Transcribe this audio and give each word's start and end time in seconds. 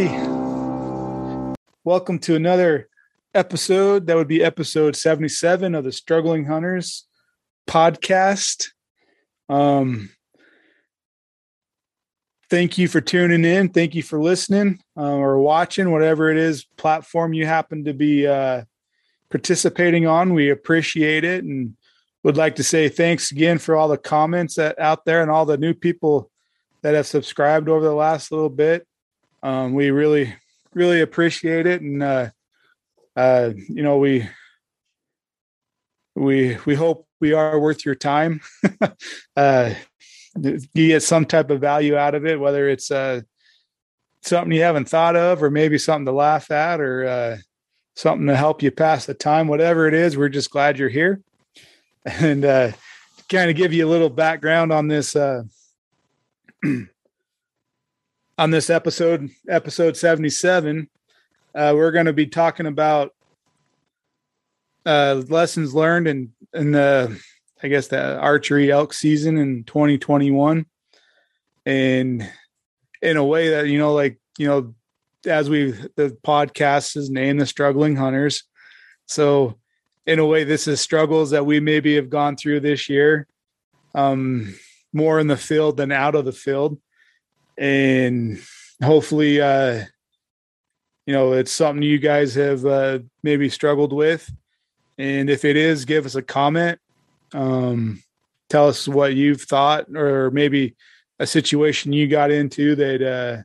everybody. 0.00 1.54
Welcome 1.84 2.18
to 2.20 2.34
another 2.34 2.88
episode. 3.34 4.06
That 4.06 4.16
would 4.16 4.28
be 4.28 4.42
episode 4.42 4.96
77 4.96 5.74
of 5.74 5.84
the 5.84 5.92
Struggling 5.92 6.46
Hunters 6.46 7.06
podcast. 7.68 8.68
Um, 9.48 10.10
thank 12.48 12.78
you 12.78 12.88
for 12.88 13.00
tuning 13.00 13.44
in. 13.44 13.68
Thank 13.70 13.94
you 13.94 14.02
for 14.02 14.20
listening 14.20 14.80
uh, 14.96 15.02
or 15.02 15.38
watching, 15.38 15.90
whatever 15.90 16.30
it 16.30 16.38
is 16.38 16.64
platform 16.76 17.32
you 17.32 17.46
happen 17.46 17.84
to 17.84 17.94
be 17.94 18.26
uh, 18.26 18.62
participating 19.30 20.06
on. 20.06 20.34
We 20.34 20.50
appreciate 20.50 21.24
it 21.24 21.44
and 21.44 21.76
would 22.22 22.36
like 22.36 22.56
to 22.56 22.64
say 22.64 22.88
thanks 22.88 23.32
again 23.32 23.58
for 23.58 23.76
all 23.76 23.88
the 23.88 23.98
comments 23.98 24.54
that 24.54 24.78
out 24.78 25.04
there 25.04 25.22
and 25.22 25.30
all 25.30 25.46
the 25.46 25.58
new 25.58 25.74
people 25.74 26.30
that 26.82 26.94
have 26.94 27.06
subscribed 27.06 27.68
over 27.68 27.84
the 27.84 27.94
last 27.94 28.32
little 28.32 28.48
bit. 28.48 28.86
Um, 29.42 29.74
we 29.74 29.90
really, 29.90 30.34
really 30.74 31.00
appreciate 31.00 31.66
it, 31.66 31.80
and 31.80 32.02
uh, 32.02 32.30
uh, 33.16 33.50
you 33.68 33.82
know 33.82 33.98
we 33.98 34.28
we 36.14 36.58
we 36.66 36.74
hope 36.74 37.06
we 37.20 37.32
are 37.32 37.58
worth 37.58 37.84
your 37.84 37.94
time. 37.94 38.40
uh, 39.36 39.74
you 40.36 40.88
get 40.88 41.02
some 41.02 41.24
type 41.24 41.50
of 41.50 41.60
value 41.60 41.96
out 41.96 42.14
of 42.14 42.26
it, 42.26 42.38
whether 42.38 42.68
it's 42.68 42.90
uh, 42.90 43.20
something 44.22 44.52
you 44.52 44.62
haven't 44.62 44.88
thought 44.88 45.16
of, 45.16 45.42
or 45.42 45.50
maybe 45.50 45.78
something 45.78 46.06
to 46.06 46.12
laugh 46.12 46.50
at, 46.50 46.80
or 46.80 47.06
uh, 47.06 47.36
something 47.96 48.26
to 48.26 48.36
help 48.36 48.62
you 48.62 48.70
pass 48.70 49.06
the 49.06 49.14
time. 49.14 49.48
Whatever 49.48 49.88
it 49.88 49.94
is, 49.94 50.16
we're 50.16 50.28
just 50.28 50.50
glad 50.50 50.78
you're 50.78 50.88
here, 50.88 51.22
and 52.04 52.44
uh, 52.44 52.72
kind 53.30 53.50
of 53.50 53.56
give 53.56 53.72
you 53.72 53.86
a 53.86 53.90
little 53.90 54.10
background 54.10 54.72
on 54.72 54.88
this. 54.88 55.16
Uh, 55.16 55.44
on 58.40 58.50
this 58.50 58.70
episode, 58.70 59.28
episode 59.50 59.98
77, 59.98 60.88
uh, 61.54 61.72
we're 61.76 61.90
going 61.90 62.06
to 62.06 62.14
be 62.14 62.26
talking 62.26 62.64
about 62.64 63.14
uh, 64.86 65.22
lessons 65.28 65.74
learned 65.74 66.08
in, 66.08 66.32
in 66.54 66.72
the, 66.72 67.20
I 67.62 67.68
guess, 67.68 67.88
the 67.88 68.18
archery 68.18 68.72
elk 68.72 68.94
season 68.94 69.36
in 69.36 69.64
2021. 69.64 70.64
And 71.66 72.30
in 73.02 73.16
a 73.18 73.24
way 73.24 73.50
that, 73.50 73.68
you 73.68 73.78
know, 73.78 73.92
like, 73.92 74.18
you 74.38 74.48
know, 74.48 74.74
as 75.26 75.50
we, 75.50 75.72
the 75.72 76.16
podcast 76.24 76.96
is 76.96 77.10
named 77.10 77.42
The 77.42 77.46
Struggling 77.46 77.94
Hunters. 77.94 78.44
So, 79.04 79.58
in 80.06 80.18
a 80.18 80.24
way, 80.24 80.44
this 80.44 80.66
is 80.66 80.80
struggles 80.80 81.32
that 81.32 81.44
we 81.44 81.60
maybe 81.60 81.96
have 81.96 82.08
gone 82.08 82.38
through 82.38 82.60
this 82.60 82.88
year, 82.88 83.26
um, 83.94 84.54
more 84.94 85.20
in 85.20 85.26
the 85.26 85.36
field 85.36 85.76
than 85.76 85.92
out 85.92 86.14
of 86.14 86.24
the 86.24 86.32
field 86.32 86.80
and 87.60 88.40
hopefully 88.82 89.40
uh 89.40 89.84
you 91.06 91.12
know 91.12 91.34
it's 91.34 91.52
something 91.52 91.82
you 91.82 91.98
guys 91.98 92.34
have 92.34 92.64
uh 92.66 92.98
maybe 93.22 93.48
struggled 93.48 93.92
with. 93.92 94.32
And 94.98 95.30
if 95.30 95.44
it 95.44 95.56
is 95.56 95.84
give 95.84 96.06
us 96.06 96.16
a 96.16 96.22
comment. 96.22 96.80
Um 97.32 98.02
tell 98.48 98.66
us 98.66 98.88
what 98.88 99.14
you've 99.14 99.42
thought 99.42 99.86
or 99.94 100.32
maybe 100.32 100.74
a 101.20 101.26
situation 101.26 101.92
you 101.92 102.08
got 102.08 102.32
into 102.32 102.74
that 102.74 103.02
uh 103.02 103.42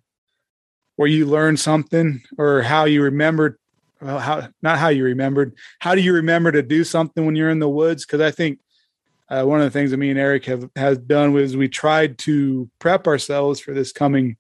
where 0.96 1.10
you 1.10 1.26
learned 1.26 1.60
something 1.60 2.24
or 2.38 2.62
how 2.62 2.86
you 2.86 3.04
remembered 3.04 3.58
well 4.02 4.18
how 4.18 4.48
not 4.64 4.80
how 4.80 4.88
you 4.88 5.04
remembered 5.04 5.54
how 5.80 5.94
do 5.94 6.02
you 6.02 6.14
remember 6.14 6.52
to 6.52 6.64
do 6.64 6.84
something 6.84 7.26
when 7.26 7.36
you're 7.36 7.50
in 7.50 7.60
the 7.60 7.70
woods? 7.70 8.06
Because 8.06 8.22
i 8.22 8.32
think 8.32 8.60
uh, 9.30 9.44
one 9.44 9.60
of 9.60 9.66
the 9.66 9.72
things 9.72 9.92
that 9.92 9.98
me 9.98 10.10
and 10.10 10.20
Eric 10.20 10.46
have 10.46 10.70
has 10.76 10.98
done 10.98 11.34
was 11.34 11.58
we 11.58 11.68
tried 11.68 12.18
to 12.20 12.70
prep 12.80 13.08
ourselves 13.08 13.60
for 13.60 13.74
this 13.74 13.92
coming 13.92 14.38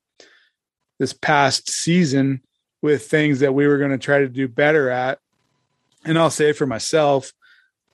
this 0.99 1.13
past 1.13 1.69
season 1.69 2.41
with 2.81 3.07
things 3.07 3.39
that 3.39 3.53
we 3.53 3.67
were 3.67 3.77
going 3.77 3.91
to 3.91 3.97
try 3.97 4.19
to 4.19 4.29
do 4.29 4.47
better 4.47 4.89
at. 4.89 5.19
And 6.05 6.19
I'll 6.19 6.29
say 6.29 6.51
for 6.51 6.67
myself 6.67 7.33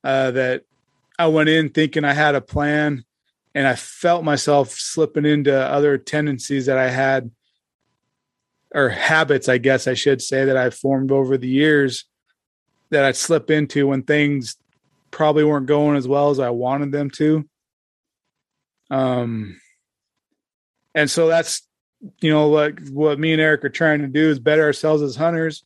uh, 0.04 0.32
that 0.32 0.64
I 1.18 1.28
went 1.28 1.50
in 1.50 1.70
thinking 1.70 2.04
I 2.04 2.14
had 2.14 2.36
a 2.36 2.42
plan, 2.42 3.06
and 3.56 3.68
I 3.68 3.76
felt 3.76 4.24
myself 4.24 4.72
slipping 4.72 5.26
into 5.26 5.56
other 5.56 5.98
tendencies 5.98 6.66
that 6.66 6.78
I 6.78 6.90
had 6.90 7.32
or 8.74 8.90
habits, 8.90 9.50
I 9.50 9.58
guess 9.58 9.88
I 9.88 9.94
should 9.94 10.22
say, 10.22 10.46
that 10.46 10.58
I've 10.58 10.76
formed 10.76 11.12
over 11.12 11.38
the 11.38 11.48
years 11.48 12.06
that 12.90 13.04
I'd 13.04 13.16
slip 13.16 13.50
into 13.50 13.88
when 13.88 14.04
things 14.04 14.58
probably 15.12 15.44
weren't 15.44 15.68
going 15.68 15.98
as 15.98 16.08
well 16.08 16.30
as 16.30 16.40
I 16.40 16.50
wanted 16.50 16.92
them 16.92 17.10
to. 17.12 17.48
Um, 18.90 19.60
and 20.96 21.10
so 21.10 21.28
that's 21.28 21.68
you 22.20 22.32
know 22.32 22.50
like 22.50 22.80
what 22.90 23.20
me 23.20 23.32
and 23.32 23.42
Eric 23.42 23.64
are 23.64 23.70
trying 23.70 24.02
to 24.02 24.08
do 24.08 24.30
is 24.30 24.40
better 24.40 24.64
ourselves 24.64 25.02
as 25.02 25.16
hunters, 25.16 25.64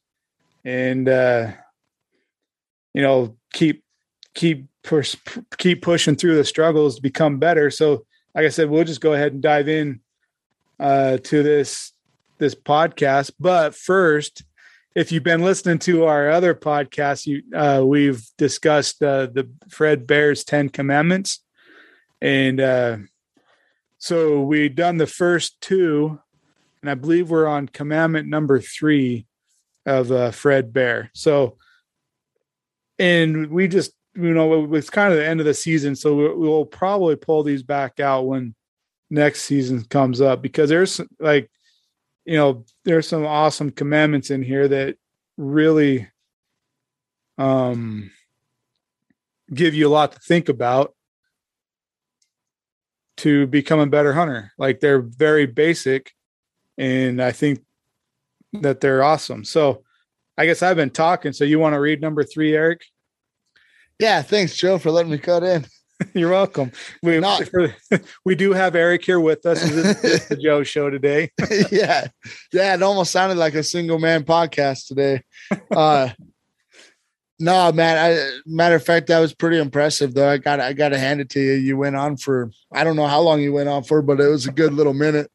and 0.64 1.08
uh, 1.08 1.52
you 2.94 3.02
know 3.02 3.38
keep 3.54 3.84
keep 4.36 4.68
keep 5.58 5.82
pushing 5.82 6.16
through 6.16 6.36
the 6.36 6.44
struggles 6.44 6.96
to 6.96 7.02
become 7.02 7.40
better. 7.40 7.72
So, 7.72 8.06
like 8.36 8.46
I 8.46 8.50
said, 8.50 8.70
we'll 8.70 8.84
just 8.84 9.02
go 9.02 9.14
ahead 9.14 9.34
and 9.34 9.42
dive 9.42 9.68
in 9.68 10.02
uh, 10.80 11.18
to 11.18 11.44
this 11.44 11.94
this 12.38 12.54
podcast. 12.54 13.32
But 13.40 13.76
first, 13.76 14.44
if 14.96 15.12
you've 15.12 15.24
been 15.24 15.44
listening 15.44 15.78
to 15.80 16.06
our 16.06 16.30
other 16.30 16.56
podcasts, 16.56 17.28
you 17.28 17.44
uh, 17.54 17.84
we've 17.86 18.26
discussed 18.38 19.04
uh, 19.04 19.28
the 19.28 19.50
Fred 19.70 20.08
Bear's 20.08 20.46
Ten 20.46 20.70
Commandments, 20.70 21.44
and 22.22 22.62
uh, 22.62 22.98
so 23.98 24.42
we've 24.42 24.74
done 24.74 24.98
the 24.98 25.06
first 25.06 25.60
two, 25.60 26.20
and 26.82 26.90
I 26.90 26.96
believe 26.96 27.30
we're 27.30 27.46
on 27.46 27.68
commandment 27.68 28.30
number 28.30 28.62
three 28.62 29.28
of 29.86 30.12
uh, 30.12 30.32
Fred 30.32 30.72
Bear. 30.72 31.12
So, 31.14 31.58
and 32.98 33.52
we 33.52 33.68
just 33.68 33.92
you 34.16 34.34
know 34.34 34.74
it's 34.76 34.90
kind 34.90 35.12
of 35.12 35.20
the 35.20 35.28
end 35.28 35.42
of 35.42 35.46
the 35.46 35.54
season, 35.54 35.98
so 35.98 36.38
we'll 36.38 36.66
probably 36.66 37.18
pull 37.18 37.44
these 37.44 37.64
back 37.64 38.00
out 38.00 38.28
when 38.28 38.56
next 39.10 39.44
season 39.44 39.84
comes 39.84 40.22
up 40.22 40.42
because 40.42 40.70
there's 40.70 41.02
like 41.20 41.52
you 42.26 42.38
know, 42.38 42.66
there's 42.84 43.08
some 43.08 43.26
awesome 43.26 43.72
commandments 43.72 44.32
in 44.32 44.44
here 44.44 44.68
that 44.68 44.98
really 45.38 46.08
um 47.38 48.10
give 49.54 49.74
you 49.74 49.88
a 49.88 49.90
lot 49.90 50.14
to 50.14 50.20
think 50.20 50.50
about 50.50 50.96
to 53.18 53.48
become 53.48 53.80
a 53.80 53.88
better 53.88 54.14
hunter. 54.14 54.52
Like 54.58 54.80
they're 54.80 55.02
very 55.02 55.46
basic 55.46 56.12
and 56.78 57.22
I 57.22 57.32
think 57.32 57.60
that 58.54 58.82
they're 58.82 59.04
awesome. 59.04 59.44
So 59.44 59.84
I 60.38 60.46
guess 60.46 60.62
I've 60.62 60.76
been 60.76 60.90
talking. 60.90 61.34
So 61.34 61.46
you 61.46 61.60
want 61.60 61.74
to 61.74 61.80
read 61.80 62.02
number 62.02 62.24
three, 62.24 62.56
Eric? 62.56 62.82
Yeah, 64.00 64.22
thanks, 64.22 64.56
Joe, 64.56 64.78
for 64.78 64.92
letting 64.92 65.12
me 65.12 65.18
cut 65.18 65.44
in. 65.44 65.66
You're 66.14 66.32
welcome. 66.32 66.72
We 67.02 67.20
Not, 67.20 67.50
we 68.26 68.36
do 68.36 68.54
have 68.54 68.76
Eric 68.76 69.06
here 69.06 69.20
with 69.20 69.46
us. 69.46 69.62
This 69.62 70.04
is 70.04 70.28
the 70.28 70.36
Joe 70.44 70.64
show 70.64 70.90
today. 70.90 71.32
yeah, 71.72 72.08
yeah. 72.52 72.74
It 72.74 72.84
almost 72.84 73.12
sounded 73.12 73.38
like 73.38 73.54
a 73.54 73.64
single 73.64 74.00
man 74.00 74.24
podcast 74.24 74.88
today. 74.88 75.24
Uh, 75.72 76.10
no, 77.40 77.72
man. 77.72 77.98
I, 77.98 78.40
matter 78.46 78.76
of 78.76 78.86
fact, 78.86 79.08
that 79.08 79.20
was 79.20 79.34
pretty 79.34 79.58
impressive, 79.58 80.14
though. 80.14 80.30
I 80.30 80.38
got 80.38 80.60
I 80.60 80.74
got 80.74 80.90
to 80.90 81.00
hand 81.00 81.22
it 81.22 81.30
to 81.32 81.40
you. 81.40 81.54
You 81.54 81.78
went 81.78 81.96
on 81.96 82.18
for 82.18 82.52
I 82.74 82.84
don't 82.84 82.98
know 82.98 83.08
how 83.08 83.22
long 83.22 83.42
you 83.42 83.54
went 83.54 83.70
on 83.70 83.84
for, 83.84 84.02
but 84.02 84.20
it 84.20 84.28
was 84.28 84.48
a 84.48 84.52
good 84.52 84.74
little 84.74 84.94
minute, 84.94 85.32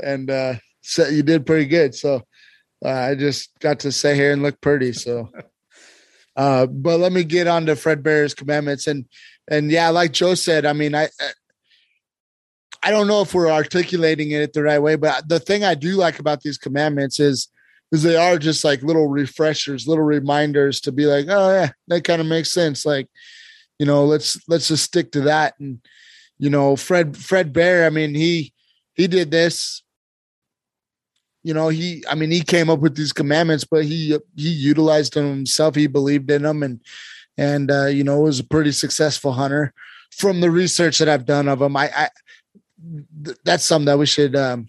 and 0.00 0.30
uh, 0.30 0.54
so 0.80 1.08
you 1.08 1.22
did 1.22 1.46
pretty 1.46 1.66
good. 1.66 1.94
So 1.94 2.22
uh, 2.84 2.88
I 2.88 3.14
just 3.16 3.50
got 3.58 3.80
to 3.80 3.92
sit 3.92 4.14
here 4.14 4.32
and 4.32 4.42
look 4.42 4.60
pretty. 4.60 4.92
So. 4.92 5.30
Uh, 6.34 6.64
but 6.64 6.98
let 6.98 7.12
me 7.12 7.24
get 7.24 7.46
on 7.46 7.66
to 7.66 7.76
Fred 7.76 8.02
Bear's 8.02 8.32
commandments. 8.32 8.86
And 8.86 9.04
and 9.50 9.70
yeah, 9.70 9.88
like 9.88 10.12
Joe 10.12 10.34
said, 10.34 10.66
I 10.66 10.72
mean, 10.72 10.94
I 10.94 11.08
I 12.82 12.90
don't 12.90 13.06
know 13.06 13.22
if 13.22 13.32
we're 13.32 13.50
articulating 13.50 14.32
it 14.32 14.52
the 14.52 14.62
right 14.62 14.80
way, 14.80 14.96
but 14.96 15.28
the 15.28 15.40
thing 15.40 15.64
I 15.64 15.74
do 15.74 15.92
like 15.92 16.18
about 16.18 16.40
these 16.40 16.58
commandments 16.58 17.20
is 17.20 17.48
is 17.92 18.02
they 18.02 18.16
are 18.16 18.38
just 18.38 18.64
like 18.64 18.82
little 18.82 19.08
refreshers, 19.08 19.86
little 19.86 20.04
reminders 20.04 20.80
to 20.80 20.92
be 20.92 21.04
like, 21.04 21.26
oh 21.28 21.52
yeah, 21.52 21.70
that 21.88 22.04
kind 22.04 22.20
of 22.20 22.26
makes 22.26 22.50
sense. 22.50 22.86
Like, 22.86 23.08
you 23.78 23.86
know, 23.86 24.04
let's 24.04 24.38
let's 24.48 24.68
just 24.68 24.84
stick 24.84 25.12
to 25.12 25.20
that. 25.22 25.54
And 25.60 25.80
you 26.38 26.50
know, 26.50 26.74
Fred 26.74 27.16
Fred 27.16 27.52
Bear, 27.52 27.86
I 27.86 27.90
mean, 27.90 28.14
he 28.14 28.52
he 28.94 29.06
did 29.06 29.30
this. 29.30 29.82
You 31.44 31.54
know, 31.54 31.68
he 31.68 32.04
I 32.08 32.14
mean, 32.14 32.30
he 32.30 32.42
came 32.42 32.70
up 32.70 32.80
with 32.80 32.96
these 32.96 33.12
commandments, 33.12 33.64
but 33.64 33.84
he 33.84 34.18
he 34.36 34.48
utilized 34.48 35.14
them 35.14 35.28
himself. 35.28 35.74
He 35.74 35.86
believed 35.86 36.30
in 36.30 36.42
them, 36.42 36.62
and 36.62 36.80
and 37.36 37.70
uh, 37.70 37.86
you 37.86 38.04
know 38.04 38.20
was 38.20 38.40
a 38.40 38.44
pretty 38.44 38.72
successful 38.72 39.32
hunter. 39.32 39.72
From 40.10 40.40
the 40.40 40.50
research 40.50 40.98
that 40.98 41.08
I've 41.08 41.24
done 41.24 41.48
of 41.48 41.62
him, 41.62 41.74
I, 41.74 41.90
I 41.94 42.08
th- 43.24 43.38
that's 43.44 43.64
something 43.64 43.86
that 43.86 43.98
we 43.98 44.06
should. 44.06 44.36
Um, 44.36 44.68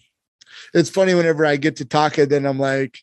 it's 0.73 0.89
funny 0.89 1.13
whenever 1.13 1.45
I 1.45 1.57
get 1.57 1.77
to 1.77 1.85
talk 1.85 2.17
it, 2.17 2.29
then 2.29 2.45
I'm 2.45 2.59
like, 2.59 2.99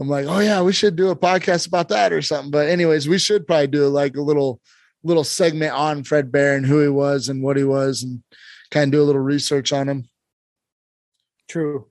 I'm 0.00 0.08
like, 0.08 0.26
oh 0.26 0.38
yeah, 0.40 0.62
we 0.62 0.72
should 0.72 0.96
do 0.96 1.10
a 1.10 1.16
podcast 1.16 1.66
about 1.66 1.88
that 1.88 2.12
or 2.12 2.22
something. 2.22 2.50
But 2.50 2.68
anyways, 2.68 3.08
we 3.08 3.18
should 3.18 3.46
probably 3.46 3.66
do 3.66 3.88
like 3.88 4.16
a 4.16 4.22
little 4.22 4.60
little 5.04 5.24
segment 5.24 5.72
on 5.72 6.04
Fred 6.04 6.30
Bear 6.30 6.54
and 6.54 6.64
who 6.64 6.80
he 6.80 6.88
was 6.88 7.28
and 7.28 7.42
what 7.42 7.56
he 7.56 7.64
was, 7.64 8.02
and 8.02 8.22
kind 8.70 8.88
of 8.88 8.98
do 8.98 9.02
a 9.02 9.04
little 9.04 9.22
research 9.22 9.72
on 9.72 9.88
him. 9.88 10.08
True. 11.48 11.86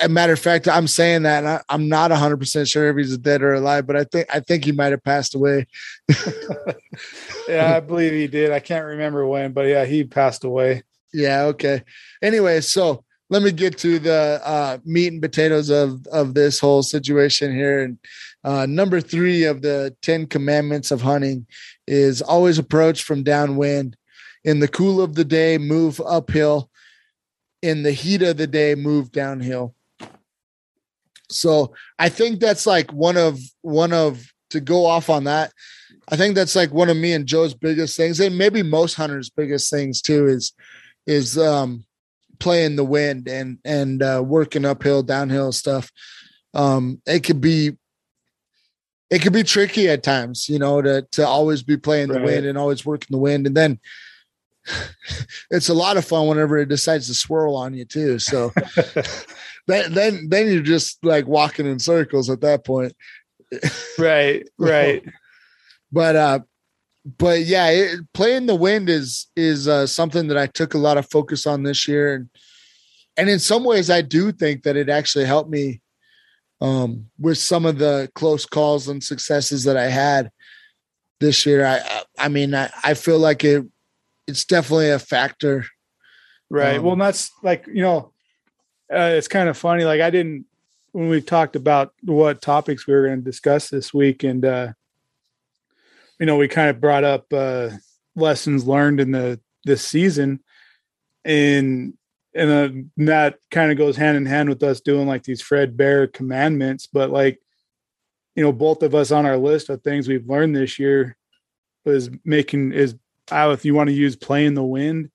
A 0.00 0.08
matter 0.08 0.32
of 0.32 0.38
fact, 0.38 0.68
I'm 0.68 0.86
saying 0.86 1.22
that, 1.22 1.44
and 1.44 1.48
I, 1.48 1.74
am 1.74 1.88
not 1.88 2.10
100 2.10 2.38
percent 2.38 2.68
sure 2.68 2.88
if 2.88 2.96
he's 2.96 3.16
dead 3.18 3.42
or 3.42 3.54
alive, 3.54 3.86
but 3.86 3.96
I 3.96 4.04
think 4.04 4.28
I 4.32 4.40
think 4.40 4.64
he 4.64 4.72
might 4.72 4.92
have 4.92 5.02
passed 5.02 5.34
away. 5.34 5.66
yeah, 7.48 7.76
I 7.76 7.80
believe 7.80 8.12
he 8.12 8.28
did. 8.28 8.52
I 8.52 8.60
can't 8.60 8.84
remember 8.84 9.26
when, 9.26 9.52
but 9.52 9.66
yeah, 9.66 9.84
he 9.84 10.04
passed 10.04 10.44
away. 10.44 10.82
Yeah. 11.12 11.44
Okay. 11.44 11.82
Anyway, 12.22 12.60
so 12.60 13.04
let 13.30 13.42
me 13.42 13.50
get 13.50 13.76
to 13.78 13.98
the 13.98 14.40
uh, 14.44 14.78
meat 14.84 15.12
and 15.12 15.22
potatoes 15.22 15.70
of 15.70 16.06
of 16.08 16.34
this 16.34 16.60
whole 16.60 16.82
situation 16.82 17.54
here. 17.54 17.82
And 17.82 17.98
uh, 18.44 18.66
number 18.66 19.00
three 19.00 19.44
of 19.44 19.62
the 19.62 19.96
Ten 20.00 20.26
Commandments 20.26 20.90
of 20.90 21.02
hunting 21.02 21.46
is 21.86 22.22
always 22.22 22.58
approach 22.58 23.02
from 23.02 23.24
downwind. 23.24 23.96
In 24.44 24.60
the 24.60 24.68
cool 24.68 25.02
of 25.02 25.16
the 25.16 25.24
day, 25.24 25.58
move 25.58 26.00
uphill. 26.06 26.70
In 27.60 27.82
the 27.82 27.92
heat 27.92 28.22
of 28.22 28.36
the 28.36 28.46
day, 28.46 28.76
move 28.76 29.10
downhill. 29.10 29.74
So 31.30 31.74
I 31.98 32.08
think 32.08 32.40
that's 32.40 32.66
like 32.66 32.92
one 32.92 33.16
of 33.16 33.38
one 33.62 33.92
of 33.92 34.32
to 34.50 34.60
go 34.60 34.86
off 34.86 35.10
on 35.10 35.24
that. 35.24 35.52
I 36.10 36.16
think 36.16 36.34
that's 36.34 36.56
like 36.56 36.72
one 36.72 36.88
of 36.88 36.96
me 36.96 37.12
and 37.12 37.26
Joe's 37.26 37.54
biggest 37.54 37.96
things, 37.96 38.18
and 38.20 38.36
maybe 38.38 38.62
most 38.62 38.94
hunters' 38.94 39.30
biggest 39.30 39.70
things 39.70 40.00
too 40.00 40.26
is 40.26 40.52
is 41.06 41.38
um 41.38 41.84
playing 42.38 42.76
the 42.76 42.84
wind 42.84 43.28
and 43.28 43.58
and 43.64 44.02
uh, 44.02 44.22
working 44.24 44.64
uphill, 44.64 45.02
downhill 45.02 45.52
stuff. 45.52 45.90
Um, 46.54 47.02
it 47.06 47.20
could 47.20 47.40
be 47.40 47.76
it 49.10 49.22
could 49.22 49.32
be 49.32 49.42
tricky 49.42 49.88
at 49.88 50.02
times, 50.02 50.48
you 50.48 50.58
know, 50.58 50.80
to 50.82 51.06
to 51.12 51.26
always 51.26 51.62
be 51.62 51.76
playing 51.76 52.08
the 52.08 52.20
wind 52.20 52.46
and 52.46 52.58
always 52.58 52.84
working 52.86 53.08
the 53.10 53.18
wind, 53.18 53.46
and 53.46 53.56
then 53.56 53.80
it's 55.50 55.68
a 55.68 55.74
lot 55.74 55.96
of 55.96 56.04
fun 56.04 56.26
whenever 56.26 56.58
it 56.58 56.68
decides 56.68 57.06
to 57.08 57.14
swirl 57.14 57.56
on 57.56 57.74
you 57.74 57.84
too. 57.84 58.18
So 58.18 58.52
then 59.68 59.94
then 59.94 60.28
then 60.28 60.50
you're 60.50 60.62
just 60.62 61.04
like 61.04 61.26
walking 61.26 61.66
in 61.66 61.78
circles 61.78 62.28
at 62.28 62.40
that 62.40 62.64
point. 62.64 62.92
right, 63.98 64.46
right. 64.58 65.04
but 65.92 66.16
uh 66.16 66.40
but 67.16 67.40
yeah, 67.46 67.68
it, 67.70 68.00
playing 68.12 68.46
the 68.46 68.54
wind 68.54 68.88
is 68.88 69.28
is 69.36 69.68
uh, 69.68 69.86
something 69.86 70.28
that 70.28 70.36
I 70.36 70.46
took 70.46 70.74
a 70.74 70.78
lot 70.78 70.98
of 70.98 71.10
focus 71.10 71.46
on 71.46 71.62
this 71.62 71.88
year, 71.88 72.14
and 72.14 72.28
and 73.16 73.30
in 73.30 73.38
some 73.38 73.64
ways, 73.64 73.88
I 73.88 74.02
do 74.02 74.32
think 74.32 74.64
that 74.64 74.76
it 74.76 74.88
actually 74.88 75.24
helped 75.24 75.50
me 75.50 75.80
um, 76.60 77.06
with 77.18 77.38
some 77.38 77.64
of 77.64 77.78
the 77.78 78.10
close 78.14 78.44
calls 78.44 78.88
and 78.88 79.02
successes 79.02 79.64
that 79.64 79.76
I 79.76 79.88
had 79.88 80.30
this 81.20 81.46
year. 81.46 81.64
I 81.64 82.02
I 82.18 82.28
mean, 82.28 82.54
I, 82.54 82.70
I 82.84 82.94
feel 82.94 83.18
like 83.18 83.44
it 83.44 83.64
it's 84.26 84.44
definitely 84.44 84.90
a 84.90 84.98
factor. 84.98 85.64
Right. 86.50 86.78
Um, 86.78 86.84
well, 86.84 86.96
that's 86.96 87.30
like 87.42 87.66
you 87.68 87.82
know, 87.82 88.12
uh, 88.92 89.12
it's 89.16 89.28
kind 89.28 89.48
of 89.48 89.56
funny. 89.56 89.84
Like 89.84 90.00
I 90.00 90.10
didn't 90.10 90.46
when 90.92 91.08
we 91.08 91.20
talked 91.20 91.56
about 91.56 91.92
what 92.02 92.40
topics 92.40 92.86
we 92.86 92.94
were 92.94 93.06
going 93.06 93.18
to 93.18 93.24
discuss 93.24 93.68
this 93.68 93.92
week, 93.92 94.24
and 94.24 94.44
uh, 94.44 94.72
you 96.18 96.26
know, 96.26 96.36
we 96.36 96.48
kind 96.48 96.70
of 96.70 96.80
brought 96.80 97.04
up 97.04 97.32
uh, 97.32 97.70
lessons 98.16 98.66
learned 98.66 99.00
in 99.00 99.12
the 99.12 99.40
this 99.64 99.86
season, 99.86 100.40
and 101.24 101.94
and 102.34 102.50
uh, 102.50 103.04
that 103.04 103.38
kind 103.50 103.70
of 103.70 103.78
goes 103.78 103.96
hand 103.96 104.16
in 104.16 104.26
hand 104.26 104.48
with 104.48 104.62
us 104.62 104.80
doing 104.80 105.06
like 105.06 105.24
these 105.24 105.42
Fred 105.42 105.76
Bear 105.76 106.06
commandments. 106.06 106.86
But 106.86 107.10
like, 107.10 107.38
you 108.34 108.42
know, 108.42 108.52
both 108.52 108.82
of 108.82 108.94
us 108.94 109.10
on 109.10 109.26
our 109.26 109.36
list 109.36 109.68
of 109.68 109.82
things 109.82 110.08
we've 110.08 110.28
learned 110.28 110.54
this 110.54 110.78
year 110.78 111.16
was 111.84 112.10
making 112.24 112.72
is 112.72 112.94
if 113.30 113.64
you 113.64 113.74
want 113.74 113.88
to 113.88 113.94
use 113.94 114.16
playing 114.16 114.54
the 114.54 114.64
wind 114.64 115.10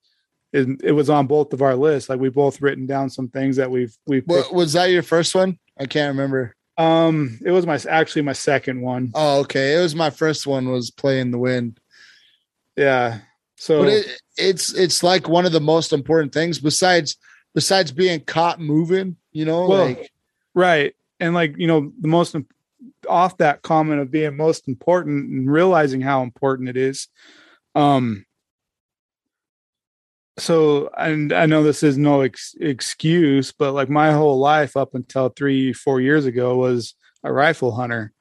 it, 0.53 0.81
it 0.83 0.91
was 0.91 1.09
on 1.09 1.27
both 1.27 1.51
of 1.51 1.61
our 1.61 1.75
lists. 1.75 2.09
Like 2.09 2.19
we 2.19 2.29
both 2.29 2.61
written 2.61 2.85
down 2.85 3.09
some 3.09 3.27
things 3.27 3.57
that 3.57 3.69
we've 3.69 3.97
we've. 4.05 4.23
What, 4.25 4.53
was 4.53 4.73
that 4.73 4.91
your 4.91 5.03
first 5.03 5.33
one? 5.33 5.57
I 5.77 5.87
can't 5.87 6.15
remember. 6.15 6.55
Um, 6.77 7.39
it 7.43 7.51
was 7.51 7.65
my 7.65 7.79
actually 7.89 8.21
my 8.21 8.33
second 8.33 8.81
one. 8.81 9.11
Oh, 9.15 9.41
okay. 9.41 9.75
It 9.75 9.81
was 9.81 9.95
my 9.95 10.11
first 10.11 10.45
one. 10.45 10.69
Was 10.69 10.91
playing 10.91 11.31
the 11.31 11.39
wind. 11.39 11.79
Yeah. 12.77 13.19
So, 13.57 13.79
but 13.83 13.89
it, 13.89 14.21
it's 14.37 14.73
it's 14.73 15.03
like 15.03 15.27
one 15.27 15.45
of 15.45 15.51
the 15.51 15.59
most 15.59 15.91
important 15.91 16.33
things 16.33 16.59
besides 16.59 17.17
besides 17.55 17.91
being 17.91 18.19
caught 18.21 18.59
moving. 18.59 19.17
You 19.31 19.45
know, 19.45 19.67
well, 19.67 19.85
like 19.85 20.11
right, 20.53 20.95
and 21.19 21.33
like 21.33 21.57
you 21.57 21.65
know 21.65 21.91
the 21.99 22.07
most 22.07 22.35
off 23.09 23.37
that 23.37 23.63
comment 23.63 24.01
of 24.01 24.11
being 24.11 24.37
most 24.37 24.67
important 24.67 25.29
and 25.29 25.51
realizing 25.51 26.01
how 26.01 26.21
important 26.21 26.69
it 26.69 26.77
is. 26.77 27.07
Um, 27.73 28.25
so 30.37 30.89
and 30.97 31.31
i 31.31 31.45
know 31.45 31.63
this 31.63 31.83
is 31.83 31.97
no 31.97 32.21
ex- 32.21 32.55
excuse 32.59 33.51
but 33.51 33.73
like 33.73 33.89
my 33.89 34.11
whole 34.11 34.39
life 34.39 34.75
up 34.75 34.95
until 34.95 35.29
three 35.29 35.73
four 35.73 36.01
years 36.01 36.25
ago 36.25 36.57
was 36.57 36.95
a 37.23 37.31
rifle 37.31 37.71
hunter. 37.71 38.11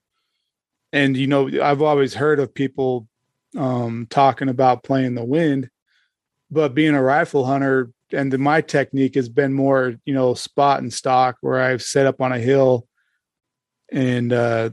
And 0.93 1.17
you 1.17 1.27
know 1.27 1.49
i've 1.63 1.83
always 1.83 2.15
heard 2.15 2.39
of 2.39 2.55
people 2.55 3.09
um, 3.57 4.07
talking 4.09 4.49
about 4.49 4.83
playing 4.83 5.15
the 5.15 5.25
wind 5.25 5.69
but 6.51 6.75
being 6.75 6.95
a 6.95 7.03
rifle 7.03 7.45
hunter 7.45 7.91
and 8.13 8.39
my 8.39 8.61
technique 8.61 9.15
has 9.15 9.29
been 9.29 9.53
more 9.53 9.95
you 10.05 10.15
know 10.15 10.35
spot 10.35 10.81
and 10.81 10.93
stock 10.93 11.37
where 11.41 11.61
i've 11.61 11.83
set 11.83 12.07
up 12.07 12.21
on 12.21 12.33
a 12.33 12.39
hill 12.39 12.87
and 13.93 14.33
uh, 14.33 14.71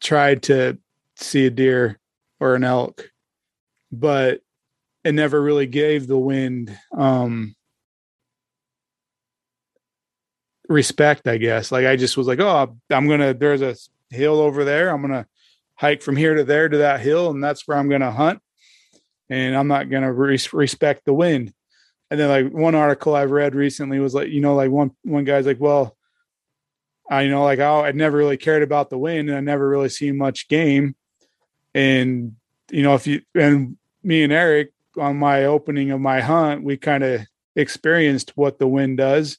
tried 0.00 0.44
to 0.44 0.78
see 1.16 1.46
a 1.46 1.50
deer 1.50 1.98
or 2.40 2.54
an 2.54 2.64
elk. 2.64 3.10
But 3.90 4.40
it 5.04 5.12
never 5.12 5.40
really 5.40 5.66
gave 5.66 6.06
the 6.06 6.18
wind 6.18 6.76
um 6.96 7.54
respect 10.68 11.26
i 11.26 11.38
guess. 11.38 11.72
Like 11.72 11.86
i 11.86 11.96
just 11.96 12.16
was 12.16 12.26
like 12.26 12.40
oh 12.40 12.76
i'm 12.90 13.08
gonna 13.08 13.34
there's 13.34 13.62
a 13.62 13.76
hill 14.10 14.40
over 14.40 14.64
there. 14.64 14.90
I'm 14.90 15.00
gonna 15.00 15.26
hike 15.76 16.02
from 16.02 16.16
here 16.16 16.34
to 16.34 16.44
there 16.44 16.68
to 16.68 16.78
that 16.78 17.00
hill 17.00 17.30
and 17.30 17.42
that's 17.42 17.66
where 17.68 17.78
i'm 17.78 17.88
gonna 17.88 18.10
hunt 18.10 18.40
and 19.30 19.56
i'm 19.56 19.68
not 19.68 19.88
gonna 19.88 20.12
res- 20.12 20.52
respect 20.52 21.04
the 21.04 21.14
wind. 21.14 21.52
And 22.10 22.18
then 22.18 22.28
like 22.28 22.52
one 22.52 22.74
article 22.74 23.14
i've 23.14 23.30
read 23.30 23.54
recently 23.54 23.98
was 24.00 24.14
like 24.14 24.28
you 24.28 24.40
know 24.40 24.54
like 24.54 24.70
one 24.70 24.90
one 25.02 25.24
guy's 25.24 25.46
like 25.46 25.60
well 25.60 25.96
i 27.10 27.22
you 27.22 27.30
know 27.30 27.44
like 27.44 27.58
oh 27.58 27.84
i 27.84 27.92
never 27.92 28.16
really 28.16 28.38
cared 28.38 28.62
about 28.62 28.90
the 28.90 28.98
wind 28.98 29.28
and 29.28 29.36
i 29.36 29.40
never 29.40 29.68
really 29.68 29.90
seen 29.90 30.16
much 30.16 30.48
game 30.48 30.96
and 31.74 32.34
you 32.70 32.82
know 32.82 32.94
if 32.94 33.06
you 33.06 33.20
and 33.34 33.76
me 34.02 34.22
and 34.22 34.32
eric 34.32 34.72
on 34.98 35.16
my 35.16 35.44
opening 35.44 35.90
of 35.90 36.00
my 36.00 36.20
hunt, 36.20 36.64
we 36.64 36.76
kind 36.76 37.04
of 37.04 37.22
experienced 37.56 38.32
what 38.36 38.58
the 38.58 38.68
wind 38.68 38.98
does 38.98 39.38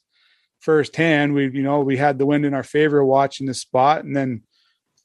firsthand. 0.60 1.34
We, 1.34 1.50
you 1.50 1.62
know, 1.62 1.80
we 1.80 1.96
had 1.96 2.18
the 2.18 2.26
wind 2.26 2.44
in 2.44 2.54
our 2.54 2.62
favor 2.62 3.04
watching 3.04 3.46
the 3.46 3.54
spot, 3.54 4.04
and 4.04 4.14
then 4.14 4.42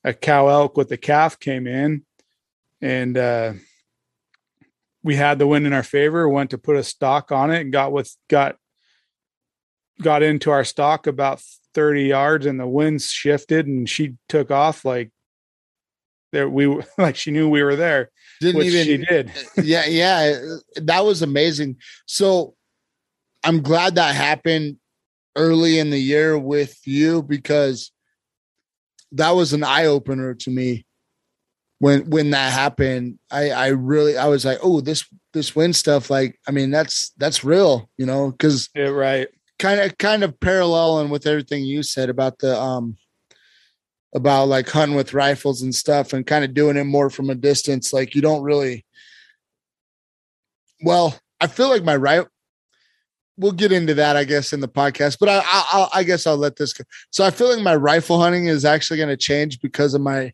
a 0.04 0.14
cow 0.14 0.48
elk 0.48 0.78
with 0.78 0.90
the 0.90 0.98
calf 0.98 1.40
came 1.40 1.68
in, 1.68 2.06
and 2.82 3.18
uh, 3.18 3.54
we 5.04 5.16
had 5.16 5.40
the 5.40 5.48
wind 5.48 5.66
in 5.66 5.74
our 5.74 5.84
favor. 5.84 6.28
Went 6.28 6.52
to 6.52 6.58
put 6.58 6.76
a 6.76 6.84
stock 6.84 7.32
on 7.32 7.52
it 7.52 7.62
and 7.62 7.72
got 7.72 7.92
with 7.92 8.16
got 8.30 8.58
got 10.02 10.24
into 10.24 10.52
our 10.52 10.64
stock 10.64 11.08
about 11.08 11.42
30 11.74 12.04
yards 12.04 12.46
and 12.46 12.60
the 12.60 12.68
wind 12.68 13.02
shifted 13.02 13.68
and 13.68 13.90
she 13.90 14.16
took 14.28 14.52
off 14.52 14.84
like 14.84 15.12
there 16.36 16.50
we 16.50 16.68
like 16.98 17.16
she 17.16 17.32
knew 17.32 17.50
we 17.50 17.64
were 17.64 17.76
there 17.76 18.12
didn't 18.42 18.60
which 18.60 18.68
even 18.68 18.86
she 18.86 18.98
did. 18.98 19.32
yeah 19.64 19.86
yeah 19.86 20.38
that 20.76 21.06
was 21.06 21.22
amazing. 21.22 21.78
So 22.06 22.56
i'm 23.44 23.62
glad 23.62 23.96
that 23.96 24.14
happened 24.14 24.78
early 25.36 25.80
in 25.80 25.90
the 25.90 26.00
year 26.00 26.38
with 26.38 26.86
you 26.86 27.24
because 27.24 27.92
that 29.14 29.32
was 29.32 29.54
an 29.54 29.64
eye-opener 29.64 30.34
to 30.34 30.50
me 30.50 30.86
when 31.80 32.10
when 32.10 32.32
that 32.32 32.52
happened. 32.52 33.20
I 33.32 33.52
i 33.52 33.68
really 33.68 34.18
i 34.18 34.28
was 34.28 34.44
like 34.44 34.60
oh 34.62 34.82
this 34.82 35.06
this 35.34 35.56
wind 35.56 35.76
stuff 35.76 36.10
like 36.10 36.40
i 36.48 36.52
mean 36.52 36.72
that's 36.72 37.12
that's 37.18 37.44
real 37.44 37.90
you 37.98 38.06
know 38.06 38.32
because 38.32 38.70
yeah, 38.76 38.88
right. 38.88 39.28
kind 39.60 39.80
of 39.80 39.98
kind 39.98 40.24
of 40.24 40.40
paralleling 40.40 41.10
with 41.10 41.28
everything 41.28 41.64
you 41.64 41.84
said 41.84 42.10
about 42.10 42.40
the 42.40 42.60
um 42.60 42.98
about 44.16 44.48
like 44.48 44.70
hunting 44.70 44.96
with 44.96 45.14
rifles 45.14 45.62
and 45.62 45.76
stuff 45.76 46.14
and 46.14 46.26
kind 46.26 46.46
of 46.46 46.54
doing 46.54 46.78
it 46.78 46.86
more 46.86 47.10
from 47.10 47.30
a 47.30 47.36
distance. 47.36 47.92
Like 47.92 48.16
you 48.16 48.22
don't 48.22 48.44
really, 48.44 48.86
well, 50.82 51.20
I 51.42 51.48
feel 51.48 51.68
like 51.68 51.84
my 51.84 51.98
right, 51.98 52.26
we'll 53.38 53.52
get 53.52 53.74
into 53.74 53.94
that, 53.96 54.16
I 54.16 54.24
guess, 54.24 54.54
in 54.54 54.62
the 54.62 54.70
podcast, 54.70 55.18
but 55.20 55.28
I, 55.28 55.42
I, 55.44 55.88
I 55.96 56.04
guess 56.04 56.26
I'll 56.26 56.38
let 56.38 56.56
this 56.56 56.72
go. 56.72 56.86
So 57.12 57.26
I 57.26 57.30
feel 57.30 57.54
like 57.54 57.62
my 57.62 57.76
rifle 57.76 58.18
hunting 58.18 58.48
is 58.48 58.64
actually 58.64 58.98
going 58.98 59.10
to 59.10 59.18
change 59.18 59.60
because 59.60 59.94
of 59.94 60.00
my 60.00 60.32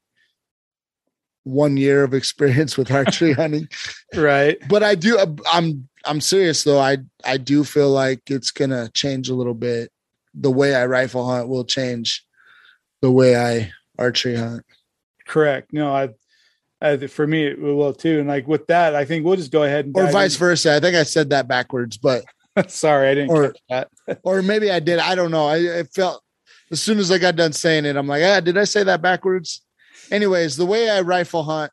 one 1.43 1.75
year 1.75 2.03
of 2.03 2.13
experience 2.13 2.77
with 2.77 2.91
archery 2.91 3.33
hunting. 3.33 3.67
Right. 4.13 4.59
But 4.69 4.83
I 4.83 4.93
do, 4.93 5.17
uh, 5.17 5.25
I'm, 5.51 5.89
I'm 6.05 6.21
serious 6.21 6.63
though. 6.63 6.79
I, 6.79 6.97
I 7.25 7.37
do 7.37 7.63
feel 7.63 7.89
like 7.89 8.21
it's 8.29 8.51
going 8.51 8.69
to 8.69 8.91
change 8.93 9.27
a 9.27 9.35
little 9.35 9.55
bit. 9.55 9.91
The 10.35 10.51
way 10.51 10.75
I 10.75 10.85
rifle 10.85 11.27
hunt 11.27 11.47
will 11.47 11.65
change 11.65 12.23
the 13.01 13.11
way 13.11 13.35
I 13.35 13.71
archery 13.97 14.35
hunt. 14.35 14.63
Correct. 15.27 15.71
No, 15.73 15.93
I, 15.93 16.09
I 16.81 16.97
for 17.07 17.25
me 17.27 17.45
it 17.45 17.59
will 17.59 17.93
too. 17.93 18.19
And 18.19 18.27
like 18.27 18.47
with 18.47 18.67
that, 18.67 18.95
I 18.95 19.05
think 19.05 19.25
we'll 19.25 19.35
just 19.35 19.51
go 19.51 19.63
ahead 19.63 19.85
and 19.85 19.95
or 19.97 20.09
vice 20.11 20.35
in. 20.35 20.39
versa. 20.39 20.75
I 20.75 20.79
think 20.79 20.95
I 20.95 21.03
said 21.03 21.29
that 21.29 21.47
backwards, 21.47 21.97
but 21.97 22.23
Sorry, 22.67 23.09
I 23.09 23.15
didn't 23.15 23.31
Or- 23.31 23.53
catch 23.69 23.87
that. 24.07 24.19
or 24.23 24.41
maybe 24.41 24.71
I 24.71 24.79
did. 24.79 24.99
I 24.99 25.15
don't 25.15 25.31
know. 25.31 25.47
I, 25.47 25.79
I 25.79 25.83
felt 25.83 26.21
as 26.71 26.81
soon 26.81 26.99
as 26.99 27.11
I 27.11 27.17
got 27.17 27.35
done 27.35 27.53
saying 27.53 27.85
it, 27.85 27.95
I'm 27.95 28.07
like, 28.07 28.23
ah, 28.23 28.39
did 28.39 28.57
I 28.57 28.63
say 28.65 28.83
that 28.83 29.01
backwards? 29.01 29.61
Anyways, 30.09 30.57
the 30.57 30.65
way 30.65 30.89
I 30.89 31.01
rifle 31.01 31.43
hunt 31.43 31.71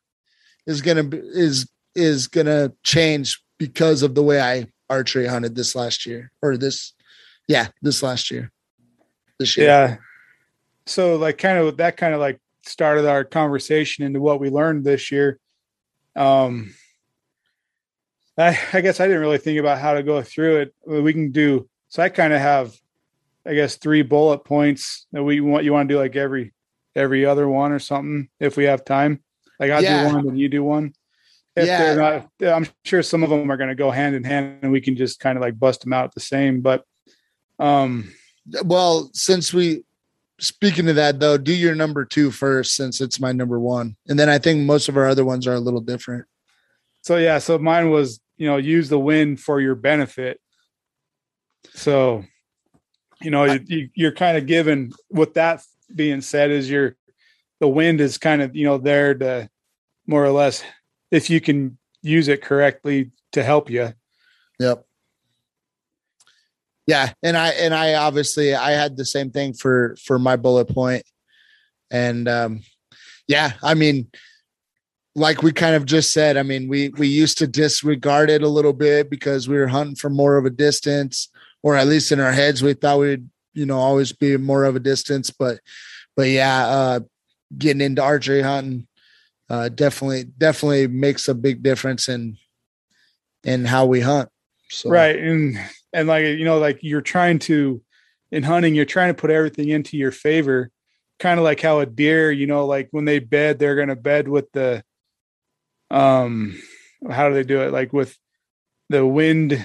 is 0.67 0.83
gonna 0.83 1.05
be, 1.05 1.19
is 1.19 1.69
is 1.95 2.29
gonna 2.29 2.73
change 2.85 3.41
because 3.59 4.03
of 4.03 4.15
the 4.15 4.23
way 4.23 4.41
I 4.41 4.67
archery 4.89 5.27
hunted 5.27 5.57
this 5.57 5.75
last 5.75 6.07
year 6.07 6.31
or 6.43 6.57
this, 6.57 6.93
yeah, 7.49 7.69
this 7.83 8.03
last 8.03 8.31
year, 8.31 8.53
this 9.41 9.57
year. 9.57 9.67
Yeah. 9.67 9.97
So 10.89 11.17
like 11.17 11.39
kind 11.39 11.59
of 11.59 11.77
that 11.77 11.97
kind 11.97 12.15
of 12.15 12.21
like 12.21 12.41
started 12.65 13.07
our 13.07 13.25
conversation 13.25 14.05
into 14.05 14.21
what 14.21 14.41
we 14.41 14.51
learned 14.51 14.85
this 14.85 15.13
year. 15.13 15.39
Um 16.17 16.75
I, 18.37 18.59
I 18.73 18.81
guess 18.81 19.01
I 19.01 19.07
didn't 19.07 19.21
really 19.21 19.39
think 19.39 19.59
about 19.59 19.79
how 19.79 19.95
to 19.95 20.03
go 20.03 20.23
through 20.23 20.59
it. 20.59 20.75
We 20.87 21.13
can 21.13 21.31
do 21.33 21.69
so 21.89 22.03
I 22.03 22.09
kind 22.09 22.33
of 22.33 22.41
have 22.41 22.75
I 23.47 23.55
guess 23.55 23.77
three 23.77 24.03
bullet 24.03 24.45
points 24.45 25.07
that 25.13 25.23
we 25.23 25.41
want 25.41 25.65
you 25.65 25.73
want 25.73 25.89
to 25.89 25.95
do 25.95 25.99
like 25.99 26.17
every 26.17 26.53
every 26.97 27.25
other 27.25 27.49
one 27.49 27.73
or 27.73 27.79
something 27.79 28.29
if 28.41 28.57
we 28.57 28.65
have 28.65 28.85
time. 28.85 29.23
Like 29.61 29.71
I 29.71 29.81
Yeah. 29.81 29.99
do 29.99 30.15
one 30.15 30.27
and 30.27 30.39
you 30.39 30.49
do 30.49 30.65
one. 30.65 30.95
If 31.57 31.67
Yeah. 31.67 31.79
they're 31.79 31.97
not 31.97 32.31
I'm 32.41 32.67
sure 32.85 33.03
some 33.03 33.23
of 33.23 33.31
them 33.31 33.51
are 33.51 33.57
going 33.57 33.69
to 33.69 33.75
go 33.75 33.91
hand 33.91 34.15
in 34.15 34.25
hand 34.25 34.61
and 34.63 34.73
we 34.73 34.81
can 34.81 34.97
just 34.97 35.21
kind 35.21 35.37
of 35.37 35.43
like 35.43 35.59
bust 35.59 35.83
them 35.83 35.93
out 35.93 36.15
the 36.15 36.21
same 36.21 36.61
but 36.63 36.85
um 37.59 38.11
Well, 38.65 39.11
since 39.13 39.53
we 39.53 39.83
speaking 40.41 40.87
to 40.87 40.93
that 40.95 41.21
though, 41.21 41.37
do 41.37 41.55
your 41.55 41.75
number 41.75 42.05
two 42.05 42.31
first 42.31 42.75
since 42.75 43.01
it's 43.01 43.21
my 43.21 43.33
number 43.33 43.59
one, 43.59 43.97
and 44.07 44.19
then 44.19 44.29
I 44.29 44.39
think 44.39 44.61
most 44.61 44.89
of 44.89 44.97
our 44.97 45.07
other 45.07 45.25
ones 45.25 45.47
are 45.47 45.55
a 45.55 45.61
little 45.61 45.81
different. 45.81 46.27
So 47.03 47.17
yeah, 47.17 47.39
so 47.39 47.59
mine 47.59 47.91
was, 47.91 48.21
you 48.37 48.47
know, 48.47 48.57
use 48.57 48.89
the 48.89 48.99
wind 48.99 49.41
for 49.41 49.61
your 49.61 49.75
benefit. 49.75 50.41
So, 51.75 52.25
you 53.21 53.31
know, 53.31 53.45
you, 53.45 53.61
you, 53.67 53.89
you're 53.95 54.13
kind 54.13 54.37
of 54.37 54.47
given 54.47 54.93
with 55.11 55.35
that 55.35 55.63
being 55.95 56.21
said 56.21 56.51
is 56.51 56.69
your 56.71 56.97
the 57.61 57.69
wind 57.69 58.01
is 58.01 58.19
kind 58.19 58.43
of, 58.43 58.55
you 58.55 58.65
know, 58.65 58.79
there 58.79 59.15
to 59.15 59.49
more 60.07 60.25
or 60.25 60.31
less 60.31 60.63
if 61.11 61.31
you 61.31 61.41
can 61.41 61.79
use 62.03 62.29
it 62.29 62.43
correctly 62.43 63.11
to 63.33 63.43
help 63.43 63.71
you. 63.71 63.93
Yep. 64.61 64.85
Yeah, 66.89 67.13
and 67.23 67.37
I 67.37 67.51
and 67.51 67.75
I 67.75 67.95
obviously 67.95 68.55
I 68.55 68.71
had 68.71 68.97
the 68.97 69.05
same 69.05 69.31
thing 69.31 69.53
for 69.53 69.95
for 70.03 70.19
my 70.19 70.37
bullet 70.37 70.71
point, 70.71 71.05
and 71.91 72.27
um, 72.27 72.63
yeah, 73.27 73.53
I 73.63 73.75
mean, 73.75 74.11
like 75.15 75.43
we 75.43 75.53
kind 75.53 75.75
of 75.75 75.85
just 75.85 76.15
said, 76.15 76.39
I 76.39 76.43
mean, 76.43 76.67
we 76.67 76.89
we 76.97 77.07
used 77.07 77.37
to 77.39 77.47
disregard 77.47 78.31
it 78.31 78.43
a 78.43 78.49
little 78.49 78.73
bit 78.73 79.11
because 79.11 79.47
we 79.47 79.59
were 79.59 79.67
hunting 79.67 79.97
from 79.97 80.17
more 80.17 80.39
of 80.39 80.47
a 80.47 80.51
distance, 80.51 81.29
or 81.63 81.77
at 81.77 81.89
least 81.89 82.11
in 82.11 82.21
our 82.21 82.33
heads, 82.33 82.63
we 82.63 82.73
thought 82.73 83.01
we'd 83.01 83.29
you 83.53 83.67
know 83.67 83.77
always 83.77 84.13
be 84.13 84.39
more 84.39 84.65
of 84.65 84.75
a 84.75 84.81
distance, 84.81 85.31
but 85.31 85.61
but 86.17 86.31
yeah, 86.31 86.67
uh, 86.67 87.01
getting 87.59 87.83
into 87.83 88.03
archery 88.03 88.41
hunting 88.41 88.89
uh, 89.51 89.69
definitely 89.69 90.25
definitely 90.25 90.87
makes 90.87 91.29
a 91.29 91.35
big 91.35 91.63
difference 91.63 92.09
in 92.09 92.39
in 93.45 93.67
how 93.67 93.85
we 93.85 94.01
hunt. 94.01 94.31
So 94.71 94.89
Right. 94.89 95.19
And 95.19 95.59
and 95.93 96.09
like 96.09 96.25
you 96.25 96.45
know, 96.45 96.59
like 96.59 96.81
you're 96.83 97.01
trying 97.01 97.39
to 97.41 97.83
in 98.31 98.43
hunting, 98.43 98.75
you're 98.75 98.85
trying 98.85 99.09
to 99.09 99.21
put 99.21 99.31
everything 99.31 99.69
into 99.69 99.97
your 99.97 100.13
favor. 100.13 100.71
Kind 101.19 101.39
of 101.41 101.45
like 101.45 101.61
how 101.61 101.81
a 101.81 101.87
deer, 101.87 102.31
you 102.31 102.47
know, 102.47 102.67
like 102.67 102.89
when 102.91 103.05
they 103.05 103.19
bed, 103.19 103.59
they're 103.59 103.77
gonna 103.77 103.97
bed 103.97 104.29
with 104.29 104.51
the 104.53 104.83
um 105.91 106.61
how 107.11 107.29
do 107.29 107.35
they 107.35 107.45
do 107.45 107.63
it? 107.63 107.73
Like 107.73 107.93
with 107.93 108.17
the 108.89 109.07
wind 109.07 109.65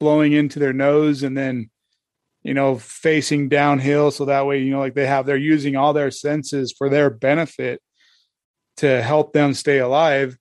blowing 0.00 0.32
into 0.32 0.58
their 0.58 0.72
nose 0.72 1.22
and 1.22 1.36
then 1.36 1.70
you 2.42 2.52
know 2.52 2.76
facing 2.76 3.48
downhill 3.48 4.10
so 4.10 4.26
that 4.26 4.46
way 4.46 4.60
you 4.60 4.70
know 4.70 4.80
like 4.80 4.94
they 4.94 5.06
have 5.06 5.24
they're 5.24 5.36
using 5.36 5.76
all 5.76 5.92
their 5.92 6.10
senses 6.10 6.74
for 6.76 6.88
their 6.88 7.08
benefit 7.10 7.80
to 8.76 9.02
help 9.02 9.32
them 9.32 9.54
stay 9.54 9.78
alive 9.78 10.36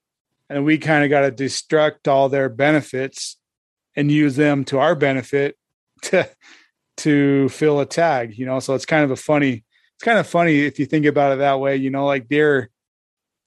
and 0.50 0.65
we 0.65 0.77
kind 0.77 1.03
of 1.03 1.10
got 1.10 1.22
to 1.22 1.44
destruct 1.44 2.08
all 2.08 2.30
their 2.30 2.50
benefits 2.50 3.38
and 3.96 4.12
use 4.12 4.36
them 4.36 4.64
to 4.66 4.80
our 4.80 4.96
benefit 4.96 5.58
to 6.04 6.30
to 6.98 7.50
fill 7.50 7.80
a 7.80 7.86
tag 7.86 8.38
you 8.38 8.46
know? 8.46 8.60
So 8.60 8.76
it's 8.76 8.86
kind 8.86 9.04
of 9.04 9.12
a 9.12 9.16
funny 9.16 9.64
it's 9.96 10.04
kind 10.04 10.20
of 10.20 10.28
funny 10.28 10.62
if 10.62 10.80
you 10.80 10.86
think 10.86 11.06
about 11.06 11.34
it 11.34 11.40
that 11.40 11.60
way 11.60 11.76
you 11.76 11.90
know? 11.90 12.06
Like 12.06 12.28
they're 12.30 12.70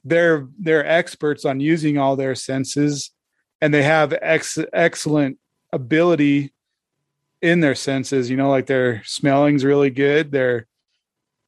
they're 0.05 0.49
they're 0.59 0.87
experts 0.87 1.45
on 1.45 1.61
using 1.61 1.99
all 1.99 2.17
their 2.17 2.35
senses 2.35 3.11
and 3.61 3.73
they 3.73 3.83
have 3.83 4.15
ex- 4.21 4.59
excellent 4.73 5.39
ability 5.73 6.53
in 7.43 7.61
their 7.61 7.75
senses 7.75 8.31
you 8.31 8.37
know? 8.37 8.51
Like 8.51 8.67
their 8.67 9.03
smelling's 9.05 9.65
really 9.65 9.91
good 9.91 10.33
their 10.33 10.67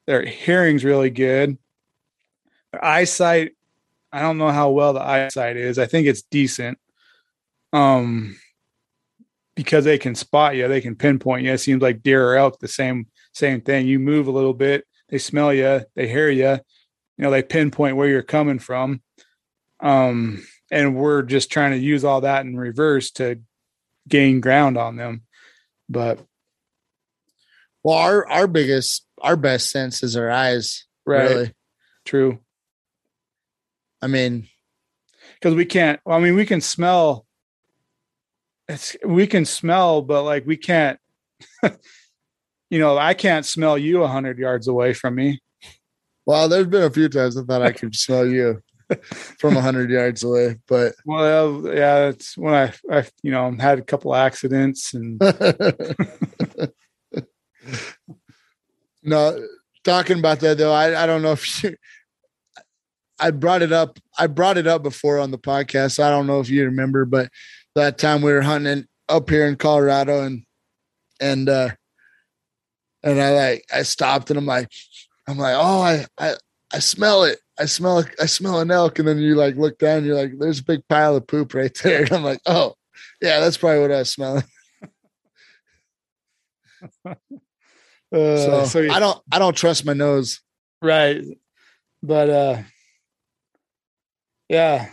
their 0.06 0.24
hearing's 0.24 0.86
really 0.86 1.10
good. 1.10 1.58
Their 2.72 2.84
eyesight 2.84 3.52
i 4.12 4.20
don't 4.20 4.38
know 4.38 4.50
how 4.50 4.70
well 4.70 4.92
the 4.92 5.02
eyesight 5.02 5.56
is. 5.56 5.78
I 5.78 5.86
think 5.86 6.06
it's 6.06 6.22
decent. 6.22 6.78
Um 7.72 8.36
because 9.58 9.84
they 9.84 9.98
can 9.98 10.14
spot 10.14 10.54
you 10.54 10.68
they 10.68 10.80
can 10.80 10.94
pinpoint 10.94 11.44
you 11.44 11.52
it 11.52 11.58
seems 11.58 11.82
like 11.82 12.00
deer 12.00 12.24
or 12.24 12.36
elk 12.36 12.60
the 12.60 12.68
same 12.68 13.08
same 13.32 13.60
thing 13.60 13.88
you 13.88 13.98
move 13.98 14.28
a 14.28 14.30
little 14.30 14.54
bit 14.54 14.86
they 15.08 15.18
smell 15.18 15.52
you 15.52 15.80
they 15.96 16.06
hear 16.06 16.30
you 16.30 16.50
you 16.52 16.58
know 17.18 17.30
they 17.32 17.42
pinpoint 17.42 17.96
where 17.96 18.06
you're 18.08 18.22
coming 18.22 18.60
from 18.60 19.02
um 19.80 20.40
and 20.70 20.94
we're 20.94 21.22
just 21.22 21.50
trying 21.50 21.72
to 21.72 21.76
use 21.76 22.04
all 22.04 22.20
that 22.20 22.46
in 22.46 22.56
reverse 22.56 23.10
to 23.10 23.40
gain 24.06 24.40
ground 24.40 24.78
on 24.78 24.94
them 24.94 25.22
but 25.88 26.20
Well, 27.82 27.96
our 27.98 28.28
our 28.28 28.46
biggest 28.46 29.06
our 29.20 29.34
best 29.36 29.70
sense 29.70 30.04
is 30.04 30.16
our 30.16 30.30
eyes. 30.30 30.86
right 31.04 31.30
Really. 31.30 31.52
true 32.04 32.38
I 34.00 34.06
mean, 34.06 34.46
because 35.34 35.56
we 35.56 35.64
can't 35.64 35.98
well, 36.06 36.16
i 36.16 36.20
mean 36.20 36.36
we 36.36 36.46
can 36.46 36.60
smell 36.60 37.26
it's 38.68 38.96
we 39.04 39.26
can 39.26 39.44
smell 39.44 40.02
but 40.02 40.22
like 40.22 40.46
we 40.46 40.56
can't 40.56 40.98
you 42.70 42.78
know 42.78 42.98
i 42.98 43.14
can't 43.14 43.46
smell 43.46 43.78
you 43.78 44.02
a 44.02 44.08
hundred 44.08 44.38
yards 44.38 44.68
away 44.68 44.92
from 44.92 45.14
me 45.14 45.40
well, 46.26 46.46
there's 46.46 46.66
been 46.66 46.82
a 46.82 46.90
few 46.90 47.08
times 47.08 47.38
I 47.38 47.42
thought 47.42 47.62
I 47.62 47.72
could 47.72 47.94
smell 47.96 48.26
you 48.26 48.60
from 49.38 49.56
a 49.56 49.62
hundred 49.62 49.88
yards 49.88 50.22
away, 50.22 50.56
but 50.66 50.94
well 51.06 51.62
yeah 51.74 52.08
it's 52.08 52.36
when 52.36 52.52
i 52.54 52.72
i 52.90 53.06
you 53.22 53.30
know 53.30 53.54
had 53.58 53.78
a 53.78 53.82
couple 53.82 54.14
accidents 54.14 54.92
and 54.92 55.18
no, 59.02 59.42
talking 59.84 60.18
about 60.18 60.40
that 60.40 60.58
though, 60.58 60.72
I, 60.72 61.02
I 61.02 61.06
don't 61.06 61.22
know 61.22 61.32
if 61.32 61.64
you 61.64 61.76
I 63.18 63.30
brought 63.30 63.62
it 63.62 63.72
up. 63.72 63.98
I 64.18 64.26
brought 64.28 64.58
it 64.58 64.66
up 64.66 64.82
before 64.82 65.18
on 65.18 65.30
the 65.30 65.38
podcast. 65.38 65.98
I 66.02 66.10
don't 66.10 66.26
know 66.26 66.40
if 66.40 66.48
you 66.48 66.64
remember, 66.64 67.04
but 67.04 67.30
that 67.78 67.98
time 67.98 68.22
we 68.22 68.32
were 68.32 68.42
hunting 68.42 68.86
up 69.08 69.30
here 69.30 69.46
in 69.46 69.56
Colorado 69.56 70.22
and 70.24 70.44
and 71.20 71.48
uh 71.48 71.70
and 73.02 73.20
I 73.20 73.30
like 73.30 73.64
I 73.72 73.82
stopped 73.82 74.30
and 74.30 74.38
I'm 74.38 74.46
like 74.46 74.70
I'm 75.26 75.38
like, 75.38 75.56
oh 75.56 75.80
I 75.82 76.06
I 76.18 76.34
I 76.72 76.78
smell 76.80 77.24
it. 77.24 77.38
I 77.58 77.64
smell 77.64 78.04
I 78.20 78.26
smell 78.26 78.60
an 78.60 78.70
elk. 78.70 78.98
And 78.98 79.08
then 79.08 79.18
you 79.18 79.34
like 79.34 79.56
look 79.56 79.78
down, 79.78 80.04
you're 80.04 80.14
like, 80.14 80.32
there's 80.38 80.60
a 80.60 80.64
big 80.64 80.86
pile 80.88 81.16
of 81.16 81.26
poop 81.26 81.54
right 81.54 81.76
there. 81.82 82.02
And 82.02 82.12
I'm 82.12 82.24
like, 82.24 82.40
oh 82.46 82.74
yeah, 83.22 83.40
that's 83.40 83.56
probably 83.56 83.80
what 83.80 83.92
I 83.92 83.98
was 83.98 84.10
smelling. 84.10 84.44
uh, 87.04 87.14
so, 88.10 88.64
so 88.64 88.90
I 88.90 89.00
don't 89.00 89.20
I 89.32 89.38
don't 89.38 89.56
trust 89.56 89.84
my 89.84 89.94
nose. 89.94 90.40
right 90.82 91.24
but 92.02 92.30
uh 92.30 92.62
yeah 94.48 94.88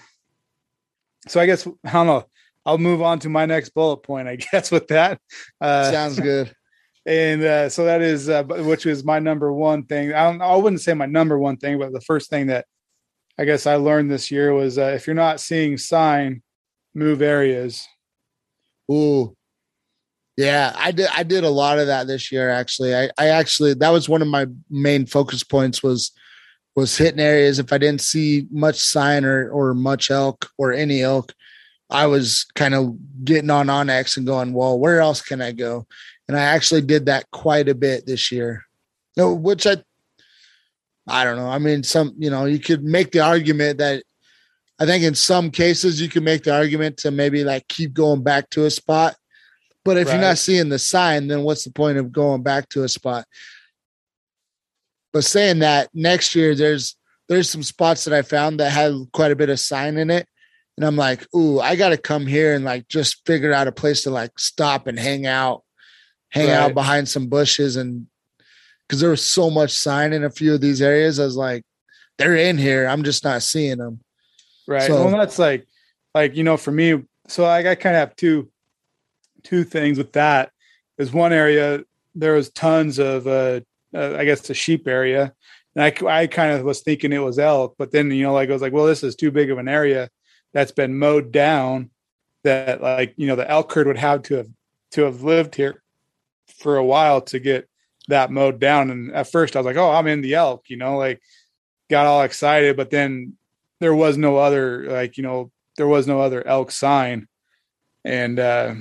so 1.28 1.40
i 1.40 1.46
guess 1.46 1.68
i 1.84 1.92
don't 1.92 2.08
know 2.08 2.26
i'll 2.66 2.78
move 2.78 3.02
on 3.02 3.20
to 3.20 3.30
my 3.30 3.46
next 3.46 3.70
bullet 3.70 3.98
point 3.98 4.28
i 4.28 4.36
guess 4.52 4.72
with 4.72 4.88
that 4.88 5.20
uh 5.62 5.92
Sounds 5.92 6.20
good. 6.20 6.54
and 7.08 7.44
uh, 7.44 7.70
so 7.70 7.86
that 7.86 8.02
is 8.02 8.30
uh, 8.30 8.44
which 8.44 8.86
was 8.86 9.04
my 9.04 9.20
number 9.20 9.54
one 9.54 9.84
thing 9.86 10.14
i 10.14 10.24
don't 10.24 10.42
i 10.42 10.56
wouldn't 10.56 10.82
say 10.82 10.94
my 10.94 11.06
number 11.06 11.38
one 11.38 11.58
thing 11.58 11.78
but 11.78 11.94
the 11.94 12.02
first 12.02 12.30
thing 12.30 12.48
that 12.48 12.66
i 13.38 13.46
guess 13.46 13.68
i 13.68 13.76
learned 13.76 14.10
this 14.10 14.32
year 14.32 14.54
was 14.54 14.78
uh, 14.78 14.94
if 14.96 15.06
you're 15.06 15.16
not 15.16 15.40
seeing 15.40 15.78
sign 15.78 16.42
move 16.96 17.22
areas 17.22 17.88
Ooh. 18.92 19.36
Yeah, 20.38 20.74
I 20.76 20.92
did 20.92 21.08
I 21.14 21.24
did 21.24 21.44
a 21.44 21.50
lot 21.50 21.80
of 21.80 21.88
that 21.88 22.08
this 22.08 22.32
year 22.32 22.50
actually. 22.50 22.96
I, 22.96 23.10
I 23.18 23.28
actually 23.28 23.74
that 23.76 23.90
was 23.90 24.10
one 24.10 24.22
of 24.22 24.28
my 24.28 24.48
main 24.70 25.06
focus 25.06 25.44
points 25.44 25.82
was 25.82 26.12
was 26.76 26.98
hitting 26.98 27.22
areas 27.22 27.58
if 27.58 27.72
I 27.72 27.78
didn't 27.78 28.02
see 28.02 28.48
much 28.52 28.78
sign 28.80 29.24
or 29.24 29.50
or 29.50 29.74
much 29.74 30.12
elk 30.12 30.50
or 30.58 30.74
any 30.74 31.02
elk, 31.02 31.34
I 31.96 32.08
was 32.08 32.46
kind 32.56 32.74
of 32.74 32.98
getting 33.24 33.50
on 33.50 33.68
onX 33.68 34.18
and 34.18 34.28
going, 34.28 34.52
well, 34.52 34.78
where 34.78 35.00
else 35.00 35.22
can 35.22 35.42
I 35.42 35.54
go? 35.54 35.88
And 36.28 36.36
I 36.36 36.42
actually 36.42 36.82
did 36.82 37.06
that 37.06 37.32
quite 37.32 37.70
a 37.70 37.76
bit 37.76 38.06
this 38.06 38.34
year. 38.34 38.66
No, 39.16 39.34
which 39.34 39.66
I 39.66 39.78
I 41.08 41.24
don't 41.24 41.38
know. 41.38 41.48
I 41.48 41.58
mean, 41.58 41.84
some 41.84 42.14
you 42.18 42.30
know, 42.30 42.46
you 42.46 42.60
could 42.60 42.84
make 42.84 43.12
the 43.12 43.22
argument 43.22 43.78
that 43.78 44.04
I 44.78 44.86
think 44.86 45.06
in 45.06 45.16
some 45.16 45.52
cases 45.52 46.02
you 46.02 46.10
can 46.10 46.26
make 46.26 46.44
the 46.44 46.54
argument 46.54 46.98
to 46.98 47.12
maybe 47.12 47.46
like 47.46 47.66
keep 47.70 47.94
going 47.94 48.24
back 48.24 48.50
to 48.52 48.66
a 48.66 48.70
spot. 48.70 49.16
But 49.86 49.96
if 49.96 50.08
Right. 50.08 50.14
you're 50.16 50.22
not 50.22 50.38
seeing 50.38 50.68
the 50.68 50.80
sign, 50.80 51.28
then 51.28 51.44
what's 51.44 51.64
the 51.64 51.72
point 51.72 51.98
of 51.98 52.12
going 52.12 52.44
back 52.44 52.68
to 52.70 52.84
a 52.84 52.90
spot? 52.90 53.26
But 55.14 55.24
saying 55.24 55.60
that 55.60 55.90
next 55.94 56.36
year, 56.36 56.56
there's 56.56 56.98
there's 57.30 57.50
some 57.50 57.64
spots 57.64 58.04
that 58.04 58.14
I 58.14 58.22
found 58.22 58.60
that 58.60 58.72
had 58.72 58.94
quite 59.14 59.32
a 59.32 59.36
bit 59.36 59.50
of 59.50 59.62
sign 59.62 59.98
in 59.98 60.10
it. 60.10 60.28
And 60.78 60.86
I'm 60.86 60.96
like, 60.96 61.26
ooh, 61.34 61.60
I 61.60 61.76
gotta 61.76 61.98
come 61.98 62.26
here 62.28 62.54
and 62.54 62.66
like 62.66 62.88
just 62.88 63.26
figure 63.26 63.54
out 63.54 63.68
a 63.68 63.72
place 63.72 64.04
to 64.04 64.10
like 64.10 64.38
stop 64.38 64.88
and 64.88 65.00
hang 65.00 65.26
out, 65.26 65.64
hang 66.30 66.50
out 66.50 66.74
behind 66.74 67.08
some 67.08 67.28
bushes 67.28 67.76
and 67.78 68.08
because 68.88 69.00
there 69.00 69.10
was 69.10 69.26
so 69.26 69.50
much 69.50 69.72
sign 69.72 70.14
in 70.14 70.24
a 70.24 70.30
few 70.30 70.54
of 70.54 70.62
these 70.62 70.82
areas. 70.82 71.20
I 71.20 71.26
was 71.26 71.38
like, 71.38 71.64
they're 72.18 72.36
in 72.36 72.58
here. 72.58 72.88
I'm 72.88 73.04
just 73.04 73.24
not 73.24 73.42
seeing 73.42 73.78
them. 73.78 74.02
Right. 74.68 74.84
So- 74.84 75.06
well, 75.06 75.18
that's 75.18 75.40
like, 75.40 75.66
like 76.14 76.36
you 76.36 76.44
know, 76.44 76.58
for 76.58 76.72
me, 76.72 77.04
so 77.28 77.44
like 77.44 77.66
I 77.66 77.76
kind 77.76 77.96
of 77.96 78.00
have 78.02 78.16
two, 78.16 78.50
two 79.44 79.64
things 79.64 79.98
with 79.98 80.14
that. 80.14 80.52
Is 80.98 81.12
one 81.12 81.34
area 81.34 81.84
there 82.16 82.34
was 82.34 82.50
tons 82.52 83.00
of, 83.00 83.28
uh, 83.28 83.60
uh 83.94 84.16
I 84.18 84.24
guess 84.24 84.42
the 84.42 84.54
sheep 84.54 84.88
area, 84.88 85.34
and 85.76 85.84
I 85.84 86.22
I 86.22 86.28
kind 86.28 86.54
of 86.54 86.64
was 86.64 86.82
thinking 86.82 87.12
it 87.12 87.20
was 87.20 87.38
elk, 87.38 87.76
but 87.78 87.92
then 87.92 88.12
you 88.12 88.24
know, 88.24 88.34
like 88.34 88.50
I 88.50 88.54
was 88.54 88.62
like, 88.62 88.72
well, 88.72 88.86
this 88.86 89.04
is 89.04 89.16
too 89.16 89.32
big 89.32 89.52
of 89.52 89.58
an 89.58 89.68
area 89.68 90.10
that's 90.56 90.72
been 90.72 90.98
mowed 90.98 91.32
down. 91.32 91.92
That 92.44 92.82
like 92.82 93.14
you 93.18 93.28
know 93.28 93.36
the 93.36 93.50
elk 93.50 93.72
herd 93.72 93.86
would 93.86 93.98
have 93.98 94.24
to 94.24 94.36
have 94.38 94.48
to 94.92 95.04
have 95.04 95.22
lived 95.22 95.54
here 95.54 95.84
for 96.60 96.78
a 96.78 96.86
while 96.86 97.22
to 97.22 97.40
get 97.40 97.70
that 98.08 98.32
mowed 98.32 98.60
down. 98.60 98.90
And 98.90 99.14
at 99.14 99.32
first 99.32 99.56
I 99.56 99.60
was 99.60 99.66
like, 99.66 99.78
oh, 99.78 99.92
I'm 99.92 100.08
in 100.08 100.22
the 100.22 100.36
elk, 100.36 100.64
you 100.70 100.78
know, 100.78 100.98
like 100.98 101.22
got 101.90 102.06
all 102.06 102.24
excited, 102.24 102.78
but 102.78 102.90
then 102.90 103.34
there 103.80 103.96
was 103.96 104.18
no 104.18 104.38
other 104.38 104.90
like 104.90 105.18
you 105.18 105.24
know 105.24 105.52
there 105.78 105.88
was 105.88 106.08
no 106.08 106.20
other 106.22 106.46
elk 106.48 106.72
sign 106.72 107.28
and 108.04 108.40
uh 108.40 108.74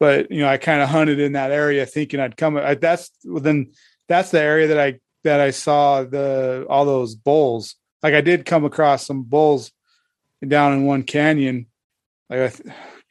but 0.00 0.30
you 0.30 0.40
know 0.40 0.48
i 0.48 0.56
kind 0.56 0.80
of 0.80 0.88
hunted 0.88 1.20
in 1.20 1.32
that 1.32 1.50
area 1.50 1.84
thinking 1.84 2.20
i'd 2.20 2.36
come 2.36 2.56
I, 2.56 2.74
that's 2.74 3.10
then 3.22 3.72
that's 4.08 4.30
the 4.30 4.40
area 4.40 4.68
that 4.68 4.80
i 4.80 4.98
that 5.24 5.40
i 5.40 5.50
saw 5.50 6.02
the 6.02 6.66
all 6.68 6.84
those 6.84 7.14
bulls 7.14 7.76
like 8.02 8.14
i 8.14 8.20
did 8.20 8.46
come 8.46 8.64
across 8.64 9.06
some 9.06 9.22
bulls 9.22 9.70
down 10.46 10.72
in 10.72 10.84
one 10.84 11.02
canyon 11.02 11.66
like 12.30 12.54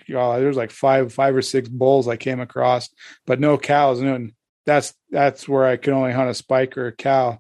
God, 0.09 0.39
there 0.39 0.47
was 0.47 0.57
like 0.57 0.71
five 0.71 1.13
five 1.13 1.35
or 1.35 1.41
six 1.41 1.67
bulls 1.67 2.07
i 2.07 2.15
came 2.15 2.39
across 2.39 2.89
but 3.25 3.39
no 3.39 3.57
cows 3.57 3.99
and 3.99 4.31
that's 4.65 4.93
that's 5.11 5.49
where 5.49 5.65
i 5.65 5.75
could 5.75 5.93
only 5.93 6.13
hunt 6.13 6.29
a 6.29 6.33
spike 6.33 6.77
or 6.77 6.87
a 6.87 6.95
cow 6.95 7.39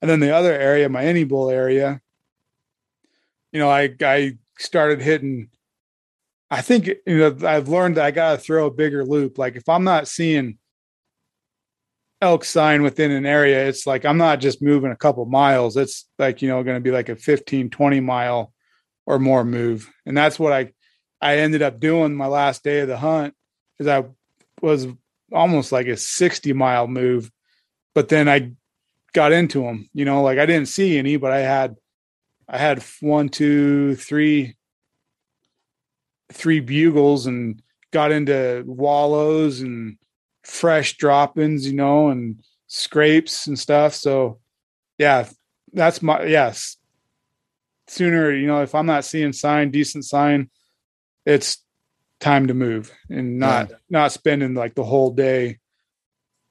and 0.00 0.10
then 0.10 0.20
the 0.20 0.34
other 0.34 0.52
area 0.52 0.88
my 0.88 1.04
any 1.04 1.24
bull 1.24 1.50
area 1.50 2.00
you 3.52 3.60
know, 3.60 3.70
I 3.70 3.94
I 4.00 4.36
started 4.58 5.00
hitting. 5.00 5.50
I 6.50 6.62
think 6.62 6.88
you 7.06 7.18
know 7.18 7.36
I've 7.46 7.68
learned 7.68 7.96
that 7.96 8.04
I 8.04 8.10
got 8.10 8.32
to 8.32 8.38
throw 8.38 8.66
a 8.66 8.70
bigger 8.70 9.04
loop. 9.04 9.38
Like 9.38 9.56
if 9.56 9.68
I'm 9.68 9.84
not 9.84 10.08
seeing 10.08 10.58
elk 12.20 12.44
sign 12.44 12.82
within 12.82 13.10
an 13.10 13.26
area, 13.26 13.66
it's 13.68 13.86
like 13.86 14.04
I'm 14.04 14.18
not 14.18 14.40
just 14.40 14.62
moving 14.62 14.90
a 14.90 14.96
couple 14.96 15.24
miles. 15.26 15.76
It's 15.76 16.06
like 16.18 16.42
you 16.42 16.48
know 16.48 16.62
going 16.62 16.76
to 16.76 16.80
be 16.80 16.90
like 16.90 17.08
a 17.08 17.16
15, 17.16 17.70
20 17.70 18.00
mile 18.00 18.52
or 19.08 19.18
more 19.18 19.42
move, 19.42 19.90
and 20.04 20.14
that's 20.14 20.38
what 20.38 20.52
I 20.52 20.72
I 21.20 21.38
ended 21.38 21.62
up 21.62 21.80
doing 21.80 22.14
my 22.14 22.26
last 22.26 22.62
day 22.62 22.80
of 22.80 22.88
the 22.88 22.98
hunt. 22.98 23.34
Is 23.78 23.86
I 23.88 24.04
was 24.60 24.86
almost 25.32 25.72
like 25.72 25.86
a 25.86 25.96
60 25.96 26.52
mile 26.52 26.86
move, 26.86 27.32
but 27.94 28.10
then 28.10 28.28
I 28.28 28.52
got 29.14 29.32
into 29.32 29.62
them. 29.62 29.88
You 29.94 30.04
know, 30.04 30.22
like 30.22 30.38
I 30.38 30.44
didn't 30.44 30.68
see 30.68 30.98
any, 30.98 31.16
but 31.16 31.32
I 31.32 31.38
had 31.38 31.76
I 32.46 32.58
had 32.58 32.84
one, 33.00 33.30
two, 33.30 33.96
three, 33.96 34.56
three 36.30 36.60
bugles 36.60 37.26
and 37.26 37.62
got 37.92 38.12
into 38.12 38.62
wallows 38.66 39.60
and 39.62 39.96
fresh 40.44 40.98
droppings, 40.98 41.66
you 41.66 41.74
know, 41.74 42.08
and 42.08 42.42
scrapes 42.66 43.46
and 43.46 43.58
stuff. 43.58 43.94
So 43.94 44.38
yeah, 44.98 45.28
that's 45.72 46.02
my 46.02 46.24
yes. 46.24 46.77
Sooner, 47.88 48.32
you 48.32 48.46
know, 48.46 48.62
if 48.62 48.74
I'm 48.74 48.86
not 48.86 49.04
seeing 49.04 49.32
sign, 49.32 49.70
decent 49.70 50.04
sign, 50.04 50.50
it's 51.24 51.64
time 52.20 52.48
to 52.48 52.54
move 52.54 52.92
and 53.08 53.38
not 53.38 53.70
not 53.88 54.12
spending 54.12 54.54
like 54.54 54.74
the 54.74 54.84
whole 54.84 55.10
day. 55.10 55.58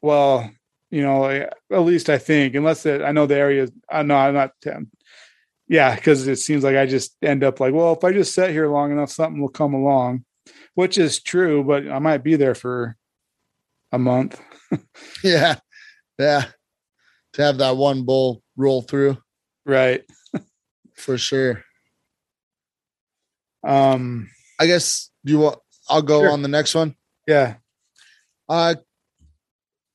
Well, 0.02 0.50
you 0.90 1.02
know, 1.02 1.26
at 1.26 1.52
least 1.70 2.10
I 2.10 2.18
think, 2.18 2.56
unless 2.56 2.86
it, 2.86 3.02
I 3.02 3.12
know 3.12 3.26
the 3.26 3.36
area. 3.38 3.68
I 3.90 4.04
know 4.04 4.16
I'm 4.16 4.34
not 4.34 4.52
yeah, 5.68 5.96
because 5.96 6.28
it 6.28 6.38
seems 6.38 6.64
like 6.64 6.78
I 6.78 6.86
just 6.86 7.16
end 7.22 7.44
up 7.44 7.60
like, 7.60 7.74
well, 7.74 7.94
if 7.94 8.04
I 8.04 8.14
just 8.14 8.34
sit 8.34 8.52
here 8.52 8.70
long 8.70 8.92
enough, 8.92 9.12
something 9.12 9.42
will 9.42 9.50
come 9.50 9.74
along, 9.74 10.24
which 10.76 10.98
is 10.98 11.22
true, 11.22 11.64
but 11.64 11.88
I 11.88 12.00
might 12.00 12.24
be 12.24 12.36
there 12.36 12.56
for 12.56 12.96
a 13.92 14.00
month. 14.00 14.42
Yeah. 15.24 15.60
Yeah. 16.20 16.46
To 17.34 17.42
have 17.42 17.60
that 17.60 17.78
one 17.78 18.04
bull 18.04 18.44
roll 18.58 18.82
through 18.82 19.18
Right. 19.66 20.04
For 20.98 21.18
sure. 21.18 21.64
Um, 23.66 24.30
I 24.60 24.68
guess 24.68 25.10
you 25.24 25.40
want 25.40 25.60
I'll 25.90 26.02
go 26.02 26.22
Sure. 26.22 26.32
on 26.32 26.42
the 26.42 26.48
next 26.48 26.76
one. 26.76 26.96
yeah. 27.28 27.56
Uh 28.50 28.76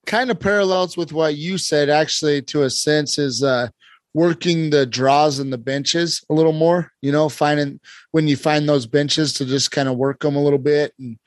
kind 0.05 0.31
of 0.31 0.39
parallels 0.41 0.97
with 0.97 1.13
what 1.13 1.37
you 1.37 1.57
said 1.57 1.89
actually 1.89 2.43
to 2.43 2.65
a 2.65 2.71
sense 2.71 3.19
is 3.19 3.43
uh 3.43 3.69
working 4.15 4.69
the 4.69 4.85
draws 4.85 5.39
and 5.39 5.51
the 5.53 5.57
benches 5.59 6.23
a 6.29 6.35
little 6.35 6.53
more, 6.53 6.91
you 7.01 7.11
know, 7.13 7.29
finding 7.31 7.81
when 8.11 8.29
you 8.29 8.37
find 8.37 8.69
those 8.69 8.85
benches 8.85 9.33
to 9.33 9.47
just 9.47 9.71
kind 9.71 9.89
of 9.89 9.97
work 9.97 10.21
them 10.21 10.37
a 10.37 10.43
little 10.43 10.59
bit 10.59 10.93
and 10.99 11.19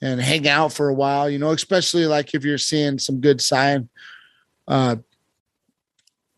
and 0.00 0.20
hang 0.20 0.48
out 0.48 0.72
for 0.72 0.88
a 0.88 0.94
while, 0.94 1.28
you 1.28 1.38
know, 1.38 1.50
especially 1.50 2.06
like 2.06 2.32
if 2.34 2.42
you're 2.44 2.56
seeing 2.58 2.98
some 2.98 3.20
good 3.20 3.40
sign 3.40 3.88
uh 4.68 4.96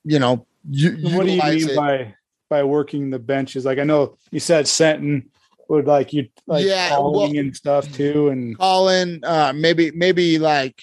you 0.05 0.19
know, 0.19 0.47
you, 0.69 0.91
What 1.17 1.25
do 1.27 1.33
you 1.33 1.43
mean 1.43 1.69
it. 1.71 1.77
by 1.77 2.15
by 2.55 2.63
working 2.63 3.11
the 3.11 3.19
benches? 3.19 3.65
Like 3.65 3.79
I 3.81 3.85
know 3.85 4.17
you 4.31 4.39
said 4.39 4.67
Senton 4.67 5.25
would 5.69 5.87
like 5.87 6.13
you 6.13 6.29
like 6.47 6.65
Yeah, 6.65 6.91
calling 6.91 7.33
well- 7.33 7.41
and 7.41 7.57
stuff 7.57 7.91
too, 7.93 8.29
and 8.29 8.57
calling. 8.57 9.21
uh, 9.25 9.53
maybe 9.57 9.91
maybe 9.91 10.39
like, 10.39 10.81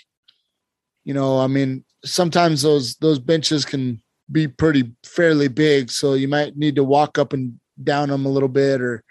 you 1.06 1.14
know, 1.14 1.40
I 1.40 1.48
mean, 1.48 1.86
sometimes 2.04 2.62
those 2.62 2.96
those 2.96 3.20
benches 3.20 3.64
can 3.64 4.02
be 4.30 4.48
pretty 4.50 4.92
fairly 5.06 5.48
big, 5.48 5.90
so 5.92 6.14
you 6.14 6.28
might 6.28 6.58
need 6.58 6.76
to 6.76 6.84
walk 6.84 7.18
up 7.18 7.32
and 7.32 7.58
down 7.82 8.10
them 8.10 8.26
a 8.26 8.30
little 8.36 8.50
bit, 8.50 8.82
or 8.82 9.02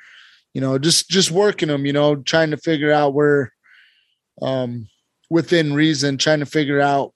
you 0.52 0.60
know, 0.60 0.76
just 0.78 1.08
just 1.08 1.30
working 1.30 1.68
them. 1.68 1.86
You 1.86 1.94
know, 1.94 2.16
trying 2.16 2.50
to 2.50 2.58
figure 2.58 2.92
out 2.92 3.14
where, 3.14 3.52
um, 4.42 4.86
within 5.30 5.72
reason, 5.72 6.18
trying 6.18 6.40
to 6.40 6.46
figure 6.46 6.80
out 6.80 7.14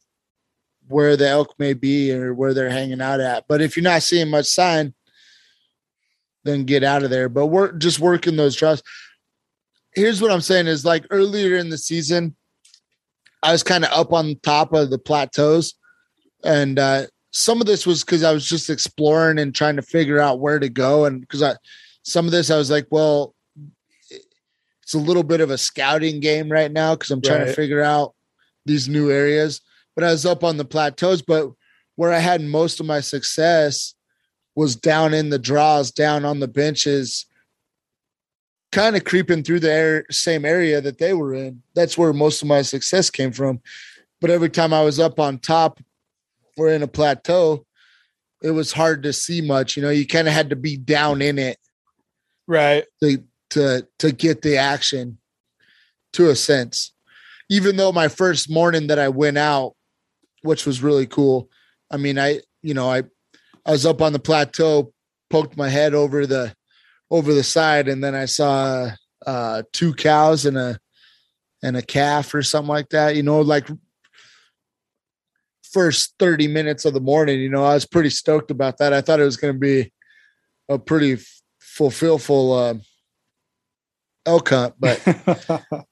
where 0.88 1.16
the 1.18 1.28
elk 1.28 1.54
may 1.59 1.72
be 1.74 2.12
or 2.12 2.33
where 2.35 2.54
they're 2.54 2.70
hanging 2.70 3.00
out 3.02 3.18
at. 3.20 3.44
But 3.48 3.61
if 3.62 3.76
you're 3.76 3.83
not 3.92 4.02
seeing 4.02 4.28
much 4.30 4.46
sign, 4.46 4.94
then 6.44 6.64
get 6.64 6.85
out 6.85 7.02
of 7.02 7.11
there. 7.11 7.28
But 7.28 7.46
we're 7.46 7.72
just 7.72 7.98
working 7.98 8.37
those 8.37 8.57
draws 8.57 8.83
here's 9.94 10.20
what 10.20 10.30
I'm 10.30 10.40
saying 10.40 10.66
is 10.66 10.85
like 10.85 11.07
earlier 11.11 11.57
in 11.57 11.70
the 11.70 11.78
season, 11.78 12.37
I 13.42 13.52
was 13.52 13.62
kind 13.62 13.85
of 13.85 13.90
up 13.92 14.12
on 14.12 14.37
top 14.42 14.72
of 14.72 14.90
the 14.90 14.98
plateaus. 14.98 15.74
And 16.44 16.78
uh, 16.78 17.07
some 17.30 17.61
of 17.61 17.66
this 17.66 17.87
was 17.87 18.04
because 18.04 18.22
I 18.22 18.33
was 18.33 18.46
just 18.46 18.70
exploring 18.70 19.38
and 19.38 19.54
trying 19.54 19.76
to 19.76 19.83
figure 19.83 20.20
out 20.20 20.40
where 20.40 20.59
to 20.59 20.68
go. 20.68 21.04
And 21.04 21.20
because 21.20 21.42
I, 21.42 21.54
some 22.02 22.26
of 22.26 22.33
this, 22.33 22.50
I 22.50 22.57
was 22.57 22.70
like, 22.70 22.87
well, 22.90 23.35
it's 24.83 24.94
a 24.94 24.98
little 24.98 25.22
bit 25.22 25.40
of 25.40 25.50
a 25.50 25.59
scouting 25.59 26.20
game 26.20 26.50
right 26.50 26.70
now 26.70 26.94
because 26.94 27.11
I'm 27.11 27.22
trying 27.22 27.46
to 27.46 27.54
figure 27.54 27.80
out 27.80 28.14
these 28.66 28.88
new 28.88 29.11
areas. 29.11 29.61
But 29.94 30.04
I 30.04 30.11
was 30.11 30.26
up 30.26 30.44
on 30.44 30.57
the 30.57 30.64
plateaus, 30.64 31.22
but 31.22 31.50
where 31.96 32.12
I 32.12 32.18
had 32.18 32.42
most 32.42 32.80
of 32.80 32.87
my 32.87 33.00
success 33.00 33.93
was 34.54 34.76
down 34.76 35.14
in 35.14 35.30
the 35.30 35.38
draws, 35.38 35.90
down 35.90 36.24
on 36.24 36.40
the 36.40 36.48
benches, 36.48 37.26
kind 38.72 38.96
of 38.96 39.04
creeping 39.04 39.42
through 39.42 39.60
the 39.60 39.72
air, 39.72 40.04
same 40.10 40.44
area 40.44 40.80
that 40.80 40.98
they 40.98 41.12
were 41.14 41.34
in. 41.34 41.62
That's 41.74 41.96
where 41.96 42.12
most 42.12 42.42
of 42.42 42.48
my 42.48 42.62
success 42.62 43.10
came 43.10 43.32
from. 43.32 43.60
But 44.20 44.30
every 44.30 44.50
time 44.50 44.72
I 44.72 44.82
was 44.82 44.98
up 44.98 45.20
on 45.20 45.38
top 45.38 45.80
or 46.56 46.68
in 46.68 46.82
a 46.82 46.88
plateau, 46.88 47.66
it 48.42 48.50
was 48.50 48.72
hard 48.72 49.02
to 49.04 49.12
see 49.12 49.40
much. 49.40 49.76
You 49.76 49.82
know, 49.82 49.90
you 49.90 50.06
kind 50.06 50.28
of 50.28 50.34
had 50.34 50.50
to 50.50 50.56
be 50.56 50.76
down 50.76 51.22
in 51.22 51.38
it 51.38 51.58
right. 52.46 52.84
to 53.02 53.22
to 53.50 53.86
to 54.00 54.12
get 54.12 54.42
the 54.42 54.56
action 54.56 55.18
to 56.14 56.30
a 56.30 56.36
sense. 56.36 56.92
Even 57.48 57.76
though 57.76 57.92
my 57.92 58.08
first 58.08 58.50
morning 58.50 58.88
that 58.88 58.98
I 58.98 59.08
went 59.08 59.38
out, 59.38 59.74
which 60.42 60.66
was 60.66 60.82
really 60.82 61.06
cool. 61.06 61.48
I 61.90 61.96
mean, 61.96 62.18
I 62.18 62.40
you 62.62 62.74
know, 62.74 62.90
I 62.90 63.04
I 63.66 63.72
was 63.72 63.87
up 63.87 64.03
on 64.03 64.12
the 64.12 64.18
plateau, 64.18 64.92
poked 65.31 65.57
my 65.57 65.68
head 65.68 65.94
over 65.94 66.27
the 66.27 66.55
over 67.11 67.33
the 67.33 67.42
side, 67.42 67.88
and 67.88 68.03
then 68.03 68.14
I 68.14 68.27
saw 68.27 68.90
uh 69.27 69.62
two 69.72 69.94
cows 69.94 70.44
and 70.44 70.57
a 70.57 70.79
and 71.62 71.77
a 71.77 71.83
calf 71.83 72.35
or 72.35 72.42
something 72.42 72.68
like 72.68 72.90
that. 72.90 73.16
You 73.16 73.22
know, 73.22 73.40
like 73.40 73.68
first 75.62 76.14
30 76.18 76.46
minutes 76.48 76.85
of 76.85 76.94
the 76.94 77.00
morning, 77.00 77.40
you 77.40 77.48
know, 77.48 77.64
I 77.64 77.74
was 77.74 77.87
pretty 77.87 78.11
stoked 78.11 78.50
about 78.50 78.79
that. 78.79 78.92
I 78.92 79.00
thought 79.00 79.20
it 79.20 79.24
was 79.24 79.37
gonna 79.37 79.55
be 79.55 79.92
a 80.68 80.79
pretty 80.79 81.14
f- 81.14 81.42
fulfillful 81.59 82.53
uh, 82.53 82.74
elk 84.27 84.50
hunt, 84.50 84.74
but 84.79 85.00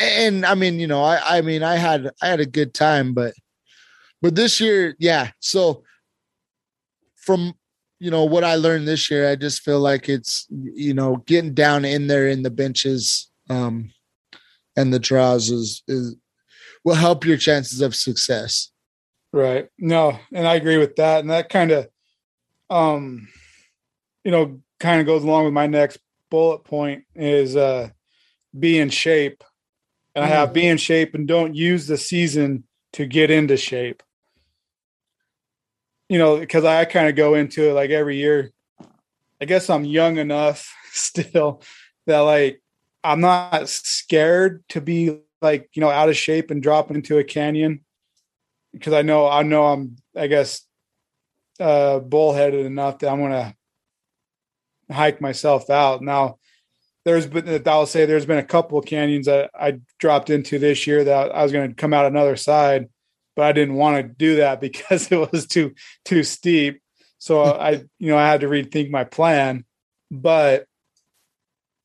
and 0.00 0.44
I 0.44 0.54
mean, 0.54 0.80
you 0.80 0.86
know, 0.86 1.02
I 1.02 1.38
I 1.38 1.40
mean, 1.42 1.62
I 1.62 1.76
had 1.76 2.10
I 2.20 2.28
had 2.28 2.40
a 2.40 2.46
good 2.46 2.74
time, 2.74 3.14
but 3.14 3.34
but 4.20 4.34
this 4.34 4.60
year, 4.60 4.96
yeah. 4.98 5.30
So 5.40 5.84
from 7.28 7.52
you 8.00 8.10
know 8.10 8.24
what 8.24 8.42
I 8.42 8.54
learned 8.54 8.88
this 8.88 9.10
year, 9.10 9.28
I 9.30 9.36
just 9.36 9.60
feel 9.60 9.80
like 9.80 10.08
it's 10.08 10.46
you 10.48 10.94
know 10.94 11.16
getting 11.26 11.52
down 11.52 11.84
in 11.84 12.06
there 12.06 12.26
in 12.26 12.42
the 12.42 12.50
benches 12.50 13.30
um 13.50 13.90
and 14.76 14.94
the 14.94 14.98
draws 14.98 15.50
is 15.50 15.82
is 15.86 16.16
will 16.84 16.94
help 16.94 17.26
your 17.26 17.36
chances 17.36 17.82
of 17.82 17.94
success. 17.94 18.70
Right. 19.30 19.68
No, 19.76 20.18
and 20.32 20.48
I 20.48 20.54
agree 20.54 20.78
with 20.78 20.96
that. 20.96 21.20
And 21.20 21.30
that 21.30 21.50
kind 21.50 21.70
of 21.70 21.88
um 22.70 23.28
you 24.24 24.30
know 24.30 24.62
kind 24.80 25.00
of 25.02 25.06
goes 25.06 25.22
along 25.22 25.44
with 25.44 25.52
my 25.52 25.66
next 25.66 25.98
bullet 26.30 26.64
point 26.64 27.04
is 27.14 27.56
uh 27.56 27.90
be 28.58 28.78
in 28.78 28.88
shape. 28.88 29.44
And 30.14 30.24
I 30.24 30.28
have 30.28 30.48
mm-hmm. 30.48 30.54
be 30.54 30.66
in 30.66 30.78
shape 30.78 31.14
and 31.14 31.28
don't 31.28 31.54
use 31.54 31.86
the 31.86 31.98
season 31.98 32.64
to 32.94 33.04
get 33.04 33.30
into 33.30 33.58
shape. 33.58 34.02
You 36.08 36.18
know, 36.18 36.38
because 36.38 36.64
I 36.64 36.84
kind 36.84 37.08
of 37.08 37.16
go 37.16 37.34
into 37.34 37.68
it 37.68 37.72
like 37.74 37.90
every 37.90 38.16
year. 38.16 38.52
I 39.40 39.44
guess 39.44 39.70
I'm 39.70 39.84
young 39.84 40.18
enough 40.18 40.74
still 40.92 41.62
that 42.06 42.20
like 42.20 42.62
I'm 43.04 43.20
not 43.20 43.68
scared 43.68 44.64
to 44.70 44.80
be 44.80 45.20
like, 45.40 45.70
you 45.74 45.80
know, 45.80 45.90
out 45.90 46.08
of 46.08 46.16
shape 46.16 46.50
and 46.50 46.62
drop 46.62 46.90
into 46.90 47.18
a 47.18 47.24
canyon 47.24 47.84
because 48.72 48.92
I 48.92 49.02
know 49.02 49.28
I 49.28 49.42
know 49.42 49.66
I'm 49.66 49.96
I 50.16 50.26
guess 50.26 50.62
uh 51.60 52.00
bullheaded 52.00 52.66
enough 52.66 52.98
that 52.98 53.10
I'm 53.10 53.20
gonna 53.20 53.54
hike 54.90 55.20
myself 55.20 55.70
out. 55.70 56.02
Now 56.02 56.38
there's 57.04 57.26
been 57.26 57.62
I'll 57.66 57.86
say 57.86 58.04
there's 58.04 58.26
been 58.26 58.38
a 58.38 58.44
couple 58.44 58.78
of 58.78 58.86
canyons 58.86 59.26
that 59.26 59.50
I 59.58 59.80
dropped 59.98 60.30
into 60.30 60.58
this 60.58 60.86
year 60.86 61.04
that 61.04 61.34
I 61.34 61.42
was 61.42 61.52
to 61.52 61.74
come 61.74 61.94
out 61.94 62.06
another 62.06 62.36
side, 62.36 62.88
but 63.38 63.46
I 63.46 63.52
didn't 63.52 63.76
want 63.76 63.98
to 63.98 64.02
do 64.02 64.36
that 64.38 64.60
because 64.60 65.12
it 65.12 65.32
was 65.32 65.46
too 65.46 65.74
too 66.04 66.24
steep. 66.24 66.82
So 67.18 67.44
I 67.44 67.84
you 67.98 68.10
know 68.10 68.18
I 68.18 68.26
had 68.26 68.40
to 68.40 68.48
rethink 68.48 68.90
my 68.90 69.04
plan. 69.04 69.64
But 70.10 70.66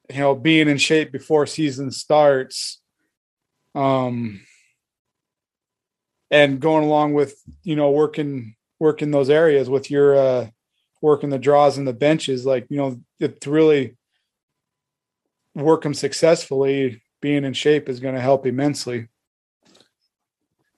you 0.10 0.20
know, 0.20 0.34
being 0.34 0.68
in 0.68 0.78
shape 0.78 1.12
before 1.12 1.46
season 1.46 1.92
starts, 1.92 2.82
um, 3.76 4.42
and 6.32 6.60
going 6.60 6.84
along 6.86 7.14
with 7.14 7.40
you 7.62 7.76
know 7.76 7.92
working 7.92 8.56
working 8.80 9.12
those 9.12 9.30
areas 9.30 9.70
with 9.70 9.92
your 9.92 10.16
uh 10.16 10.48
working 11.02 11.30
the 11.30 11.38
draws 11.38 11.78
and 11.78 11.88
the 11.88 11.94
benches, 11.94 12.48
like 12.48 12.66
you 12.70 12.78
know, 12.78 13.00
it's 13.20 13.46
really 13.46 13.96
work 15.54 15.84
them 15.84 15.94
successfully, 15.94 17.04
being 17.22 17.44
in 17.44 17.54
shape 17.54 17.90
is 17.90 18.00
going 18.00 18.16
to 18.16 18.22
help 18.22 18.48
immensely. 18.48 19.10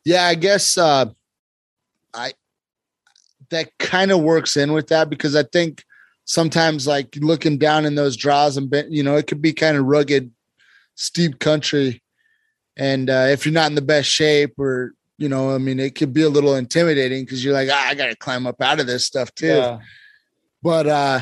Yeah, 0.06 0.26
I 0.26 0.36
guess 0.36 0.78
uh, 0.78 1.08
I 2.13 2.34
that 3.50 3.78
kind 3.78 4.12
of 4.12 4.22
works 4.22 4.56
in 4.56 4.72
with 4.74 4.88
that 4.88 5.10
because 5.10 5.36
I 5.36 5.44
think 5.44 5.84
sometimes 6.26 6.88
like 6.88 7.15
looking 7.20 7.58
down 7.58 7.86
in 7.86 7.96
those 7.96 8.15
draws 8.15 8.58
and 8.58 8.74
you 8.89 9.04
know 9.04 9.15
it 9.15 9.28
could 9.28 9.41
be 9.41 9.54
kind 9.54 9.78
of 9.78 9.86
rugged, 9.86 10.32
steep 10.96 11.39
country, 11.39 12.02
and 12.78 13.10
uh, 13.10 13.28
if 13.30 13.46
you're 13.46 13.54
not 13.54 13.70
in 13.70 13.76
the 13.76 13.82
best 13.82 14.10
shape 14.10 14.58
or 14.60 14.94
you 15.18 15.30
know, 15.30 15.54
I 15.54 15.58
mean, 15.58 15.80
it 15.80 15.96
could 15.96 16.13
be 16.13 16.24
a 16.24 16.30
little 16.30 16.56
intimidating 16.56 17.24
because 17.24 17.44
you're 17.44 17.54
like, 17.54 17.70
ah, 17.72 17.88
I 17.88 17.96
got 17.96 18.08
to 18.08 18.15
climb 18.15 18.46
up 18.46 18.62
out 18.62 18.80
of 18.80 18.88
this 18.88 19.06
stuff 19.06 19.34
too. 19.34 19.48
Yeah. 19.48 19.80
But 20.62 20.88
uh, 20.88 21.22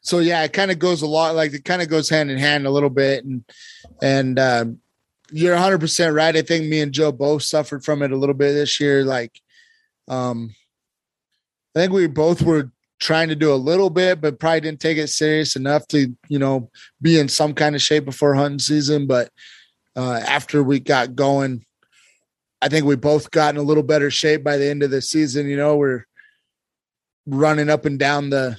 so 0.00 0.18
yeah, 0.18 0.42
it 0.42 0.52
kind 0.52 0.70
of 0.70 0.78
goes 0.78 1.02
a 1.02 1.06
lot 1.06 1.34
like 1.34 1.52
it 1.52 1.64
kind 1.64 1.82
of 1.82 1.88
goes 1.88 2.08
hand 2.08 2.30
in 2.30 2.38
hand 2.38 2.66
a 2.66 2.70
little 2.70 2.90
bit, 2.90 3.24
and 3.24 3.44
and 4.02 4.38
uh, 4.38 4.64
you're 5.30 5.54
100 5.54 5.80
percent 5.80 6.14
right. 6.14 6.36
I 6.36 6.42
think 6.42 6.66
me 6.66 6.80
and 6.80 6.92
Joe 6.92 7.12
both 7.12 7.42
suffered 7.42 7.84
from 7.84 8.02
it 8.02 8.12
a 8.12 8.16
little 8.16 8.34
bit 8.34 8.52
this 8.52 8.80
year. 8.80 9.04
Like, 9.04 9.40
um, 10.08 10.54
I 11.74 11.80
think 11.80 11.92
we 11.92 12.06
both 12.06 12.42
were 12.42 12.70
trying 12.98 13.28
to 13.28 13.36
do 13.36 13.52
a 13.52 13.56
little 13.56 13.90
bit, 13.90 14.20
but 14.20 14.40
probably 14.40 14.60
didn't 14.60 14.80
take 14.80 14.98
it 14.98 15.08
serious 15.08 15.56
enough 15.56 15.86
to 15.88 16.14
you 16.28 16.38
know 16.38 16.70
be 17.00 17.18
in 17.18 17.28
some 17.28 17.54
kind 17.54 17.74
of 17.74 17.82
shape 17.82 18.04
before 18.04 18.34
hunting 18.34 18.58
season. 18.58 19.06
But 19.06 19.30
uh, 19.96 20.20
after 20.26 20.62
we 20.62 20.80
got 20.80 21.14
going, 21.14 21.64
I 22.62 22.68
think 22.68 22.86
we 22.86 22.96
both 22.96 23.30
got 23.30 23.54
in 23.54 23.60
a 23.60 23.64
little 23.64 23.82
better 23.82 24.10
shape 24.10 24.44
by 24.44 24.56
the 24.56 24.68
end 24.68 24.82
of 24.82 24.90
the 24.90 25.02
season. 25.02 25.48
You 25.48 25.56
know, 25.56 25.76
we're 25.76 26.04
running 27.26 27.68
up 27.68 27.84
and 27.84 27.98
down 27.98 28.30
the 28.30 28.56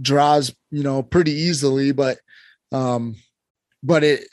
draws, 0.00 0.54
you 0.70 0.82
know, 0.82 1.02
pretty 1.02 1.32
easily, 1.32 1.92
but 1.92 2.18
um 2.72 3.16
but 3.82 4.04
it 4.04 4.28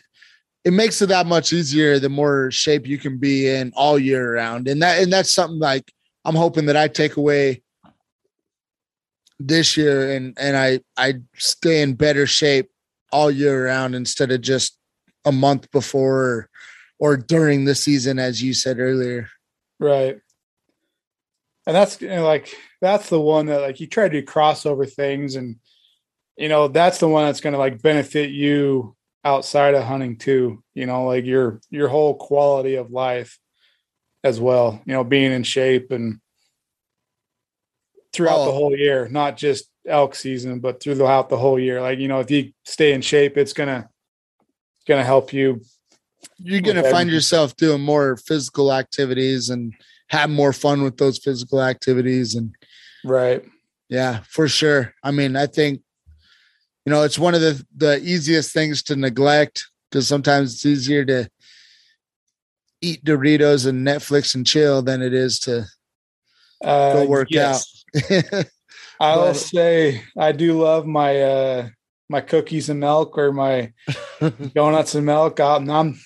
it 0.67 0.73
makes 0.73 1.01
it 1.01 1.05
that 1.05 1.25
much 1.25 1.53
easier 1.53 1.97
the 1.97 2.09
more 2.09 2.51
shape 2.51 2.85
you 2.85 2.97
can 2.97 3.17
be 3.17 3.47
in 3.47 3.71
all 3.73 3.97
year 3.97 4.35
round. 4.35 4.67
And 4.67 4.81
that 4.81 5.01
and 5.01 5.13
that's 5.13 5.31
something 5.31 5.59
like 5.59 5.93
I'm 6.25 6.35
hoping 6.35 6.65
that 6.65 6.75
I 6.75 6.89
take 6.89 7.15
away 7.15 7.63
this 9.39 9.77
year 9.77 10.11
and 10.13 10.37
and 10.37 10.57
I 10.57 10.81
I 10.97 11.21
stay 11.37 11.81
in 11.81 11.93
better 11.93 12.27
shape 12.27 12.69
all 13.13 13.31
year 13.31 13.67
round 13.67 13.95
instead 13.95 14.29
of 14.29 14.41
just 14.41 14.77
a 15.23 15.31
month 15.31 15.71
before 15.71 16.49
or, 16.99 17.15
during 17.15 17.63
the 17.63 17.75
season 17.75 18.19
as 18.19 18.43
you 18.43 18.53
said 18.53 18.77
earlier. 18.77 19.29
Right. 19.79 20.19
And 21.65 21.75
that's 21.77 22.01
you 22.01 22.09
know, 22.09 22.25
like 22.25 22.53
that's 22.81 23.07
the 23.07 23.21
one 23.21 23.45
that 23.45 23.61
like 23.61 23.79
you 23.79 23.87
try 23.87 24.09
to 24.09 24.21
do 24.21 24.27
crossover 24.27 24.91
things 24.91 25.37
and 25.37 25.55
you 26.35 26.49
know 26.49 26.67
that's 26.67 26.97
the 26.97 27.07
one 27.07 27.25
that's 27.25 27.39
going 27.39 27.53
to 27.53 27.59
like 27.59 27.81
benefit 27.81 28.31
you 28.31 28.96
outside 29.27 29.73
of 29.73 29.83
hunting 29.83 30.17
too 30.17 30.63
you 30.73 30.85
know 30.85 31.05
like 31.05 31.25
your 31.25 31.59
your 31.69 31.87
whole 31.87 32.15
quality 32.15 32.75
of 32.75 32.91
life 32.91 33.39
as 34.23 34.39
well 34.39 34.81
you 34.85 34.93
know 34.93 35.03
being 35.03 35.31
in 35.31 35.43
shape 35.43 35.91
and 35.91 36.19
throughout 38.13 38.39
oh. 38.39 38.45
the 38.45 38.51
whole 38.51 38.75
year 38.75 39.07
not 39.09 39.37
just 39.37 39.69
elk 39.85 40.15
season 40.15 40.59
but 40.59 40.81
throughout 40.81 41.29
the 41.29 41.37
whole 41.37 41.59
year 41.59 41.81
like 41.81 41.99
you 41.99 42.07
know 42.07 42.19
if 42.19 42.31
you 42.31 42.51
stay 42.63 42.93
in 42.93 43.01
shape 43.01 43.37
it's 43.37 43.53
gonna 43.53 43.89
gonna 44.87 45.03
help 45.03 45.33
you 45.33 45.61
you're 46.39 46.61
gonna 46.61 46.89
find 46.89 47.09
yourself 47.09 47.55
doing 47.55 47.81
more 47.81 48.17
physical 48.17 48.73
activities 48.73 49.49
and 49.49 49.73
have 50.09 50.29
more 50.29 50.53
fun 50.53 50.81
with 50.83 50.97
those 50.97 51.17
physical 51.17 51.61
activities 51.61 52.35
and 52.35 52.55
Right. 53.07 53.43
Yeah, 53.89 54.21
for 54.27 54.47
sure. 54.47 54.93
I 55.03 55.11
mean, 55.11 55.35
I 55.35 55.47
think 55.47 55.81
you 56.87 56.93
know 56.93 57.03
it's 57.03 57.19
one 57.19 57.35
of 57.35 57.41
the 57.41 57.61
the 57.75 57.99
easiest 58.01 58.53
things 58.53 58.81
to 58.81 58.95
neglect 58.95 59.67
because 59.91 60.07
sometimes 60.07 60.53
it's 60.53 60.65
easier 60.65 61.03
to 61.03 61.29
eat 62.81 63.03
Doritos 63.03 63.67
and 63.67 63.85
Netflix 63.85 64.33
and 64.33 64.47
chill 64.47 64.81
than 64.81 65.01
it 65.01 65.13
is 65.13 65.37
to 65.41 65.65
uh, 66.63 66.93
go 66.93 67.05
work 67.05 67.27
yes. 67.29 67.83
out. 67.93 68.45
I 69.01 69.17
will 69.17 69.33
say 69.33 70.01
I 70.17 70.31
do 70.31 70.61
love 70.61 70.85
my 70.85 71.21
uh 71.21 71.67
my 72.09 72.21
cookies 72.21 72.69
and 72.69 72.79
milk 72.79 73.17
or 73.17 73.33
my 73.33 73.73
donuts 74.55 74.95
and 74.95 75.05
milk. 75.05 75.41
I'm, 75.41 75.69
I'm 75.69 75.99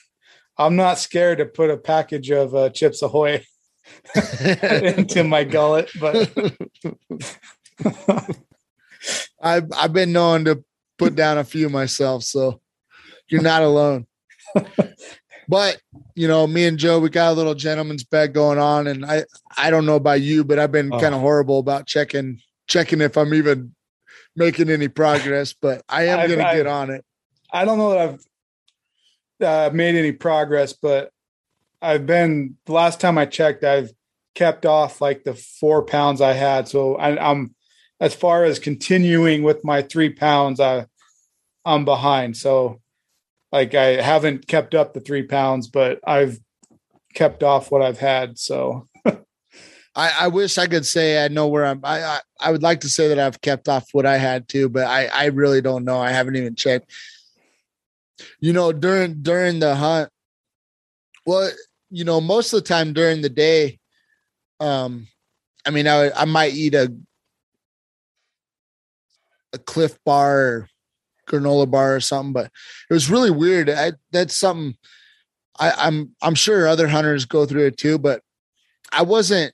I'm 0.58 0.76
not 0.76 0.98
scared 0.98 1.38
to 1.38 1.46
put 1.46 1.70
a 1.70 1.78
package 1.78 2.32
of 2.32 2.56
uh, 2.56 2.72
Chips 2.72 3.04
Ahoy 3.04 3.46
into 4.42 5.24
my 5.26 5.44
gullet, 5.44 5.92
but 6.00 6.32
I've 9.40 9.70
I've 9.78 9.94
been 9.94 10.12
known 10.12 10.46
to 10.46 10.64
put 11.02 11.16
down 11.16 11.38
a 11.38 11.44
few 11.44 11.70
myself, 11.70 12.24
so 12.24 12.62
you're 13.28 13.42
not 13.42 13.64
alone. 13.64 14.06
but 15.48 15.82
you 16.16 16.28
know, 16.28 16.46
me 16.46 16.66
and 16.66 16.78
Joe, 16.78 17.00
we 17.00 17.10
got 17.10 17.32
a 17.32 17.36
little 17.36 17.56
gentleman's 17.56 18.04
bet 18.04 18.34
going 18.34 18.60
on, 18.60 18.88
and 18.88 19.06
I 19.06 19.26
I 19.58 19.70
don't 19.70 19.86
know 19.86 19.96
about 19.96 20.22
you, 20.22 20.44
but 20.44 20.60
I've 20.60 20.72
been 20.72 20.94
oh. 20.94 21.00
kind 21.00 21.16
of 21.16 21.22
horrible 21.22 21.60
about 21.60 21.88
checking 21.88 22.40
checking 22.68 23.02
if 23.02 23.18
I'm 23.18 23.34
even 23.34 23.74
making 24.36 24.70
any 24.70 24.88
progress. 24.88 25.54
But 25.54 25.84
I 25.90 26.04
am 26.04 26.28
going 26.28 26.40
to 26.40 26.54
get 26.54 26.68
on 26.68 26.90
it. 26.90 27.04
I 27.52 27.66
don't 27.66 27.78
know 27.78 27.92
that 27.92 28.20
I've 29.42 29.72
uh, 29.72 29.74
made 29.74 29.96
any 29.96 30.12
progress, 30.12 30.74
but 30.74 31.12
I've 31.82 32.06
been 32.06 32.58
the 32.66 32.74
last 32.74 33.00
time 33.00 33.18
I 33.18 33.26
checked, 33.26 33.64
I've 33.64 33.92
kept 34.36 34.66
off 34.66 35.02
like 35.02 35.24
the 35.24 35.34
four 35.34 35.84
pounds 35.84 36.22
I 36.22 36.34
had. 36.34 36.68
So 36.68 36.96
I, 36.96 37.32
am 37.32 37.56
as 38.00 38.16
far 38.16 38.44
as 38.44 38.60
continuing 38.60 39.44
with 39.44 39.64
my 39.64 39.82
three 39.82 40.10
pounds, 40.10 40.60
I 40.60 40.88
I'm 41.66 41.86
behind. 41.86 42.38
So 42.38 42.82
like 43.52 43.76
I 43.76 44.02
haven't 44.02 44.48
kept 44.48 44.74
up 44.76 44.94
the 44.94 45.02
three 45.02 45.24
pounds, 45.24 45.68
but 45.68 46.00
I've 46.06 46.40
kept 47.14 47.44
off 47.44 47.72
what 47.72 47.82
I've 47.82 48.00
had. 48.00 48.40
So 48.40 48.88
I, 49.06 50.12
I 50.22 50.28
wish 50.30 50.58
I 50.58 50.68
could 50.68 50.86
say 50.86 51.24
I 51.24 51.28
know 51.28 51.48
where 51.48 51.66
I'm. 51.66 51.82
I, 51.84 52.02
I, 52.02 52.20
I 52.40 52.52
would 52.52 52.64
like 52.64 52.82
to 52.82 52.90
say 52.90 53.10
that 53.10 53.20
I've 53.20 53.42
kept 53.42 53.68
off 53.68 53.90
what 53.92 54.06
I 54.06 54.18
had 54.18 54.48
to, 54.50 54.70
but 54.70 54.86
I 54.86 55.08
I 55.08 55.26
really 55.26 55.62
don't 55.62 55.84
know. 55.84 56.00
I 56.00 56.12
haven't 56.12 56.38
even 56.38 56.56
checked. 56.56 56.92
You 58.40 58.54
know, 58.54 58.72
during 58.72 59.22
during 59.22 59.60
the 59.60 59.76
hunt, 59.76 60.10
well, 61.26 61.52
you 61.90 62.06
know, 62.06 62.22
most 62.22 62.54
of 62.54 62.64
the 62.64 62.68
time 62.68 62.94
during 62.94 63.22
the 63.22 63.30
day, 63.30 63.80
um, 64.60 65.08
I 65.66 65.72
mean, 65.72 65.88
I 65.88 66.12
I 66.12 66.26
might 66.26 66.54
eat 66.54 66.74
a 66.74 66.94
a 69.54 69.58
Clif 69.58 69.98
Bar 70.06 70.70
granola 71.32 71.70
bar 71.70 71.96
or 71.96 72.00
something, 72.00 72.34
but 72.34 72.46
it 72.90 72.94
was 72.94 73.10
really 73.10 73.32
weird. 73.32 73.70
I 73.70 73.94
that's 74.12 74.38
something 74.38 74.76
I, 75.60 75.72
I'm 75.78 76.16
I'm 76.22 76.36
sure 76.36 76.68
other 76.68 76.88
hunters 76.88 77.26
go 77.26 77.46
through 77.46 77.68
it 77.68 77.78
too, 77.78 77.98
but 77.98 78.22
I 78.92 79.04
wasn't 79.04 79.54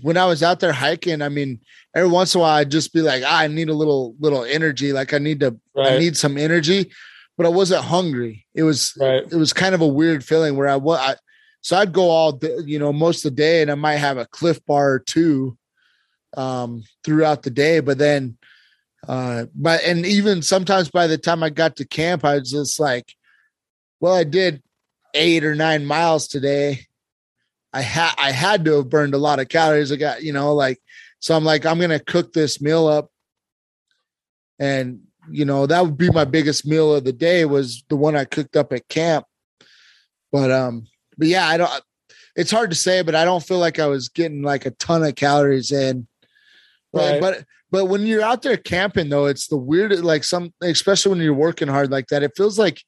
when 0.00 0.16
I 0.16 0.26
was 0.26 0.42
out 0.42 0.60
there 0.60 0.72
hiking. 0.72 1.22
I 1.22 1.28
mean, 1.28 1.60
every 1.94 2.08
once 2.08 2.34
in 2.34 2.40
a 2.40 2.42
while 2.42 2.56
I'd 2.56 2.70
just 2.70 2.92
be 2.92 3.02
like, 3.02 3.22
ah, 3.26 3.40
I 3.40 3.46
need 3.46 3.68
a 3.68 3.74
little 3.74 4.14
little 4.18 4.44
energy. 4.44 4.92
Like 4.92 5.14
I 5.14 5.18
need 5.18 5.40
to 5.40 5.58
Right. 5.74 5.92
I 5.92 5.98
need 5.98 6.16
some 6.16 6.36
energy, 6.36 6.92
but 7.36 7.46
I 7.46 7.50
wasn't 7.50 7.84
hungry. 7.84 8.46
It 8.54 8.62
was 8.62 8.94
right. 9.00 9.22
it 9.22 9.36
was 9.36 9.52
kind 9.52 9.74
of 9.74 9.80
a 9.80 9.86
weird 9.86 10.24
feeling 10.24 10.56
where 10.56 10.68
I 10.68 10.76
was. 10.76 10.98
I, 10.98 11.16
so 11.62 11.76
I'd 11.76 11.92
go 11.92 12.10
all 12.10 12.32
day, 12.32 12.58
you 12.64 12.78
know 12.78 12.92
most 12.92 13.24
of 13.24 13.32
the 13.32 13.36
day, 13.36 13.62
and 13.62 13.70
I 13.70 13.74
might 13.74 13.96
have 13.96 14.18
a 14.18 14.26
Clif 14.26 14.64
Bar 14.66 14.92
or 14.92 14.98
two 14.98 15.56
um, 16.36 16.82
throughout 17.04 17.42
the 17.42 17.50
day. 17.50 17.80
But 17.80 17.98
then, 17.98 18.36
uh, 19.08 19.46
but 19.54 19.82
and 19.84 20.06
even 20.06 20.42
sometimes 20.42 20.90
by 20.90 21.06
the 21.06 21.18
time 21.18 21.42
I 21.42 21.50
got 21.50 21.76
to 21.76 21.84
camp, 21.84 22.24
I 22.24 22.38
was 22.38 22.50
just 22.50 22.78
like, 22.78 23.14
well, 24.00 24.14
I 24.14 24.24
did 24.24 24.62
eight 25.14 25.44
or 25.44 25.54
nine 25.54 25.84
miles 25.84 26.28
today. 26.28 26.86
I 27.72 27.80
had 27.80 28.14
I 28.18 28.32
had 28.32 28.64
to 28.66 28.76
have 28.76 28.90
burned 28.90 29.14
a 29.14 29.18
lot 29.18 29.40
of 29.40 29.48
calories. 29.48 29.90
I 29.90 29.96
got 29.96 30.22
you 30.22 30.32
know 30.32 30.54
like 30.54 30.80
so 31.18 31.36
I'm 31.36 31.44
like 31.44 31.66
I'm 31.66 31.80
gonna 31.80 31.98
cook 31.98 32.32
this 32.32 32.60
meal 32.60 32.86
up, 32.86 33.10
and 34.58 35.00
you 35.30 35.44
know 35.44 35.66
that 35.66 35.84
would 35.84 35.98
be 35.98 36.10
my 36.10 36.24
biggest 36.24 36.66
meal 36.66 36.94
of 36.94 37.04
the 37.04 37.12
day 37.12 37.44
was 37.44 37.84
the 37.88 37.96
one 37.96 38.14
I 38.14 38.24
cooked 38.24 38.56
up 38.56 38.72
at 38.72 38.88
camp. 38.88 39.24
But 40.30 40.50
um, 40.50 40.86
but 41.18 41.28
yeah, 41.28 41.46
I 41.48 41.56
don't. 41.56 41.70
It's 42.36 42.50
hard 42.50 42.70
to 42.70 42.76
say, 42.76 43.02
but 43.02 43.14
I 43.14 43.24
don't 43.24 43.44
feel 43.44 43.58
like 43.58 43.78
I 43.78 43.86
was 43.86 44.08
getting 44.08 44.42
like 44.42 44.64
a 44.64 44.70
ton 44.70 45.02
of 45.02 45.14
calories 45.16 45.72
in. 45.72 46.06
Right. 46.92 47.20
but 47.20 47.38
but 47.38 47.46
when 47.72 48.06
you're 48.06 48.22
out 48.22 48.42
there 48.42 48.56
camping 48.56 49.08
though, 49.08 49.26
it's 49.26 49.48
the 49.48 49.56
weird 49.56 49.98
like 50.00 50.24
some 50.24 50.52
especially 50.62 51.10
when 51.10 51.20
you're 51.20 51.34
working 51.34 51.68
hard 51.68 51.90
like 51.90 52.08
that, 52.08 52.22
it 52.22 52.32
feels 52.36 52.58
like 52.58 52.82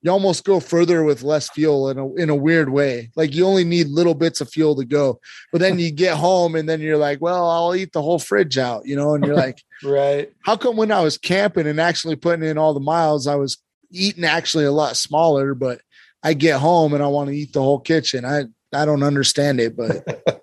you 0.00 0.12
almost 0.12 0.44
go 0.44 0.60
further 0.60 1.02
with 1.02 1.24
less 1.24 1.50
fuel 1.50 1.90
in 1.90 1.98
a 1.98 2.14
in 2.14 2.30
a 2.30 2.34
weird 2.36 2.68
way. 2.70 3.10
Like 3.16 3.34
you 3.34 3.44
only 3.44 3.64
need 3.64 3.88
little 3.88 4.14
bits 4.14 4.40
of 4.40 4.48
fuel 4.48 4.76
to 4.76 4.84
go. 4.84 5.18
But 5.50 5.60
then 5.60 5.78
you 5.78 5.90
get 5.90 6.16
home 6.16 6.54
and 6.54 6.68
then 6.68 6.80
you're 6.80 6.96
like, 6.96 7.20
well, 7.20 7.50
I'll 7.50 7.74
eat 7.74 7.92
the 7.92 8.02
whole 8.02 8.20
fridge 8.20 8.58
out, 8.58 8.86
you 8.86 8.94
know, 8.94 9.14
and 9.14 9.24
you're 9.24 9.34
like, 9.34 9.60
Right. 9.82 10.32
how 10.44 10.56
come 10.56 10.76
when 10.76 10.92
I 10.92 11.00
was 11.00 11.18
camping 11.18 11.66
and 11.66 11.80
actually 11.80 12.16
putting 12.16 12.48
in 12.48 12.58
all 12.58 12.74
the 12.74 12.80
miles, 12.80 13.26
I 13.26 13.34
was 13.34 13.58
eating 13.90 14.24
actually 14.24 14.64
a 14.66 14.72
lot 14.72 14.96
smaller, 14.96 15.54
but 15.54 15.80
I 16.22 16.34
get 16.34 16.60
home 16.60 16.94
and 16.94 17.02
I 17.02 17.06
want 17.08 17.30
to 17.30 17.36
eat 17.36 17.52
the 17.52 17.62
whole 17.62 17.80
kitchen. 17.80 18.24
I 18.24 18.44
I 18.72 18.84
don't 18.84 19.02
understand 19.02 19.60
it, 19.60 19.76
but 19.76 20.04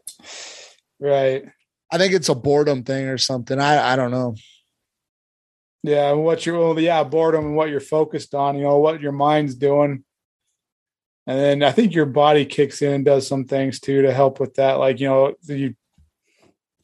Right. 0.99 1.45
I 1.91 1.98
think 1.98 2.13
it's 2.13 2.30
a 2.30 2.36
boredom 2.36 2.84
thing 2.84 3.06
or 3.08 3.17
something. 3.17 3.60
I 3.60 3.93
I 3.93 3.95
don't 3.95 4.12
know. 4.12 4.36
Yeah. 5.84 6.13
What 6.13 6.45
you're, 6.45 6.58
well, 6.58 6.80
yeah, 6.80 7.04
boredom 7.04 7.45
and 7.45 7.56
what 7.56 7.69
you're 7.69 7.80
focused 7.80 8.34
on, 8.34 8.56
you 8.58 8.63
know, 8.63 8.78
what 8.80 9.02
your 9.02 9.12
mind's 9.12 9.54
doing. 9.54 10.04
And 11.28 11.39
then 11.39 11.63
I 11.63 11.71
think 11.71 11.93
your 11.93 12.08
body 12.08 12.45
kicks 12.45 12.82
in 12.82 12.91
and 12.91 13.06
does 13.06 13.28
some 13.28 13.45
things 13.45 13.80
too 13.80 14.02
to 14.02 14.12
help 14.13 14.39
with 14.39 14.56
that. 14.56 14.74
Like, 14.74 15.00
you 15.00 15.08
know, 15.08 15.36
you, 15.43 15.76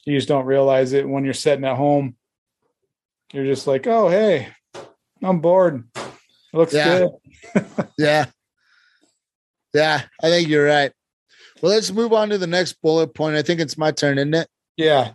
you 0.05 0.17
just 0.17 0.27
don't 0.27 0.45
realize 0.45 0.93
it 0.93 1.07
when 1.09 1.25
you're 1.25 1.33
sitting 1.33 1.65
at 1.65 1.77
home. 1.77 2.15
You're 3.33 3.45
just 3.45 3.65
like, 3.65 3.87
oh, 3.87 4.07
hey, 4.09 4.49
I'm 5.23 5.39
bored. 5.41 5.83
It 5.95 6.11
looks 6.53 6.73
Yeah. 6.73 7.07
good. 7.55 7.63
Yeah. 7.97 8.25
Yeah, 9.73 10.01
I 10.21 10.29
think 10.29 10.49
you're 10.49 10.65
right. 10.65 10.91
Well, 11.61 11.71
let's 11.71 11.91
move 11.91 12.11
on 12.13 12.29
to 12.29 12.37
the 12.37 12.45
next 12.47 12.73
bullet 12.81 13.13
point. 13.15 13.35
I 13.37 13.41
think 13.41 13.61
it's 13.61 13.77
my 13.77 13.91
turn, 13.91 14.17
isn't 14.17 14.33
it? 14.33 14.47
Yeah. 14.77 15.11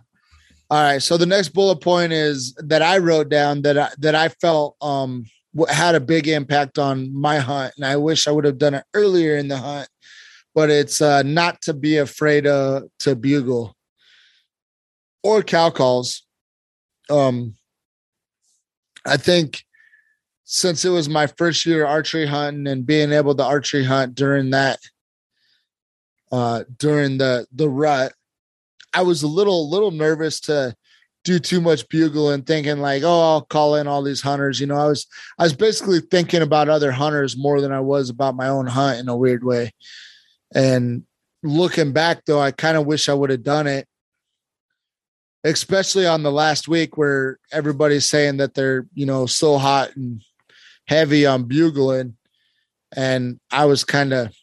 All 0.69 0.83
right. 0.83 1.01
So 1.01 1.17
the 1.17 1.25
next 1.25 1.49
bullet 1.49 1.77
point 1.81 2.11
is 2.11 2.53
that 2.57 2.81
I 2.81 2.97
wrote 2.97 3.29
down 3.29 3.61
that 3.61 3.77
I, 3.77 3.89
that 3.99 4.15
I 4.15 4.29
felt 4.29 4.75
um 4.81 5.25
had 5.69 5.95
a 5.95 5.99
big 5.99 6.27
impact 6.27 6.77
on 6.77 7.13
my 7.19 7.37
hunt, 7.39 7.73
and 7.77 7.85
I 7.85 7.95
wish 7.95 8.27
I 8.27 8.31
would 8.31 8.45
have 8.45 8.57
done 8.57 8.75
it 8.75 8.83
earlier 8.93 9.37
in 9.37 9.47
the 9.47 9.57
hunt. 9.57 9.89
But 10.53 10.69
it's 10.69 11.01
uh, 11.01 11.23
not 11.23 11.61
to 11.63 11.73
be 11.73 11.97
afraid 11.97 12.47
uh, 12.47 12.81
to 12.99 13.15
bugle 13.15 13.75
or 15.23 15.43
cow 15.43 15.69
calls. 15.69 16.23
Um, 17.09 17.55
I 19.05 19.17
think 19.17 19.63
since 20.43 20.83
it 20.83 20.89
was 20.89 21.09
my 21.09 21.27
first 21.27 21.65
year 21.65 21.85
archery 21.85 22.25
hunting 22.25 22.67
and 22.67 22.85
being 22.85 23.11
able 23.11 23.35
to 23.35 23.43
archery 23.43 23.83
hunt 23.83 24.15
during 24.15 24.49
that 24.51 24.79
uh 26.31 26.63
during 26.77 27.17
the 27.17 27.45
the 27.53 27.69
rut 27.69 28.13
I 28.93 29.01
was 29.03 29.23
a 29.23 29.27
little 29.27 29.69
little 29.69 29.91
nervous 29.91 30.39
to 30.41 30.75
do 31.23 31.39
too 31.39 31.59
much 31.59 31.87
bugling, 31.89 32.43
thinking 32.43 32.79
like, 32.79 33.03
oh, 33.03 33.21
I'll 33.21 33.41
call 33.41 33.75
in 33.75 33.85
all 33.85 34.01
these 34.01 34.21
hunters. 34.21 34.61
You 34.61 34.67
know, 34.67 34.77
I 34.77 34.87
was 34.87 35.07
I 35.37 35.43
was 35.43 35.53
basically 35.53 35.99
thinking 35.99 36.41
about 36.41 36.69
other 36.69 36.91
hunters 36.91 37.37
more 37.37 37.59
than 37.59 37.71
I 37.71 37.81
was 37.81 38.09
about 38.09 38.35
my 38.35 38.47
own 38.47 38.65
hunt 38.65 38.99
in 38.99 39.09
a 39.09 39.17
weird 39.17 39.43
way. 39.43 39.71
And 40.55 41.03
looking 41.43 41.91
back 41.91 42.23
though, 42.25 42.39
I 42.39 42.51
kind 42.51 42.77
of 42.77 42.85
wish 42.85 43.09
I 43.09 43.13
would 43.13 43.29
have 43.29 43.43
done 43.43 43.67
it. 43.67 43.87
Especially 45.43 46.05
on 46.05 46.23
the 46.23 46.31
last 46.31 46.67
week 46.67 46.97
where 46.97 47.39
everybody's 47.51 48.05
saying 48.05 48.37
that 48.37 48.53
they're, 48.53 48.85
you 48.93 49.05
know, 49.05 49.25
so 49.25 49.57
hot 49.57 49.95
and 49.95 50.21
heavy 50.87 51.25
on 51.25 51.43
bugling. 51.43 52.15
And 52.95 53.39
I 53.51 53.65
was 53.65 53.83
kind 53.83 54.13
of 54.13 54.33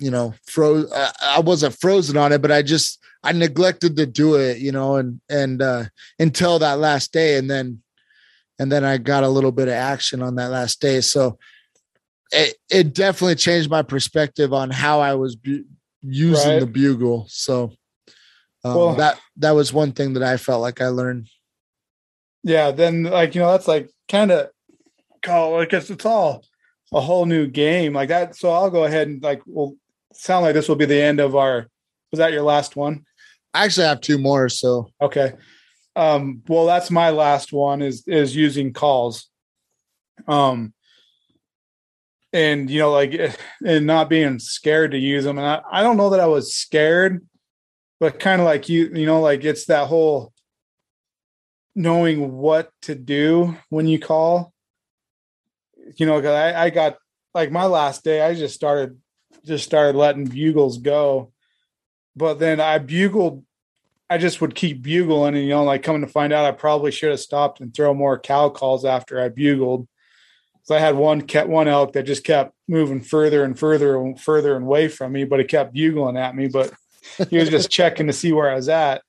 you 0.00 0.10
know, 0.10 0.34
froze. 0.46 0.90
I, 0.92 1.12
I 1.22 1.40
wasn't 1.40 1.78
frozen 1.80 2.16
on 2.16 2.32
it, 2.32 2.42
but 2.42 2.50
I 2.50 2.62
just 2.62 2.98
I 3.22 3.32
neglected 3.32 3.96
to 3.96 4.06
do 4.06 4.34
it, 4.36 4.58
you 4.58 4.72
know, 4.72 4.96
and 4.96 5.20
and 5.28 5.62
uh, 5.62 5.84
until 6.18 6.58
that 6.58 6.78
last 6.78 7.12
day, 7.12 7.36
and 7.36 7.50
then 7.50 7.82
and 8.58 8.70
then 8.72 8.84
I 8.84 8.98
got 8.98 9.24
a 9.24 9.28
little 9.28 9.52
bit 9.52 9.68
of 9.68 9.74
action 9.74 10.22
on 10.22 10.34
that 10.36 10.50
last 10.50 10.80
day. 10.80 11.00
So 11.00 11.38
it 12.32 12.56
it 12.70 12.94
definitely 12.94 13.34
changed 13.36 13.70
my 13.70 13.82
perspective 13.82 14.52
on 14.52 14.70
how 14.70 15.00
I 15.00 15.14
was 15.14 15.36
bu- 15.36 15.64
using 16.02 16.50
Right. 16.52 16.60
the 16.60 16.66
bugle. 16.66 17.26
So 17.28 17.72
um, 18.64 18.74
Well- 18.74 18.94
that 18.96 19.18
that 19.36 19.52
was 19.52 19.72
one 19.72 19.92
thing 19.92 20.14
that 20.14 20.22
I 20.22 20.36
felt 20.36 20.62
like 20.62 20.80
I 20.80 20.88
learned. 20.88 21.28
Yeah. 22.42 22.70
Then, 22.70 23.02
like, 23.04 23.34
you 23.34 23.42
know, 23.42 23.50
that's 23.52 23.68
like 23.68 23.90
kind 24.08 24.30
of 24.30 24.48
call, 25.22 25.60
i 25.60 25.66
guess 25.66 25.90
it's 25.90 26.06
all 26.06 26.42
a 26.92 27.00
whole 27.00 27.26
new 27.26 27.46
game 27.46 27.92
like 27.92 28.08
that. 28.08 28.34
So 28.36 28.50
I'll 28.50 28.70
go 28.70 28.84
ahead 28.84 29.08
and, 29.08 29.22
like, 29.22 29.42
well, 29.46 29.74
sound 30.12 30.44
like 30.44 30.54
this 30.54 30.68
will 30.68 30.76
be 30.76 30.86
the 30.86 31.00
end 31.00 31.20
of 31.20 31.36
our, 31.36 31.68
was 32.10 32.18
that 32.18 32.32
your 32.32 32.42
last 32.42 32.76
one? 32.76 33.04
I 33.54 33.64
actually 33.64 33.86
have 33.86 34.00
two 34.00 34.18
more. 34.18 34.48
So 34.48 34.88
Okay. 35.00 35.32
Um, 35.96 36.42
well, 36.48 36.66
that's 36.66 36.90
my 36.90 37.10
last 37.10 37.52
one 37.52 37.82
is 37.82 38.04
is 38.06 38.34
using 38.36 38.72
calls. 38.72 39.28
Um 40.28 40.72
and 42.32 42.70
you 42.70 42.78
know, 42.78 42.92
like 42.92 43.12
eh, 43.14 43.32
and 43.66 43.86
not 43.86 44.08
being 44.08 44.38
scared 44.38 44.92
to 44.92 44.98
use 44.98 45.24
them. 45.24 45.38
And 45.38 45.46
I, 45.46 45.62
I 45.70 45.82
don't 45.82 45.96
know 45.96 46.10
that 46.10 46.20
I 46.20 46.26
was 46.26 46.54
scared, 46.54 47.26
but 47.98 48.20
kind 48.20 48.40
of 48.40 48.44
like 48.44 48.68
you, 48.68 48.90
you 48.94 49.06
know, 49.06 49.20
like 49.20 49.44
it's 49.44 49.66
that 49.66 49.88
whole 49.88 50.32
knowing 51.74 52.32
what 52.32 52.70
to 52.82 52.94
do 52.94 53.56
when 53.68 53.86
you 53.86 53.98
call. 53.98 54.52
You 55.96 56.06
know, 56.06 56.20
cause 56.20 56.30
I, 56.30 56.66
I 56.66 56.70
got 56.70 56.98
like 57.34 57.50
my 57.50 57.66
last 57.66 58.04
day, 58.04 58.22
I 58.22 58.34
just 58.34 58.54
started 58.54 58.96
just 59.44 59.64
started 59.64 59.96
letting 59.96 60.26
bugles 60.26 60.78
go. 60.78 61.32
But 62.16 62.38
then 62.38 62.60
I 62.60 62.78
bugled 62.78 63.44
I 64.10 64.18
just 64.18 64.40
would 64.40 64.56
keep 64.56 64.82
bugling, 64.82 65.36
and 65.36 65.44
you 65.44 65.50
know, 65.50 65.62
like 65.62 65.84
coming 65.84 66.00
to 66.00 66.08
find 66.08 66.32
out, 66.32 66.44
I 66.44 66.50
probably 66.50 66.90
should 66.90 67.10
have 67.10 67.20
stopped 67.20 67.60
and 67.60 67.72
throw 67.72 67.94
more 67.94 68.18
cow 68.18 68.48
calls 68.48 68.84
after 68.84 69.22
I 69.22 69.28
bugled. 69.28 69.86
So 70.64 70.74
I 70.74 70.80
had 70.80 70.96
one 70.96 71.22
kept 71.22 71.48
one 71.48 71.68
elk 71.68 71.92
that 71.92 72.02
just 72.02 72.24
kept 72.24 72.52
moving 72.66 73.00
further 73.00 73.44
and 73.44 73.56
further 73.56 74.00
and 74.00 74.20
further 74.20 74.56
away 74.56 74.88
from 74.88 75.12
me, 75.12 75.24
but 75.24 75.38
he 75.38 75.44
kept 75.44 75.72
bugling 75.72 76.16
at 76.16 76.34
me. 76.34 76.48
But 76.48 76.72
he 77.30 77.38
was 77.38 77.48
just 77.48 77.70
checking 77.70 78.08
to 78.08 78.12
see 78.12 78.32
where 78.32 78.50
I 78.50 78.56
was 78.56 78.68
at. 78.68 79.02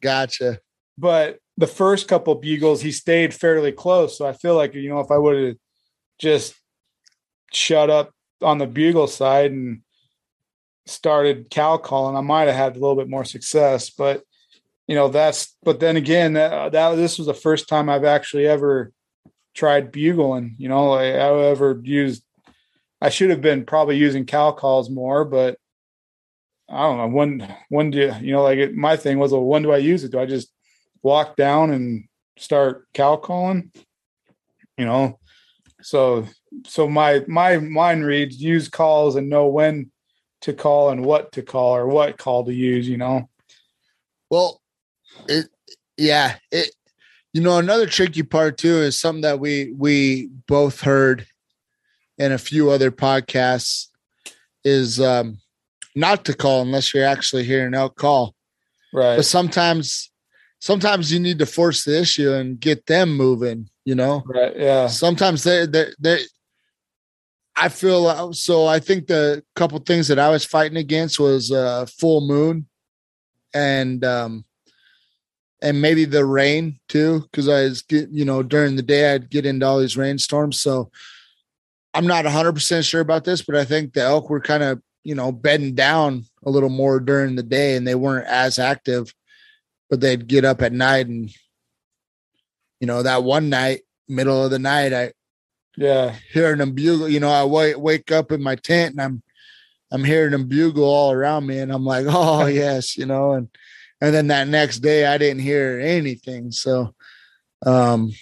gotcha. 0.00 0.58
But 0.98 1.38
the 1.56 1.68
first 1.68 2.08
couple 2.08 2.34
bugles, 2.34 2.82
he 2.82 2.90
stayed 2.90 3.32
fairly 3.32 3.70
close. 3.70 4.18
So 4.18 4.26
I 4.26 4.32
feel 4.32 4.56
like 4.56 4.74
you 4.74 4.88
know, 4.88 4.98
if 4.98 5.12
I 5.12 5.18
would 5.18 5.44
have 5.46 5.56
just 6.18 6.54
shut 7.52 7.88
up 7.88 8.10
on 8.42 8.58
the 8.58 8.66
bugle 8.66 9.06
side 9.06 9.52
and 9.52 9.82
started 10.86 11.50
cow 11.50 11.76
calling, 11.76 12.16
I 12.16 12.20
might 12.20 12.48
have 12.48 12.56
had 12.56 12.76
a 12.76 12.80
little 12.80 12.96
bit 12.96 13.08
more 13.08 13.24
success. 13.24 13.90
But 13.90 14.22
you 14.86 14.96
know, 14.96 15.08
that's 15.08 15.56
but 15.62 15.78
then 15.78 15.96
again, 15.96 16.32
that, 16.32 16.72
that 16.72 16.94
this 16.96 17.16
was 17.16 17.28
the 17.28 17.34
first 17.34 17.68
time 17.68 17.88
I've 17.88 18.04
actually 18.04 18.46
ever 18.46 18.92
tried 19.54 19.92
bugling. 19.92 20.56
You 20.58 20.68
know, 20.68 20.90
I, 20.92 21.10
I 21.10 21.44
ever 21.50 21.80
used. 21.82 22.24
I 23.00 23.08
should 23.08 23.30
have 23.30 23.40
been 23.40 23.64
probably 23.64 23.96
using 23.96 24.26
cow 24.26 24.50
calls 24.52 24.90
more, 24.90 25.24
but 25.24 25.58
I 26.68 26.82
don't 26.82 26.98
know 26.98 27.08
when. 27.08 27.54
When 27.68 27.90
do 27.92 27.98
you, 27.98 28.14
you 28.20 28.32
know? 28.32 28.42
Like 28.42 28.58
it, 28.58 28.74
my 28.74 28.96
thing 28.96 29.18
was, 29.18 29.30
well, 29.30 29.44
when 29.44 29.62
do 29.62 29.70
I 29.70 29.78
use 29.78 30.02
it? 30.02 30.10
Do 30.10 30.18
I 30.18 30.26
just 30.26 30.52
walk 31.02 31.36
down 31.36 31.70
and 31.70 32.08
start 32.36 32.88
cow 32.92 33.16
calling? 33.16 33.70
You 34.76 34.86
know, 34.86 35.19
so 35.82 36.26
so 36.66 36.88
my 36.88 37.24
my 37.26 37.58
mind 37.58 38.04
reads 38.04 38.40
use 38.40 38.68
calls 38.68 39.16
and 39.16 39.28
know 39.28 39.46
when 39.46 39.90
to 40.42 40.52
call 40.52 40.90
and 40.90 41.04
what 41.04 41.32
to 41.32 41.42
call 41.42 41.76
or 41.76 41.86
what 41.86 42.18
call 42.18 42.44
to 42.44 42.52
use. 42.52 42.88
You 42.88 42.96
know. 42.96 43.28
Well, 44.30 44.60
it 45.28 45.48
yeah, 45.96 46.36
it 46.50 46.70
you 47.32 47.40
know 47.42 47.58
another 47.58 47.86
tricky 47.86 48.22
part 48.22 48.58
too 48.58 48.78
is 48.78 48.98
something 48.98 49.22
that 49.22 49.40
we 49.40 49.72
we 49.76 50.28
both 50.46 50.80
heard 50.80 51.26
in 52.18 52.32
a 52.32 52.38
few 52.38 52.70
other 52.70 52.90
podcasts 52.90 53.86
is 54.62 55.00
um, 55.00 55.38
not 55.96 56.24
to 56.26 56.34
call 56.34 56.60
unless 56.60 56.92
you're 56.92 57.06
actually 57.06 57.44
hearing 57.44 57.74
out 57.74 57.96
call. 57.96 58.34
Right. 58.92 59.16
But 59.16 59.24
sometimes, 59.24 60.10
sometimes 60.60 61.10
you 61.12 61.18
need 61.18 61.38
to 61.38 61.46
force 61.46 61.84
the 61.84 61.98
issue 61.98 62.32
and 62.32 62.60
get 62.60 62.86
them 62.86 63.16
moving. 63.16 63.69
You 63.90 63.96
know. 63.96 64.22
Right. 64.24 64.56
Yeah. 64.56 64.86
Sometimes 64.86 65.42
they 65.42 65.66
they 65.66 65.86
they. 65.98 66.20
I 67.56 67.68
feel 67.68 68.06
uh, 68.06 68.32
so. 68.32 68.68
I 68.68 68.78
think 68.78 69.08
the 69.08 69.42
couple 69.56 69.80
things 69.80 70.06
that 70.06 70.18
I 70.20 70.28
was 70.28 70.44
fighting 70.44 70.76
against 70.76 71.18
was 71.18 71.50
uh, 71.50 71.86
full 71.86 72.20
moon, 72.20 72.68
and 73.52 74.04
um, 74.04 74.44
and 75.60 75.82
maybe 75.82 76.04
the 76.04 76.24
rain 76.24 76.78
too, 76.88 77.22
because 77.22 77.48
I 77.48 77.62
was 77.62 77.82
get 77.82 78.10
you 78.10 78.24
know 78.24 78.44
during 78.44 78.76
the 78.76 78.82
day 78.82 79.12
I'd 79.12 79.28
get 79.28 79.44
into 79.44 79.66
all 79.66 79.80
these 79.80 79.96
rainstorms. 79.96 80.60
So 80.60 80.92
I'm 81.92 82.06
not 82.06 82.26
100 82.26 82.52
percent 82.52 82.84
sure 82.84 83.00
about 83.00 83.24
this, 83.24 83.42
but 83.42 83.56
I 83.56 83.64
think 83.64 83.92
the 83.92 84.02
elk 84.02 84.30
were 84.30 84.40
kind 84.40 84.62
of 84.62 84.80
you 85.02 85.16
know 85.16 85.32
bedding 85.32 85.74
down 85.74 86.26
a 86.44 86.50
little 86.50 86.68
more 86.68 87.00
during 87.00 87.34
the 87.34 87.42
day, 87.42 87.74
and 87.74 87.84
they 87.84 87.96
weren't 87.96 88.28
as 88.28 88.60
active, 88.60 89.12
but 89.88 90.00
they'd 90.00 90.28
get 90.28 90.44
up 90.44 90.62
at 90.62 90.72
night 90.72 91.08
and 91.08 91.28
you 92.80 92.86
know 92.86 93.02
that 93.02 93.22
one 93.22 93.48
night, 93.50 93.82
middle 94.08 94.44
of 94.44 94.50
the 94.50 94.58
night, 94.58 94.92
I 94.92 95.12
Yeah. 95.76 96.16
hearing 96.32 96.58
them 96.58 96.72
bugle. 96.72 97.08
You 97.08 97.20
know, 97.20 97.30
I 97.30 97.44
wake 97.44 97.78
wake 97.78 98.10
up 98.10 98.32
in 98.32 98.42
my 98.42 98.56
tent 98.56 98.92
and 98.92 99.02
I'm 99.02 99.22
I'm 99.92 100.04
hearing 100.04 100.30
them 100.32 100.46
bugle 100.48 100.84
all 100.84 101.12
around 101.12 101.46
me, 101.46 101.58
and 101.58 101.72
I'm 101.72 101.84
like, 101.84 102.06
oh 102.08 102.46
yes, 102.62 102.96
you 102.96 103.06
know, 103.06 103.32
and 103.32 103.48
and 104.00 104.14
then 104.14 104.28
that 104.28 104.48
next 104.48 104.78
day 104.78 105.06
I 105.06 105.18
didn't 105.18 105.42
hear 105.42 105.78
anything. 105.82 106.50
So, 106.52 106.94
um, 107.66 108.12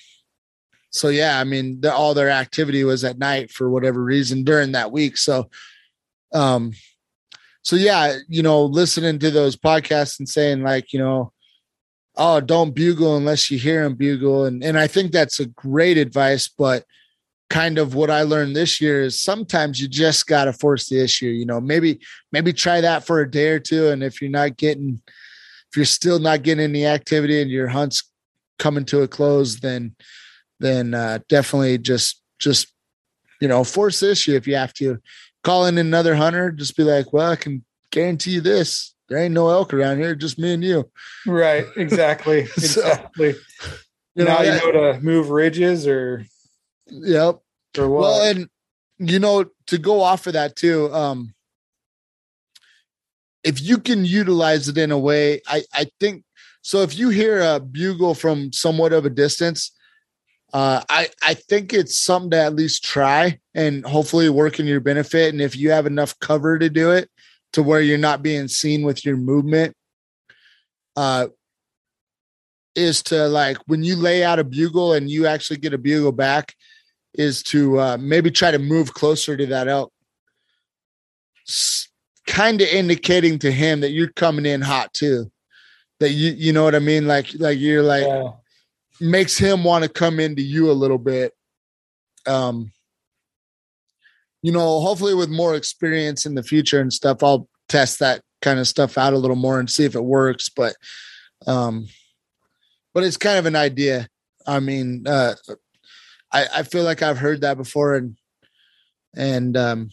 so 0.91 1.09
yeah, 1.09 1.39
I 1.39 1.45
mean, 1.45 1.81
the, 1.81 1.93
all 1.95 2.15
their 2.15 2.31
activity 2.31 2.83
was 2.83 3.05
at 3.05 3.19
night 3.19 3.51
for 3.53 3.71
whatever 3.71 4.03
reason 4.03 4.43
during 4.43 4.73
that 4.73 4.91
week. 4.91 5.17
So, 5.17 5.51
um, 6.35 6.73
so 7.63 7.77
yeah, 7.77 8.17
you 8.29 8.43
know, 8.43 8.65
listening 8.65 9.19
to 9.21 9.31
those 9.31 9.55
podcasts 9.57 10.19
and 10.19 10.29
saying 10.29 10.63
like, 10.63 10.93
you 10.93 10.99
know, 10.99 11.33
oh, 12.19 12.41
don't 12.41 12.75
bugle 12.75 13.17
unless 13.17 13.51
you 13.51 13.59
hear 13.59 13.85
him 13.85 13.95
bugle, 13.95 14.45
and 14.45 14.63
and 14.63 14.79
I 14.79 14.87
think 14.87 15.13
that's 15.13 15.41
a 15.41 15.47
great 15.47 15.97
advice, 15.97 16.49
but 16.49 16.85
kind 17.49 17.79
of 17.79 17.95
what 17.95 18.11
I 18.11 18.23
learned 18.23 18.55
this 18.55 18.81
year 18.81 19.03
is 19.03 19.23
sometimes 19.23 19.81
you 19.81 19.89
just 19.89 20.27
got 20.27 20.45
to 20.45 20.53
force 20.53 20.89
the 20.89 21.03
issue. 21.03 21.29
You 21.29 21.47
know, 21.47 21.61
maybe 21.61 22.01
maybe 22.33 22.53
try 22.53 22.81
that 22.81 23.07
for 23.07 23.21
a 23.21 23.31
day 23.31 23.49
or 23.49 23.61
two, 23.61 23.89
and 23.89 24.03
if 24.03 24.21
you're 24.21 24.31
not 24.31 24.57
getting, 24.57 25.01
if 25.07 25.77
you're 25.77 25.85
still 25.85 26.19
not 26.19 26.43
getting 26.43 26.65
any 26.65 26.85
activity 26.85 27.41
and 27.41 27.51
your 27.51 27.69
hunt's 27.69 28.11
coming 28.59 28.85
to 28.87 29.03
a 29.03 29.09
close, 29.09 29.61
then 29.61 29.95
then 30.61 30.95
uh, 30.95 31.21
definitely 31.29 31.79
just 31.79 32.23
just 32.39 32.73
you 33.41 33.49
know 33.49 33.65
force 33.65 34.01
the 34.01 34.11
issue 34.11 34.35
if 34.35 34.47
you 34.47 34.57
have 34.57 34.75
to. 34.75 34.99
Call 35.45 35.67
in 35.67 35.79
another 35.79 36.17
hunter, 36.17 36.51
just 36.51 36.77
be 36.77 36.83
like, 36.83 37.13
well, 37.13 37.31
I 37.31 37.37
can 37.37 37.65
guarantee 37.91 38.33
you 38.33 38.41
this. 38.41 38.95
There 39.09 39.19
ain't 39.19 39.35
no 39.35 39.49
elk 39.49 39.73
around 39.73 39.99
here, 39.99 40.15
just 40.15 40.39
me 40.39 40.53
and 40.53 40.63
you. 40.63 40.91
Right. 41.27 41.67
Exactly. 41.77 42.47
So, 42.47 42.81
exactly. 42.81 43.35
You 44.15 44.25
now 44.25 44.43
know, 44.43 44.43
you 44.43 44.51
know 44.51 44.73
to 44.73 45.01
move 45.01 45.31
ridges 45.31 45.87
or 45.87 46.25
Yep. 46.91 47.41
or 47.79 47.89
what? 47.89 48.01
Well, 48.01 48.31
and 48.31 48.49
you 48.99 49.19
know, 49.19 49.47
to 49.69 49.79
go 49.79 50.01
off 50.01 50.27
of 50.27 50.33
that 50.33 50.57
too, 50.57 50.93
um, 50.93 51.35
if 53.45 53.63
you 53.63 53.79
can 53.79 54.05
utilize 54.05 54.69
it 54.69 54.77
in 54.77 54.91
a 54.91 54.99
way, 54.99 55.41
I 55.47 55.63
I 55.73 55.87
think 56.01 56.25
so. 56.63 56.83
If 56.83 56.99
you 56.99 57.09
hear 57.11 57.41
a 57.41 57.61
bugle 57.61 58.15
from 58.15 58.53
somewhat 58.53 58.93
of 58.93 59.07
a 59.07 59.11
distance, 59.11 59.71
uh, 60.53 60.83
I 60.89 61.09
I 61.23 61.35
think 61.35 61.73
it's 61.73 61.97
something 61.97 62.33
to 62.33 62.43
at 62.43 62.57
least 62.57 62.85
try 62.85 63.39
and 63.55 63.85
hopefully 63.85 64.29
work 64.29 64.59
in 64.59 64.67
your 64.67 64.81
benefit. 64.81 65.33
And 65.33 65.41
if 65.41 65.57
you 65.57 65.71
have 65.71 65.87
enough 65.87 66.19
cover 66.19 66.59
to 66.59 66.69
do 66.69 66.91
it, 66.91 67.09
to 67.53 67.63
where 67.63 67.81
you're 67.81 67.99
not 67.99 68.23
being 68.23 68.49
seen 68.49 68.83
with 68.83 69.05
your 69.05 69.17
movement, 69.17 69.75
uh, 70.97 71.29
is 72.75 73.03
to 73.05 73.27
like 73.29 73.59
when 73.67 73.83
you 73.83 73.97
lay 73.97 74.23
out 74.23 74.39
a 74.39 74.45
bugle 74.45 74.93
and 74.93 75.11
you 75.11 75.27
actually 75.27 75.59
get 75.59 75.75
a 75.75 75.79
bugle 75.79 76.13
back 76.13 76.55
is 77.15 77.43
to 77.43 77.81
uh, 77.81 77.97
maybe 77.99 78.31
try 78.31 78.51
to 78.51 78.59
move 78.59 78.95
closer 78.95 79.37
to 79.37 79.47
that 79.47 79.69
elk, 79.69 79.93
kind 82.27 82.61
of 82.61 82.69
indicating 82.69 83.39
to 83.41 83.51
him 83.51 83.81
that 83.81 83.91
you're 83.91 84.13
coming 84.13 84.47
in 84.47 84.61
hot 84.61 84.93
too. 84.95 85.31
That 86.01 86.11
you 86.11 86.33
you 86.33 86.53
know 86.53 86.63
what 86.63 86.77
I 86.77 86.79
mean, 86.79 87.09
like 87.09 87.29
like 87.39 87.59
you're 87.59 87.83
like 87.83 88.07
yeah. 88.07 88.31
makes 89.01 89.37
him 89.37 89.65
want 89.65 89.83
to 89.83 89.91
come 89.91 90.21
into 90.21 90.43
you 90.43 90.71
a 90.71 90.73
little 90.73 90.99
bit. 90.99 91.33
Um, 92.27 92.71
you 94.43 94.53
know, 94.53 94.81
hopefully 94.81 95.15
with 95.15 95.29
more 95.29 95.55
experience 95.55 96.27
in 96.27 96.35
the 96.35 96.43
future 96.43 96.81
and 96.81 96.93
stuff, 96.93 97.23
I'll 97.23 97.49
test 97.69 97.99
that 97.99 98.23
kind 98.41 98.59
of 98.59 98.69
stuff 98.69 98.97
out 98.97 99.13
a 99.13 99.19
little 99.19 99.37
more 99.37 99.59
and 99.59 99.71
see 99.71 99.85
if 99.85 99.95
it 99.95 100.05
works. 100.05 100.49
But 100.49 100.77
um, 101.47 101.87
but 102.95 103.05
it's 103.05 103.17
kind 103.17 103.39
of 103.39 103.47
an 103.47 103.57
idea. 103.57 104.09
I 104.47 104.61
mean, 104.61 105.05
uh, 105.07 105.35
I, 106.33 106.47
I 106.57 106.63
feel 106.63 106.85
like 106.85 107.03
I've 107.03 107.19
heard 107.19 107.43
that 107.43 107.57
before 107.57 107.95
and 107.97 108.17
and 109.17 109.57
um 109.57 109.91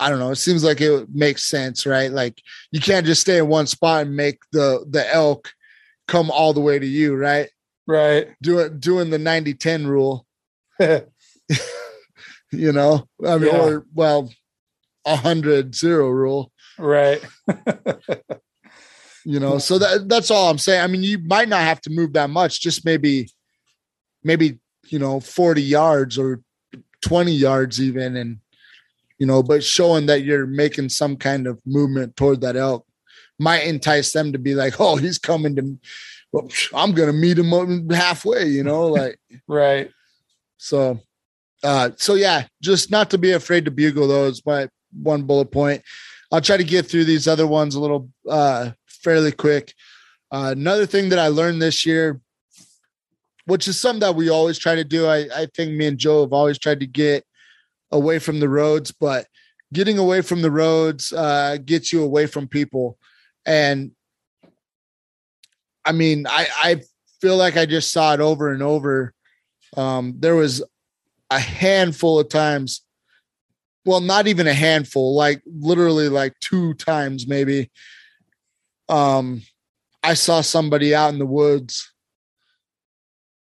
I 0.00 0.10
don't 0.10 0.18
know, 0.18 0.30
it 0.30 0.36
seems 0.36 0.64
like 0.64 0.80
it 0.80 1.08
makes 1.12 1.44
sense, 1.44 1.86
right? 1.86 2.10
Like 2.10 2.42
you 2.72 2.80
can't 2.80 3.06
just 3.06 3.20
stay 3.20 3.38
in 3.38 3.46
one 3.46 3.66
spot 3.66 4.06
and 4.06 4.16
make 4.16 4.38
the 4.50 4.84
the 4.90 5.12
elk 5.14 5.52
come 6.08 6.30
all 6.30 6.52
the 6.52 6.60
way 6.60 6.78
to 6.78 6.86
you, 6.86 7.14
right? 7.14 7.48
Right. 7.86 8.28
Doing 8.42 8.80
doing 8.80 9.10
the 9.10 9.18
90-10 9.18 9.86
rule, 9.86 10.26
you 12.58 12.72
know. 12.72 13.06
I 13.26 13.38
mean, 13.38 13.54
Yeah. 13.54 13.62
or 13.62 13.86
well, 13.94 14.30
a 15.06 15.16
hundred 15.16 15.74
zero 15.74 16.08
rule, 16.08 16.50
right. 16.78 17.22
you 19.24 19.40
know. 19.40 19.58
So 19.58 19.78
that 19.78 20.08
that's 20.08 20.30
all 20.30 20.50
I'm 20.50 20.58
saying. 20.58 20.82
I 20.82 20.86
mean, 20.86 21.02
you 21.02 21.18
might 21.18 21.48
not 21.48 21.60
have 21.62 21.80
to 21.82 21.90
move 21.90 22.12
that 22.14 22.30
much, 22.30 22.60
just 22.60 22.84
maybe 22.84 23.28
maybe, 24.22 24.58
you 24.86 24.98
know, 24.98 25.20
40 25.20 25.62
yards 25.62 26.18
or 26.18 26.40
20 27.02 27.32
yards 27.32 27.80
even 27.80 28.16
and 28.16 28.38
you 29.18 29.26
know, 29.26 29.42
but 29.42 29.62
showing 29.62 30.06
that 30.06 30.22
you're 30.24 30.46
making 30.46 30.88
some 30.88 31.16
kind 31.16 31.46
of 31.46 31.60
movement 31.64 32.16
toward 32.16 32.40
that 32.40 32.56
elk 32.56 32.84
might 33.38 33.62
entice 33.64 34.12
them 34.12 34.32
to 34.32 34.38
be 34.38 34.54
like, 34.54 34.80
"Oh, 34.80 34.96
he's 34.96 35.18
coming 35.18 35.54
to 35.56 35.78
well, 36.32 36.48
I'm 36.74 36.92
going 36.92 37.06
to 37.06 37.12
meet 37.12 37.38
him 37.38 37.88
halfway," 37.90 38.46
you 38.46 38.64
know, 38.64 38.88
like 38.88 39.18
Right. 39.48 39.90
so, 40.56 40.98
uh, 41.64 41.90
so 41.96 42.14
yeah, 42.14 42.46
just 42.62 42.90
not 42.90 43.10
to 43.10 43.18
be 43.18 43.32
afraid 43.32 43.64
to 43.64 43.70
bugle 43.70 44.06
those 44.06 44.44
my 44.44 44.68
one 44.92 45.22
bullet 45.22 45.50
point. 45.50 45.82
I'll 46.30 46.40
try 46.40 46.56
to 46.56 46.64
get 46.64 46.86
through 46.86 47.04
these 47.04 47.26
other 47.26 47.46
ones 47.46 47.74
a 47.74 47.80
little 47.80 48.10
uh, 48.28 48.72
fairly 48.86 49.32
quick. 49.32 49.72
Uh, 50.30 50.50
another 50.56 50.86
thing 50.86 51.08
that 51.08 51.18
I 51.18 51.28
learned 51.28 51.62
this 51.62 51.86
year, 51.86 52.20
which 53.46 53.68
is 53.68 53.78
something 53.78 54.00
that 54.00 54.14
we 54.14 54.28
always 54.30 54.58
try 54.58 54.74
to 54.74 54.84
do. 54.84 55.06
I, 55.06 55.28
I 55.34 55.46
think 55.54 55.72
me 55.72 55.86
and 55.86 55.98
Joe 55.98 56.22
have 56.22 56.32
always 56.32 56.58
tried 56.58 56.80
to 56.80 56.86
get 56.86 57.24
away 57.92 58.18
from 58.18 58.40
the 58.40 58.48
roads, 58.48 58.90
but 58.90 59.26
getting 59.72 59.98
away 59.98 60.20
from 60.22 60.42
the 60.42 60.50
roads 60.50 61.12
uh, 61.12 61.58
gets 61.64 61.92
you 61.92 62.02
away 62.02 62.26
from 62.26 62.48
people. 62.48 62.98
And 63.46 63.92
I 65.84 65.92
mean, 65.92 66.26
I, 66.26 66.46
I 66.62 66.80
feel 67.20 67.36
like 67.36 67.56
I 67.56 67.66
just 67.66 67.92
saw 67.92 68.14
it 68.14 68.20
over 68.20 68.52
and 68.52 68.62
over 68.62 69.14
um, 69.76 70.14
there 70.18 70.34
was 70.34 70.62
a 71.34 71.38
handful 71.40 72.18
of 72.20 72.28
times. 72.28 72.82
Well 73.84 74.00
not 74.00 74.26
even 74.26 74.46
a 74.46 74.54
handful 74.54 75.14
like 75.14 75.42
literally 75.46 76.08
like 76.08 76.34
two 76.40 76.74
times 76.74 77.26
maybe. 77.26 77.70
Um 78.88 79.42
i 80.02 80.14
saw 80.14 80.42
somebody 80.42 80.94
out 80.94 81.12
in 81.12 81.18
the 81.18 81.26
woods 81.26 81.90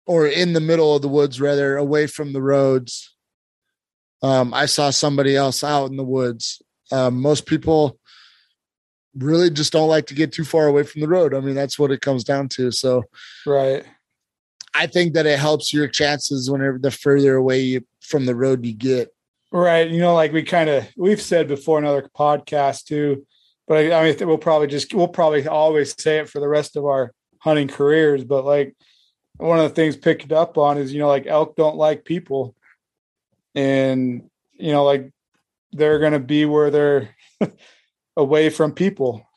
or 0.05 0.27
in 0.27 0.53
the 0.53 0.59
middle 0.59 0.95
of 0.95 1.01
the 1.01 1.07
woods 1.07 1.41
rather 1.41 1.75
away 1.77 2.07
from 2.07 2.33
the 2.33 2.41
roads. 2.41 3.15
Um 4.21 4.53
i 4.53 4.65
saw 4.65 4.89
somebody 4.89 5.35
else 5.35 5.63
out 5.63 5.89
in 5.91 5.97
the 5.97 6.03
woods. 6.03 6.61
Um, 6.91 7.21
most 7.21 7.45
people 7.45 7.97
really 9.15 9.49
just 9.49 9.73
don't 9.73 9.89
like 9.89 10.07
to 10.07 10.13
get 10.13 10.31
too 10.31 10.43
far 10.45 10.67
away 10.67 10.83
from 10.83 11.01
the 11.01 11.07
road. 11.07 11.33
I 11.33 11.41
mean 11.41 11.55
that's 11.55 11.77
what 11.77 11.91
it 11.91 12.01
comes 12.01 12.23
down 12.23 12.47
to. 12.49 12.71
So 12.71 13.03
Right. 13.45 13.85
I 14.73 14.87
think 14.87 15.13
that 15.13 15.25
it 15.25 15.39
helps 15.39 15.73
your 15.73 15.87
chances 15.87 16.49
whenever 16.49 16.79
the 16.79 16.91
further 16.91 17.35
away 17.35 17.59
you, 17.61 17.85
from 18.01 18.25
the 18.25 18.35
road 18.35 18.65
you 18.65 18.73
get. 18.73 19.09
Right. 19.51 19.89
You 19.89 19.99
know, 19.99 20.15
like 20.15 20.31
we 20.31 20.43
kind 20.43 20.69
of 20.69 20.87
we've 20.95 21.21
said 21.21 21.47
before 21.47 21.77
in 21.77 21.85
other 21.85 22.09
podcasts 22.17 22.85
too, 22.85 23.25
but 23.67 23.77
I, 23.77 23.91
I 23.91 24.03
mean 24.05 24.27
we'll 24.27 24.37
probably 24.37 24.67
just 24.67 24.93
we'll 24.93 25.09
probably 25.09 25.45
always 25.45 25.93
say 26.01 26.19
it 26.19 26.29
for 26.29 26.39
the 26.39 26.47
rest 26.47 26.77
of 26.77 26.85
our 26.85 27.11
hunting 27.39 27.67
careers. 27.67 28.23
But 28.23 28.45
like 28.45 28.75
one 29.37 29.59
of 29.59 29.67
the 29.67 29.75
things 29.75 29.97
picked 29.97 30.31
up 30.31 30.57
on 30.57 30.77
is 30.77 30.93
you 30.93 30.99
know 30.99 31.09
like 31.09 31.27
elk 31.27 31.57
don't 31.57 31.75
like 31.75 32.05
people, 32.05 32.55
and 33.53 34.29
you 34.53 34.71
know 34.71 34.85
like 34.85 35.11
they're 35.73 35.99
gonna 35.99 36.19
be 36.19 36.45
where 36.45 36.69
they're 36.69 37.15
away 38.15 38.49
from 38.49 38.71
people. 38.71 39.27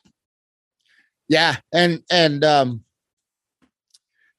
Yeah, 1.29 1.57
and 1.73 2.05
and 2.09 2.45
um, 2.45 2.84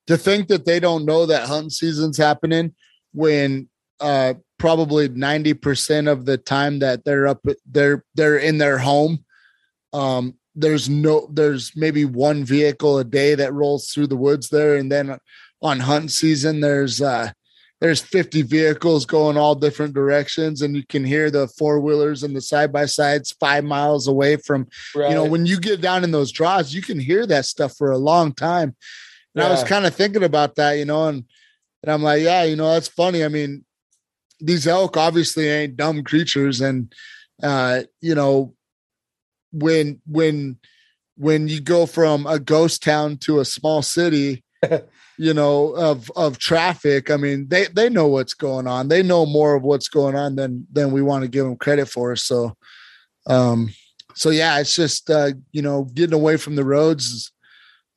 to 0.07 0.17
think 0.17 0.47
that 0.47 0.65
they 0.65 0.79
don't 0.79 1.05
know 1.05 1.25
that 1.25 1.47
hunting 1.47 1.69
season's 1.69 2.17
happening 2.17 2.73
when 3.13 3.69
uh 3.99 4.33
probably 4.57 5.09
90% 5.09 6.09
of 6.09 6.25
the 6.25 6.37
time 6.37 6.79
that 6.79 7.03
they're 7.03 7.27
up 7.27 7.45
they're 7.69 8.03
they're 8.15 8.37
in 8.37 8.57
their 8.57 8.77
home 8.77 9.25
um 9.93 10.35
there's 10.55 10.89
no 10.89 11.27
there's 11.31 11.73
maybe 11.75 12.05
one 12.05 12.43
vehicle 12.43 12.97
a 12.97 13.03
day 13.03 13.35
that 13.35 13.53
rolls 13.53 13.91
through 13.91 14.07
the 14.07 14.15
woods 14.15 14.49
there. 14.49 14.77
And 14.77 14.91
then 14.91 15.17
on 15.61 15.79
hunt 15.81 16.11
season 16.11 16.61
there's 16.61 17.01
uh 17.01 17.31
there's 17.81 17.99
50 18.01 18.43
vehicles 18.43 19.05
going 19.05 19.37
all 19.37 19.53
different 19.53 19.93
directions. 19.93 20.61
And 20.61 20.77
you 20.77 20.83
can 20.87 21.03
hear 21.03 21.29
the 21.29 21.47
four 21.49 21.81
wheelers 21.81 22.23
and 22.23 22.33
the 22.33 22.41
side 22.41 22.71
by 22.71 22.85
sides 22.85 23.35
five 23.37 23.65
miles 23.65 24.07
away 24.07 24.37
from 24.37 24.67
right. 24.95 25.09
you 25.09 25.15
know 25.15 25.25
when 25.25 25.45
you 25.45 25.59
get 25.59 25.81
down 25.81 26.03
in 26.03 26.11
those 26.11 26.31
draws 26.31 26.73
you 26.73 26.81
can 26.81 26.99
hear 26.99 27.25
that 27.27 27.45
stuff 27.45 27.75
for 27.77 27.91
a 27.91 27.97
long 27.97 28.33
time 28.33 28.75
and 29.35 29.43
yeah. 29.43 29.47
i 29.47 29.51
was 29.51 29.63
kind 29.63 29.85
of 29.85 29.93
thinking 29.93 30.23
about 30.23 30.55
that 30.55 30.73
you 30.73 30.85
know 30.85 31.07
and 31.07 31.23
and 31.83 31.91
i'm 31.91 32.01
like 32.01 32.21
yeah 32.21 32.43
you 32.43 32.55
know 32.55 32.71
that's 32.73 32.87
funny. 32.87 33.23
I 33.23 33.27
mean 33.27 33.65
these 34.39 34.67
elk 34.67 34.97
obviously 34.97 35.47
ain't 35.47 35.77
dumb 35.77 36.03
creatures. 36.03 36.61
And 36.61 36.93
uh 37.43 37.83
you 38.01 38.15
know 38.15 38.53
when 39.51 40.01
when 40.05 40.57
when 41.17 41.47
you 41.47 41.61
go 41.61 41.85
from 41.85 42.25
a 42.27 42.39
ghost 42.39 42.83
town 42.83 43.17
to 43.17 43.39
a 43.39 43.45
small 43.45 43.81
city 43.81 44.43
you 45.17 45.33
know 45.33 45.69
of 45.75 46.11
of 46.17 46.37
traffic 46.37 47.09
i 47.09 47.15
mean 47.15 47.47
they 47.47 47.67
they 47.67 47.89
know 47.89 48.07
what's 48.07 48.33
going 48.33 48.67
on. 48.67 48.89
They 48.89 49.01
know 49.01 49.25
more 49.25 49.55
of 49.55 49.63
what's 49.63 49.87
going 49.87 50.15
on 50.15 50.35
than 50.35 50.67
than 50.71 50.91
we 50.91 51.01
want 51.01 51.23
to 51.23 51.29
give 51.29 51.45
them 51.45 51.55
credit 51.55 51.87
for. 51.87 52.15
So 52.15 52.55
um 53.27 53.69
so 54.13 54.29
yeah 54.29 54.59
it's 54.59 54.75
just 54.75 55.09
uh 55.09 55.31
you 55.51 55.61
know 55.61 55.85
getting 55.93 56.13
away 56.13 56.37
from 56.37 56.55
the 56.55 56.65
roads 56.65 57.31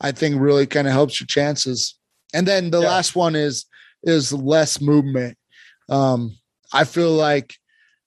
i 0.00 0.12
think 0.12 0.40
really 0.40 0.66
kind 0.66 0.86
of 0.86 0.92
helps 0.92 1.20
your 1.20 1.26
chances 1.26 1.98
and 2.34 2.46
then 2.46 2.70
the 2.70 2.80
yeah. 2.80 2.88
last 2.88 3.16
one 3.16 3.34
is 3.34 3.66
is 4.02 4.32
less 4.32 4.80
movement 4.80 5.36
um, 5.88 6.36
I 6.72 6.84
feel 6.84 7.12
like 7.12 7.54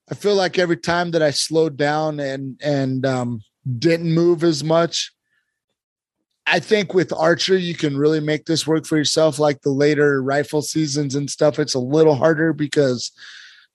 I 0.09 0.15
feel 0.15 0.35
like 0.35 0.59
every 0.59 0.77
time 0.77 1.11
that 1.11 1.21
I 1.21 1.31
slowed 1.31 1.77
down 1.77 2.19
and 2.19 2.59
and 2.63 3.05
um, 3.05 3.41
didn't 3.79 4.13
move 4.13 4.43
as 4.43 4.63
much, 4.63 5.11
I 6.45 6.59
think 6.59 6.93
with 6.93 7.13
archery 7.13 7.61
you 7.61 7.75
can 7.75 7.97
really 7.97 8.19
make 8.19 8.45
this 8.45 8.67
work 8.67 8.85
for 8.85 8.97
yourself. 8.97 9.39
Like 9.39 9.61
the 9.61 9.71
later 9.71 10.21
rifle 10.21 10.61
seasons 10.61 11.15
and 11.15 11.29
stuff, 11.29 11.59
it's 11.59 11.73
a 11.73 11.79
little 11.79 12.15
harder 12.15 12.53
because, 12.53 13.11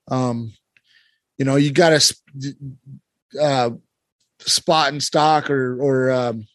um, 0.09 0.53
you 1.37 1.45
know, 1.45 1.55
you 1.55 1.71
got 1.71 1.99
to 1.99 2.55
uh, 3.41 3.69
spot 4.39 4.89
and 4.89 5.03
stalk 5.03 5.49
or 5.49 5.81
or 5.81 6.11
um, 6.11 6.47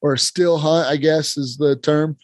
or 0.00 0.16
still 0.16 0.58
hunt. 0.58 0.88
I 0.88 0.96
guess 0.96 1.36
is 1.36 1.56
the 1.56 1.76
term 1.76 2.16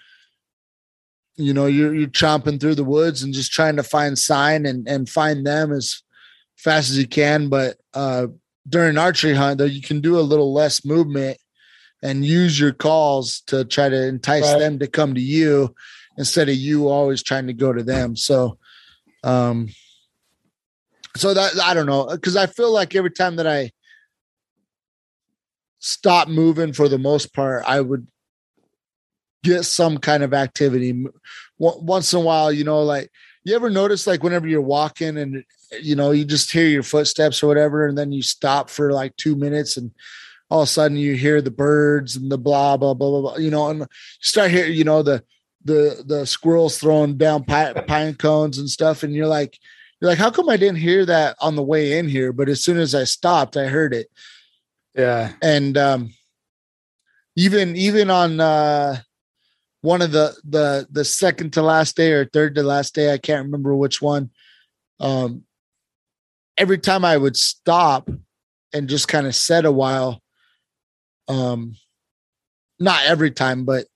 you 1.37 1.53
know 1.53 1.67
you're 1.67 1.95
you're 1.95 2.09
chomping 2.09 2.61
through 2.61 2.75
the 2.75 2.85
woods 2.85 3.23
and 3.23 3.35
just 3.35 3.53
trying 3.53 3.77
to 3.77 3.83
find 3.83 4.19
sign 4.19 4.67
and 4.67 4.89
and 4.89 5.09
find 5.09 5.47
them 5.47 5.73
as 5.73 6.03
fast 6.57 6.91
as 6.91 6.99
you 6.99 7.07
can 7.07 7.49
but 7.49 7.77
uh 7.95 8.27
during 8.69 8.99
archery 8.99 9.35
hunt 9.35 9.59
though 9.59 9.65
you 9.65 9.83
can 9.83 10.01
do 10.01 10.19
a 10.19 10.21
little 10.21 10.53
less 10.53 10.85
movement 10.85 11.39
and 12.03 12.25
use 12.25 12.59
your 12.59 12.73
calls 12.73 13.41
to 13.47 13.65
try 13.65 13.89
to 13.89 14.07
entice 14.07 14.45
right. 14.45 14.59
them 14.59 14.79
to 14.79 14.87
come 14.87 15.15
to 15.15 15.21
you 15.21 15.75
instead 16.19 16.49
of 16.49 16.55
you 16.55 16.89
always 16.89 17.23
trying 17.23 17.47
to 17.47 17.53
go 17.53 17.73
to 17.73 17.83
them 17.83 18.17
so 18.17 18.59
um 19.23 19.69
so 21.17 21.35
that 21.35 21.53
i 21.63 21.75
don't 21.75 21.87
know 21.87 22.07
because 22.07 22.37
i 22.37 22.47
feel 22.47 22.73
like 22.73 22.95
every 22.95 23.11
time 23.11 23.37
that 23.37 23.47
i 23.47 23.71
stop 25.79 26.29
moving 26.29 26.73
for 26.73 26.89
the 26.89 26.99
most 26.99 27.35
part 27.35 27.63
i 27.67 27.81
would 27.81 28.07
get 29.45 29.65
some 29.65 29.99
kind 29.99 30.23
of 30.23 30.35
activity 30.35 31.07
once 31.59 32.13
in 32.13 32.19
a 32.19 32.23
while 32.23 32.51
you 32.51 32.65
know 32.65 32.83
like 32.83 33.11
you 33.45 33.55
ever 33.55 33.71
notice 33.71 34.07
like 34.07 34.25
whenever 34.25 34.49
you're 34.49 34.61
walking 34.61 35.17
and 35.17 35.45
you 35.81 35.95
know 35.95 36.11
you 36.11 36.25
just 36.25 36.51
hear 36.51 36.67
your 36.67 36.83
footsteps 36.83 37.43
or 37.43 37.47
whatever 37.47 37.87
and 37.87 37.97
then 37.97 38.11
you 38.11 38.23
stop 38.23 38.69
for 38.69 38.93
like 38.93 39.17
two 39.17 39.37
minutes 39.37 39.77
and 39.77 39.93
all 40.51 40.63
of 40.63 40.69
a 40.69 40.71
sudden 40.71 40.97
you 40.97 41.15
hear 41.15 41.41
the 41.41 41.51
birds 41.51 42.17
and 42.17 42.31
the 42.31 42.39
blah 42.39 42.77
blah 42.77 42.93
blah 42.93 43.09
blah, 43.09 43.21
blah 43.21 43.37
you 43.37 43.51
know 43.51 43.69
and 43.69 43.81
you 43.81 43.87
start 44.21 44.51
hearing 44.51 44.75
you 44.75 44.83
know 44.83 45.03
the 45.03 45.23
the 45.65 46.03
the 46.07 46.27
squirrels 46.27 46.79
throwing 46.79 47.17
down 47.17 47.45
pine, 47.45 47.75
pine 47.87 48.15
cones 48.15 48.59
and 48.59 48.69
stuff 48.69 49.05
and 49.05 49.15
you're 49.15 49.29
like 49.29 49.59
you're 50.01 50.11
like 50.11 50.19
how 50.19 50.31
come 50.31 50.49
i 50.49 50.57
didn't 50.57 50.79
hear 50.79 51.07
that 51.07 51.37
on 51.41 51.55
the 51.55 51.63
way 51.63 51.99
in 51.99 52.09
here? 52.09 52.33
But 52.33 52.49
as 52.49 52.63
soon 52.65 52.79
as 52.79 52.97
i 52.97 53.05
stopped 53.05 53.57
i 53.57 53.67
heard 53.67 53.95
it 53.95 54.09
yeah. 54.97 55.33
And 55.43 55.77
um 55.77 56.11
even 57.37 57.77
even 57.77 58.11
on 58.11 58.41
uh 58.41 58.97
one 59.83 60.03
of 60.03 60.11
the 60.11 60.35
the 60.43 60.87
the 60.91 61.05
second 61.05 61.53
to 61.53 61.63
last 61.63 61.97
day 61.97 62.13
or 62.13 62.25
third 62.25 62.55
to 62.55 62.63
last 62.63 62.95
day 62.95 63.13
i 63.13 63.19
can't 63.19 63.45
remember 63.45 63.77
which 63.77 64.03
one 64.03 64.31
um 64.99 65.45
every 66.57 66.79
time 66.79 67.05
i 67.05 67.17
would 67.17 67.37
stop 67.37 68.11
and 68.73 68.89
just 68.89 69.07
kind 69.07 69.27
of 69.27 69.35
set 69.35 69.65
a 69.65 69.71
while 69.71 70.21
um 71.29 71.77
not 72.81 73.05
every 73.05 73.31
time 73.31 73.65
but 73.65 73.87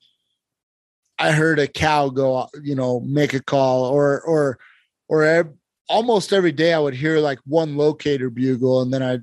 i 1.18 1.32
heard 1.32 1.58
a 1.58 1.66
cow 1.66 2.08
go 2.08 2.46
you 2.62 2.74
know 2.74 3.00
make 3.00 3.34
a 3.34 3.42
call 3.42 3.84
or 3.84 4.20
or 4.20 4.58
or 5.08 5.52
almost 5.88 6.32
every 6.32 6.52
day 6.52 6.72
i 6.72 6.78
would 6.78 6.94
hear 6.94 7.18
like 7.18 7.38
one 7.46 7.76
locator 7.76 8.30
bugle 8.30 8.82
and 8.82 8.92
then 8.92 9.02
i 9.02 9.18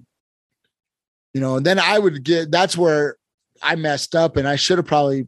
you 1.38 1.41
know 1.41 1.57
and 1.57 1.65
then 1.65 1.79
i 1.79 1.99
would 1.99 2.23
get 2.23 2.49
that's 2.49 2.75
where 2.75 3.15
i 3.61 3.75
messed 3.75 4.15
up 4.15 4.38
and 4.38 4.47
i 4.47 4.55
should 4.55 4.79
have 4.79 4.88
probably 4.88 5.27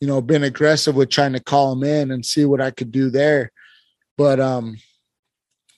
you 0.00 0.06
know, 0.06 0.20
been 0.20 0.44
aggressive 0.44 0.94
with 0.94 1.10
trying 1.10 1.32
to 1.32 1.40
call 1.40 1.72
him 1.72 1.82
in 1.82 2.10
and 2.10 2.24
see 2.24 2.44
what 2.44 2.60
I 2.60 2.70
could 2.70 2.92
do 2.92 3.10
there. 3.10 3.50
But 4.18 4.40
um, 4.40 4.76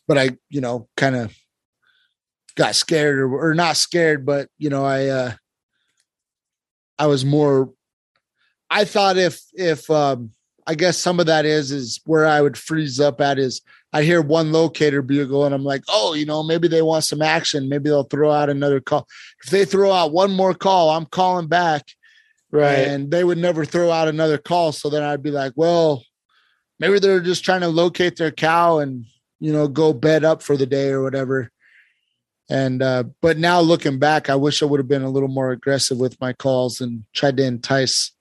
but 0.06 0.18
I, 0.18 0.30
you 0.48 0.60
know, 0.60 0.88
kind 0.96 1.16
of 1.16 1.36
got 2.56 2.74
scared 2.74 3.18
or, 3.18 3.50
or 3.50 3.54
not 3.54 3.76
scared, 3.76 4.26
but 4.26 4.48
you 4.58 4.70
know, 4.70 4.84
I 4.84 5.06
uh 5.06 5.32
I 6.98 7.06
was 7.06 7.24
more 7.24 7.72
I 8.70 8.84
thought 8.84 9.16
if 9.16 9.40
if 9.54 9.88
um 9.90 10.32
I 10.66 10.74
guess 10.74 10.98
some 10.98 11.20
of 11.20 11.26
that 11.26 11.46
is 11.46 11.70
is 11.70 12.00
where 12.04 12.26
I 12.26 12.40
would 12.40 12.58
freeze 12.58 13.00
up 13.00 13.20
at 13.20 13.38
is 13.38 13.62
I 13.92 14.02
hear 14.02 14.20
one 14.20 14.52
locator 14.52 15.00
bugle 15.00 15.46
and 15.46 15.54
I'm 15.54 15.64
like, 15.64 15.82
oh, 15.88 16.12
you 16.14 16.26
know, 16.26 16.42
maybe 16.42 16.68
they 16.68 16.82
want 16.82 17.04
some 17.04 17.22
action. 17.22 17.68
Maybe 17.68 17.88
they'll 17.88 18.04
throw 18.04 18.30
out 18.30 18.50
another 18.50 18.80
call. 18.80 19.06
If 19.42 19.50
they 19.50 19.64
throw 19.64 19.92
out 19.92 20.12
one 20.12 20.32
more 20.32 20.52
call, 20.52 20.90
I'm 20.90 21.06
calling 21.06 21.46
back 21.46 21.84
Right. 22.50 22.78
And 22.78 23.10
they 23.10 23.24
would 23.24 23.38
never 23.38 23.64
throw 23.64 23.90
out 23.90 24.08
another 24.08 24.38
call. 24.38 24.72
So 24.72 24.88
then 24.88 25.02
I'd 25.02 25.22
be 25.22 25.30
like, 25.30 25.52
well, 25.56 26.02
maybe 26.78 26.98
they're 26.98 27.20
just 27.20 27.44
trying 27.44 27.60
to 27.60 27.68
locate 27.68 28.16
their 28.16 28.30
cow 28.30 28.78
and, 28.78 29.04
you 29.38 29.52
know, 29.52 29.68
go 29.68 29.92
bed 29.92 30.24
up 30.24 30.42
for 30.42 30.56
the 30.56 30.66
day 30.66 30.90
or 30.90 31.02
whatever. 31.02 31.50
And, 32.50 32.82
uh, 32.82 33.04
but 33.20 33.36
now 33.36 33.60
looking 33.60 33.98
back, 33.98 34.30
I 34.30 34.34
wish 34.34 34.62
I 34.62 34.66
would 34.66 34.80
have 34.80 34.88
been 34.88 35.02
a 35.02 35.10
little 35.10 35.28
more 35.28 35.50
aggressive 35.50 35.98
with 35.98 36.18
my 36.20 36.32
calls 36.32 36.80
and 36.80 37.04
tried 37.14 37.36
to 37.36 37.44
entice 37.44 38.12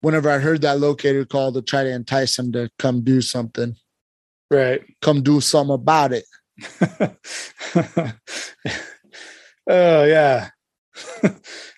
whenever 0.00 0.30
I 0.30 0.38
heard 0.38 0.62
that 0.62 0.78
locator 0.78 1.24
call 1.24 1.52
to 1.52 1.62
try 1.62 1.82
to 1.82 1.90
entice 1.90 2.36
them 2.36 2.52
to 2.52 2.70
come 2.78 3.02
do 3.02 3.20
something. 3.20 3.74
Right. 4.50 4.82
Come 5.00 5.22
do 5.22 5.40
something 5.40 5.74
about 5.74 6.12
it. 6.12 6.24
oh, 9.68 10.04
yeah. 10.04 10.48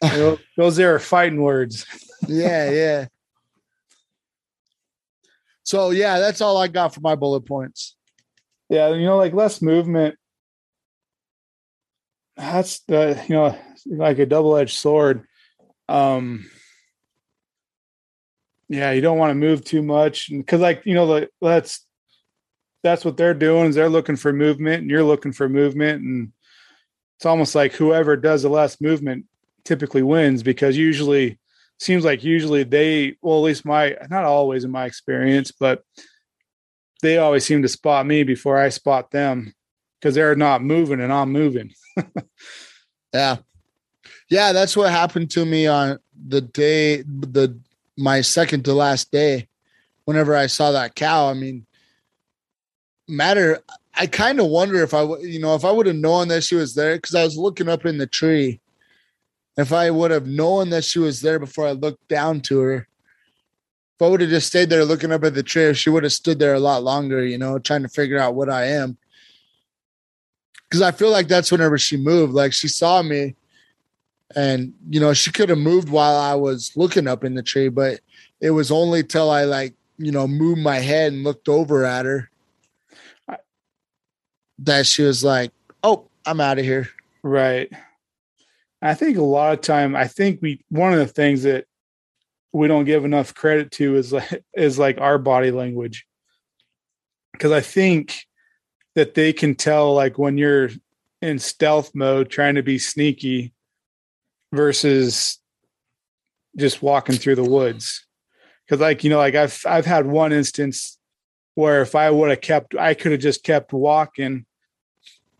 those 0.56 0.80
are 0.80 0.98
fighting 0.98 1.40
words. 1.42 1.86
yeah, 2.28 2.70
yeah. 2.70 3.06
So 5.64 5.90
yeah, 5.90 6.18
that's 6.18 6.40
all 6.40 6.56
I 6.56 6.68
got 6.68 6.94
for 6.94 7.00
my 7.00 7.14
bullet 7.14 7.42
points. 7.42 7.96
Yeah, 8.68 8.88
you 8.94 9.04
know, 9.04 9.18
like 9.18 9.32
less 9.32 9.62
movement. 9.62 10.16
That's 12.36 12.80
the 12.88 13.22
you 13.28 13.34
know 13.34 13.56
like 13.86 14.18
a 14.18 14.26
double 14.26 14.56
edged 14.56 14.76
sword. 14.76 15.24
Um, 15.88 16.50
yeah, 18.68 18.92
you 18.92 19.02
don't 19.02 19.18
want 19.18 19.30
to 19.30 19.34
move 19.34 19.64
too 19.64 19.82
much 19.82 20.30
because 20.30 20.60
like 20.60 20.82
you 20.84 20.94
know 20.94 21.04
like 21.04 21.30
that's 21.40 21.86
that's 22.82 23.04
what 23.04 23.16
they're 23.16 23.34
doing 23.34 23.68
is 23.68 23.74
they're 23.74 23.88
looking 23.88 24.16
for 24.16 24.32
movement 24.32 24.82
and 24.82 24.90
you're 24.90 25.04
looking 25.04 25.32
for 25.32 25.48
movement. 25.48 26.02
And 26.02 26.32
it's 27.16 27.26
almost 27.26 27.54
like 27.54 27.72
whoever 27.72 28.16
does 28.16 28.42
the 28.42 28.48
less 28.48 28.80
movement 28.80 29.26
typically 29.64 30.02
wins 30.02 30.42
because 30.42 30.76
usually 30.76 31.38
seems 31.78 32.04
like 32.04 32.24
usually 32.24 32.64
they 32.64 33.16
well 33.22 33.38
at 33.38 33.44
least 33.44 33.64
my 33.64 33.96
not 34.10 34.24
always 34.24 34.64
in 34.64 34.70
my 34.70 34.86
experience 34.86 35.52
but 35.52 35.84
they 37.00 37.18
always 37.18 37.44
seem 37.44 37.62
to 37.62 37.68
spot 37.68 38.06
me 38.06 38.22
before 38.22 38.58
i 38.58 38.68
spot 38.68 39.10
them 39.10 39.52
because 40.00 40.14
they're 40.14 40.34
not 40.34 40.62
moving 40.62 41.00
and 41.00 41.12
i'm 41.12 41.30
moving. 41.30 41.72
Yeah. 43.14 43.36
Yeah 44.30 44.52
that's 44.52 44.74
what 44.74 44.90
happened 44.90 45.30
to 45.32 45.44
me 45.44 45.66
on 45.66 45.98
the 46.26 46.40
day 46.40 47.02
the 47.02 47.60
my 47.98 48.22
second 48.22 48.64
to 48.64 48.72
last 48.72 49.12
day. 49.12 49.48
Whenever 50.06 50.34
i 50.34 50.46
saw 50.46 50.72
that 50.72 50.94
cow 50.94 51.28
i 51.28 51.34
mean 51.34 51.66
matter 53.12 53.62
I 53.94 54.06
kind 54.06 54.40
of 54.40 54.46
wonder 54.46 54.82
if 54.82 54.94
I, 54.94 55.02
you 55.20 55.38
know, 55.38 55.54
if 55.54 55.64
I 55.64 55.70
would 55.70 55.86
have 55.86 55.96
known 55.96 56.28
that 56.28 56.44
she 56.44 56.54
was 56.54 56.74
there 56.74 56.96
because 56.96 57.14
I 57.14 57.24
was 57.24 57.36
looking 57.36 57.68
up 57.68 57.84
in 57.84 57.98
the 57.98 58.06
tree. 58.06 58.60
If 59.58 59.72
I 59.72 59.90
would 59.90 60.10
have 60.10 60.26
known 60.26 60.70
that 60.70 60.84
she 60.84 60.98
was 60.98 61.20
there 61.20 61.38
before 61.38 61.66
I 61.66 61.72
looked 61.72 62.08
down 62.08 62.40
to 62.42 62.60
her, 62.60 62.74
if 62.74 64.02
I 64.02 64.08
would 64.08 64.22
have 64.22 64.30
just 64.30 64.46
stayed 64.46 64.70
there 64.70 64.84
looking 64.86 65.12
up 65.12 65.24
at 65.24 65.34
the 65.34 65.42
tree, 65.42 65.74
she 65.74 65.90
would 65.90 66.04
have 66.04 66.12
stood 66.12 66.38
there 66.38 66.54
a 66.54 66.60
lot 66.60 66.82
longer, 66.82 67.22
you 67.22 67.36
know, 67.36 67.58
trying 67.58 67.82
to 67.82 67.88
figure 67.88 68.18
out 68.18 68.34
what 68.34 68.48
I 68.48 68.64
am. 68.66 68.96
Cause 70.70 70.80
I 70.80 70.90
feel 70.90 71.10
like 71.10 71.28
that's 71.28 71.52
whenever 71.52 71.76
she 71.76 71.98
moved. 71.98 72.32
Like 72.32 72.54
she 72.54 72.66
saw 72.66 73.02
me 73.02 73.36
and 74.34 74.72
you 74.88 75.00
know, 75.00 75.12
she 75.12 75.30
could 75.30 75.50
have 75.50 75.58
moved 75.58 75.90
while 75.90 76.16
I 76.16 76.34
was 76.34 76.72
looking 76.76 77.06
up 77.06 77.24
in 77.24 77.34
the 77.34 77.42
tree, 77.42 77.68
but 77.68 78.00
it 78.40 78.52
was 78.52 78.70
only 78.70 79.04
till 79.04 79.30
I 79.30 79.44
like, 79.44 79.74
you 79.98 80.12
know, 80.12 80.26
moved 80.26 80.62
my 80.62 80.78
head 80.78 81.12
and 81.12 81.24
looked 81.24 81.50
over 81.50 81.84
at 81.84 82.06
her 82.06 82.30
that 84.62 84.86
she 84.86 85.02
was 85.02 85.22
like, 85.22 85.52
Oh, 85.82 86.08
I'm 86.24 86.40
out 86.40 86.58
of 86.58 86.64
here. 86.64 86.88
Right. 87.22 87.70
I 88.80 88.94
think 88.94 89.16
a 89.16 89.22
lot 89.22 89.52
of 89.52 89.60
time, 89.60 89.94
I 89.94 90.08
think 90.08 90.42
we 90.42 90.64
one 90.68 90.92
of 90.92 90.98
the 90.98 91.06
things 91.06 91.44
that 91.44 91.66
we 92.52 92.68
don't 92.68 92.84
give 92.84 93.04
enough 93.04 93.34
credit 93.34 93.70
to 93.72 93.96
is 93.96 94.12
like 94.12 94.44
is 94.54 94.78
like 94.78 95.00
our 95.00 95.18
body 95.18 95.50
language. 95.50 96.06
Because 97.32 97.52
I 97.52 97.60
think 97.60 98.26
that 98.94 99.14
they 99.14 99.32
can 99.32 99.54
tell 99.54 99.94
like 99.94 100.18
when 100.18 100.36
you're 100.36 100.70
in 101.22 101.38
stealth 101.38 101.94
mode 101.94 102.28
trying 102.28 102.56
to 102.56 102.62
be 102.62 102.78
sneaky 102.78 103.54
versus 104.52 105.38
just 106.56 106.82
walking 106.82 107.16
through 107.16 107.36
the 107.36 107.44
woods. 107.44 108.04
Cause 108.68 108.80
like, 108.80 109.04
you 109.04 109.10
know, 109.10 109.18
like 109.18 109.34
I've 109.34 109.62
I've 109.66 109.86
had 109.86 110.06
one 110.06 110.32
instance 110.32 110.98
where 111.54 111.82
if 111.82 111.94
I 111.94 112.10
would 112.10 112.30
have 112.30 112.40
kept 112.40 112.74
I 112.74 112.94
could 112.94 113.12
have 113.12 113.20
just 113.20 113.44
kept 113.44 113.72
walking 113.72 114.44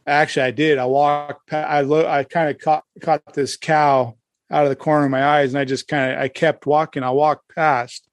Actually, 0.07 0.47
I 0.47 0.51
did. 0.51 0.79
I 0.79 0.87
walked. 0.87 1.53
I 1.53 1.83
lo- 1.83 2.09
I 2.09 2.25
kind 2.25 2.51
of 2.51 2.59
caught 2.59 2.85
caught 3.01 3.35
this 3.35 3.57
cow 3.57 4.17
out 4.51 4.65
of 4.65 4.71
the 4.71 4.77
corner 4.77 5.05
of 5.05 5.11
my 5.11 5.25
eyes, 5.25 5.53
and 5.53 5.59
I 5.59 5.65
just 5.65 5.87
kind 5.87 6.13
of 6.13 6.19
I 6.19 6.29
kept 6.29 6.67
walking. 6.67 7.03
I 7.03 7.11
walked 7.11 7.55
past, 7.55 8.09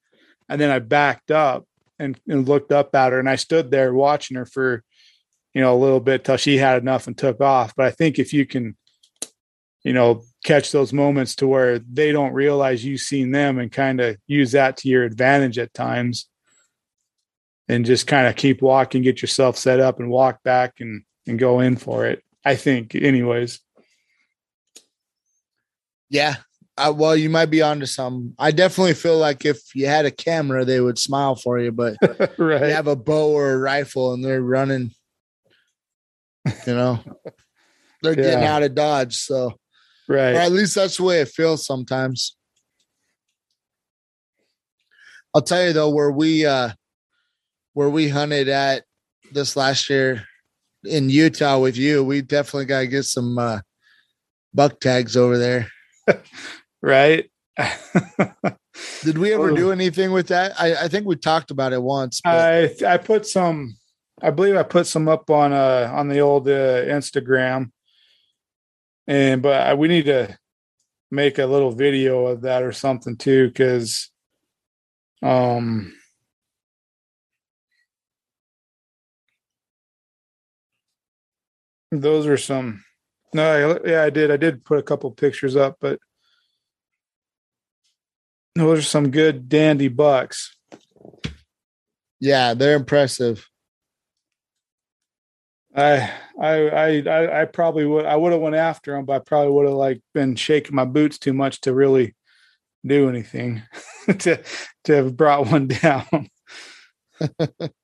and 0.48 0.62
then 0.62 0.70
I 0.70 0.80
backed 0.80 1.32
up 1.32 1.66
and, 1.98 2.20
and 2.28 2.48
looked 2.48 2.72
up 2.72 2.94
at 2.94 3.12
her, 3.12 3.20
and 3.20 3.30
I 3.30 3.36
stood 3.36 3.72
there 3.72 3.94
watching 3.94 4.38
her 4.38 4.46
for, 4.46 4.84
you 5.54 5.62
know, 5.62 5.76
a 5.76 5.78
little 5.78 6.00
bit 6.00 6.24
till 6.24 6.38
she 6.38 6.58
had 6.58 6.82
enough 6.82 7.08
and 7.08 7.18
took 7.18 7.42
off. 7.42 7.74
But 7.76 7.88
I 7.88 7.92
think 7.92 8.20
if 8.20 8.34
you 8.34 8.46
can, 8.46 8.78
you 9.84 9.94
know, 9.94 10.24
catch 10.44 10.72
those 10.72 10.94
moments 10.94 11.36
to 11.38 11.48
where 11.48 11.80
they 11.80 12.12
don't 12.12 12.34
realize 12.34 12.86
you've 12.86 13.02
seen 13.02 13.32
them 13.32 13.58
and 13.58 13.72
kind 13.72 14.00
of 14.00 14.18
use 14.28 14.52
that 14.52 14.78
to 14.78 14.90
your 14.90 15.04
advantage 15.04 15.58
at 15.58 15.74
times, 15.74 16.30
and 17.68 17.84
just 17.84 18.06
kind 18.06 18.28
of 18.28 18.36
keep 18.36 18.62
walking, 18.62 19.02
get 19.02 19.24
yourself 19.24 19.58
set 19.58 19.80
up, 19.80 20.00
and 20.00 20.12
walk 20.12 20.44
back 20.44 20.76
and 20.80 21.04
and 21.30 21.40
go 21.40 21.60
in 21.60 21.78
for 21.78 22.06
it. 22.06 22.24
I 22.44 22.56
think, 22.56 22.96
anyways. 22.96 23.60
Yeah. 26.10 26.36
Uh, 26.78 26.94
well, 26.96 27.16
you 27.16 27.30
might 27.30 27.48
be 27.48 27.62
onto 27.62 27.86
some. 27.86 28.34
I 28.40 28.52
definitely 28.52 28.94
feel 28.94 29.18
like 29.18 29.46
if 29.46 29.60
you 29.76 29.86
had 29.86 30.06
a 30.06 30.12
camera, 30.12 30.66
they 30.66 30.80
would 30.80 30.98
smile 30.98 31.36
for 31.36 31.60
you, 31.60 31.72
but 31.72 31.98
right. 32.38 32.68
you 32.68 32.74
have 32.74 32.88
a 32.88 32.96
bow 32.96 33.32
or 33.32 33.52
a 33.52 33.58
rifle 33.58 34.14
and 34.14 34.24
they're 34.24 34.42
running, 34.42 34.92
you 36.66 36.74
know, 36.74 37.00
they're 38.02 38.18
yeah. 38.18 38.24
getting 38.24 38.46
out 38.46 38.64
of 38.64 38.76
Dodge. 38.76 39.16
So, 39.18 39.60
right. 40.08 40.36
Or 40.36 40.40
at 40.40 40.52
least 40.54 40.76
that's 40.76 40.98
the 40.98 41.04
way 41.04 41.20
it 41.20 41.28
feels 41.28 41.66
sometimes. 41.66 42.36
I'll 45.36 45.42
tell 45.42 45.64
you 45.64 45.74
though, 45.74 45.90
where 45.90 46.12
we, 46.12 46.46
uh, 46.46 46.70
where 47.74 47.90
we 47.90 48.08
hunted 48.08 48.48
at 48.48 48.84
this 49.32 49.56
last 49.56 49.90
year, 49.90 50.24
in 50.84 51.10
Utah 51.10 51.60
with 51.60 51.78
you, 51.78 52.04
we 52.04 52.22
definitely 52.22 52.66
got 52.66 52.82
to 52.82 52.88
get 52.88 53.04
some 53.04 53.38
uh, 53.38 53.60
buck 54.54 54.80
tags 54.80 55.18
over 55.18 55.38
there. 55.38 55.68
right. 56.82 57.30
Did 59.04 59.18
we 59.18 59.34
ever 59.34 59.52
do 59.52 59.72
anything 59.72 60.12
with 60.12 60.28
that? 60.28 60.60
I, 60.60 60.86
I 60.86 60.88
think 60.88 61.06
we 61.06 61.16
talked 61.16 61.52
about 61.52 61.74
it 61.74 61.82
once. 61.82 62.22
But. 62.22 62.80
I 62.86 62.94
I 62.94 62.98
put 62.98 63.26
some. 63.26 63.76
I 64.22 64.32
believe 64.32 64.56
I 64.56 64.64
put 64.64 64.88
some 64.88 65.08
up 65.08 65.30
on 65.30 65.54
uh 65.54 65.92
on 65.94 66.08
the 66.08 66.20
old 66.20 66.48
uh, 66.48 66.84
Instagram, 66.86 67.72
and 69.08 69.42
but 69.42 69.68
I, 69.68 69.74
we 69.74 69.88
need 69.88 70.06
to 70.06 70.38
make 71.12 71.40
a 71.40 71.46
little 71.46 71.72
video 71.72 72.28
of 72.28 72.42
that 72.42 72.64
or 72.64 72.72
something 72.72 73.18
too, 73.18 73.48
because 73.48 74.10
um 75.22 75.94
Those 81.92 82.28
are 82.28 82.38
some. 82.38 82.84
No, 83.34 83.80
yeah, 83.86 84.04
I 84.04 84.10
did. 84.10 84.32
I 84.32 84.38
did 84.38 84.66
put 84.66 84.80
a 84.80 84.84
couple 84.84 85.12
pictures 85.12 85.56
up, 85.56 85.78
but 85.80 86.00
those 88.56 88.80
are 88.80 88.84
some 88.84 89.12
good 89.12 89.50
dandy 89.50 89.88
bucks. 89.88 90.56
Yeah, 92.20 92.54
they're 92.54 92.76
impressive. 92.76 93.48
I 95.76 96.12
I 96.40 97.02
I 97.02 97.42
I 97.42 97.46
probably 97.46 97.86
would 97.86 98.06
I 98.06 98.16
would 98.16 98.34
have 98.34 98.42
went 98.42 98.56
after 98.56 98.94
them, 98.94 99.06
but 99.06 99.14
I 99.16 99.20
probably 99.20 99.52
would 99.54 99.66
have 99.66 99.76
like 99.76 100.02
been 100.14 100.36
shaking 100.36 100.76
my 100.76 100.86
boots 100.86 101.18
too 101.18 101.34
much 101.34 101.62
to 101.62 101.74
really 101.74 102.16
do 102.86 103.10
anything 103.10 103.62
to 104.20 104.42
to 104.86 104.96
have 104.96 105.18
brought 105.18 105.48
one 105.48 105.68
down. 105.68 106.30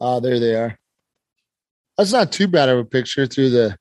Ah, 0.00 0.20
there 0.20 0.40
they 0.40 0.54
are. 0.54 0.78
That's 1.96 2.12
not 2.12 2.32
too 2.32 2.48
bad 2.48 2.68
of 2.68 2.78
a 2.78 2.84
picture 2.84 3.26
through 3.26 3.50
the 3.50 3.76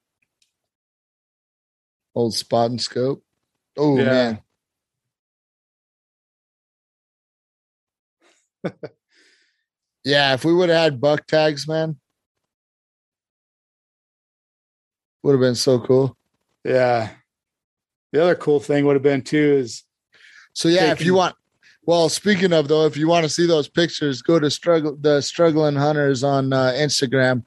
old 2.16 2.34
spotting 2.36 2.80
scope. 2.80 3.24
Oh 3.78 3.98
yeah. 3.98 4.04
man. 4.06 4.40
yeah, 10.04 10.34
if 10.34 10.46
we 10.46 10.54
would 10.54 10.70
have 10.70 10.78
had 10.78 11.02
buck 11.02 11.26
tags, 11.26 11.68
man, 11.68 11.98
would 15.24 15.32
have 15.32 15.42
been 15.42 15.56
so 15.56 15.80
cool. 15.80 16.16
Yeah. 16.64 17.10
The 18.12 18.22
other 18.22 18.36
cool 18.36 18.60
thing 18.60 18.86
would 18.86 18.96
have 18.96 19.04
been 19.04 19.24
too 19.24 19.56
is 19.58 19.84
so 20.54 20.70
yeah, 20.70 20.82
taking, 20.82 20.92
if 20.92 21.06
you 21.06 21.16
want 21.16 21.36
well, 21.86 22.08
speaking 22.10 22.54
of 22.54 22.68
though, 22.68 22.86
if 22.86 22.96
you 22.96 23.08
want 23.08 23.24
to 23.24 23.30
see 23.30 23.46
those 23.46 23.68
pictures, 23.68 24.22
go 24.22 24.40
to 24.40 24.50
struggle 24.50 24.96
the 25.00 25.22
struggling 25.22 25.76
hunters 25.76 26.24
on 26.24 26.54
uh, 26.54 26.72
Instagram 26.76 27.44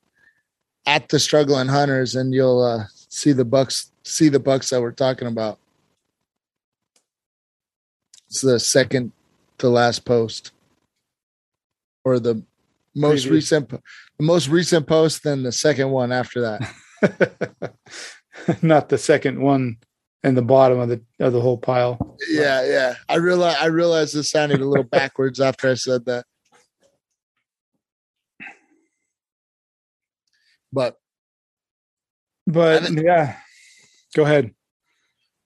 at 0.86 1.08
the 1.08 1.18
struggling 1.18 1.68
hunters, 1.68 2.14
and 2.14 2.34
you'll 2.34 2.62
uh, 2.62 2.84
see 3.08 3.32
the 3.32 3.44
bucks. 3.44 3.92
See 4.04 4.28
the 4.28 4.38
bucks 4.38 4.70
that 4.70 4.80
we're 4.80 4.92
talking 4.92 5.26
about. 5.26 5.58
It's 8.28 8.40
the 8.40 8.60
second 8.60 9.12
to 9.58 9.68
last 9.68 10.04
post, 10.04 10.52
or 12.04 12.20
the 12.20 12.44
most 12.94 13.24
Previous. 13.24 13.52
recent, 13.52 13.70
the 13.70 13.80
most 14.20 14.48
recent 14.48 14.86
post, 14.86 15.24
then 15.24 15.42
the 15.42 15.52
second 15.52 15.90
one 15.90 16.12
after 16.12 16.40
that. 16.42 17.74
Not 18.62 18.90
the 18.90 18.98
second 18.98 19.40
one 19.40 19.78
in 20.24 20.34
the 20.34 20.42
bottom 20.42 20.78
of 20.78 20.88
the 20.88 21.00
of 21.20 21.32
the 21.32 21.40
whole 21.40 21.58
pile. 21.58 22.16
Yeah, 22.28 22.64
yeah. 22.66 22.94
I 23.08 23.16
realize 23.16 23.56
I 23.60 23.66
realized 23.66 24.14
this 24.14 24.30
sounded 24.30 24.60
a 24.60 24.66
little 24.66 24.84
backwards 24.84 25.40
after 25.40 25.70
I 25.70 25.74
said 25.74 26.04
that. 26.06 26.24
But 30.72 30.96
but 32.46 32.90
yeah. 32.90 33.36
Go 34.14 34.24
ahead. 34.24 34.54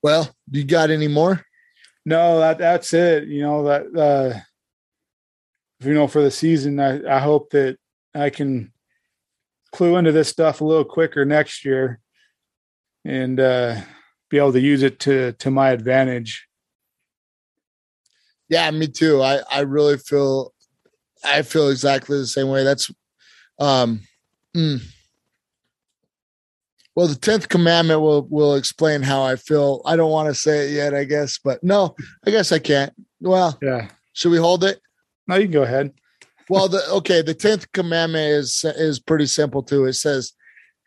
Well, 0.02 0.34
you 0.50 0.64
got 0.64 0.90
any 0.90 1.08
more? 1.08 1.44
No, 2.06 2.38
that 2.38 2.58
that's 2.58 2.94
it. 2.94 3.28
You 3.28 3.42
know, 3.42 3.64
that 3.64 3.96
uh 3.96 4.40
you 5.86 5.94
know, 5.94 6.06
for 6.06 6.22
the 6.22 6.30
season, 6.30 6.78
I, 6.78 7.16
I 7.16 7.18
hope 7.20 7.50
that 7.50 7.78
I 8.14 8.30
can 8.30 8.72
clue 9.72 9.96
into 9.96 10.12
this 10.12 10.28
stuff 10.28 10.60
a 10.60 10.64
little 10.64 10.84
quicker 10.84 11.24
next 11.24 11.64
year. 11.64 12.00
And 13.04 13.40
uh 13.40 13.80
be 14.30 14.38
able 14.38 14.52
to 14.52 14.60
use 14.60 14.82
it 14.82 15.00
to 15.00 15.32
to 15.32 15.50
my 15.50 15.70
advantage. 15.70 16.46
Yeah, 18.48 18.70
me 18.70 18.86
too. 18.86 19.22
I 19.22 19.40
I 19.50 19.60
really 19.60 19.98
feel 19.98 20.54
I 21.22 21.42
feel 21.42 21.68
exactly 21.68 22.16
the 22.16 22.26
same 22.26 22.48
way. 22.48 22.64
That's 22.64 22.90
um 23.58 24.00
mm. 24.56 24.80
well 26.94 27.08
the 27.08 27.14
10th 27.14 27.48
commandment 27.48 28.00
will 28.00 28.26
will 28.30 28.54
explain 28.54 29.02
how 29.02 29.22
I 29.22 29.36
feel. 29.36 29.82
I 29.84 29.96
don't 29.96 30.10
want 30.10 30.28
to 30.28 30.34
say 30.34 30.68
it 30.68 30.72
yet, 30.72 30.94
I 30.94 31.04
guess, 31.04 31.38
but 31.38 31.62
no, 31.62 31.94
I 32.26 32.30
guess 32.30 32.52
I 32.52 32.58
can't. 32.58 32.92
Well, 33.20 33.58
yeah. 33.60 33.88
Should 34.12 34.32
we 34.32 34.38
hold 34.38 34.64
it? 34.64 34.80
No, 35.28 35.36
you 35.36 35.42
can 35.42 35.52
go 35.52 35.62
ahead. 35.62 35.92
well, 36.48 36.68
the 36.68 36.84
okay, 36.90 37.22
the 37.22 37.34
10th 37.34 37.66
commandment 37.72 38.32
is 38.32 38.64
is 38.64 39.00
pretty 39.00 39.26
simple 39.26 39.62
too. 39.62 39.84
It 39.84 39.94
says 39.94 40.32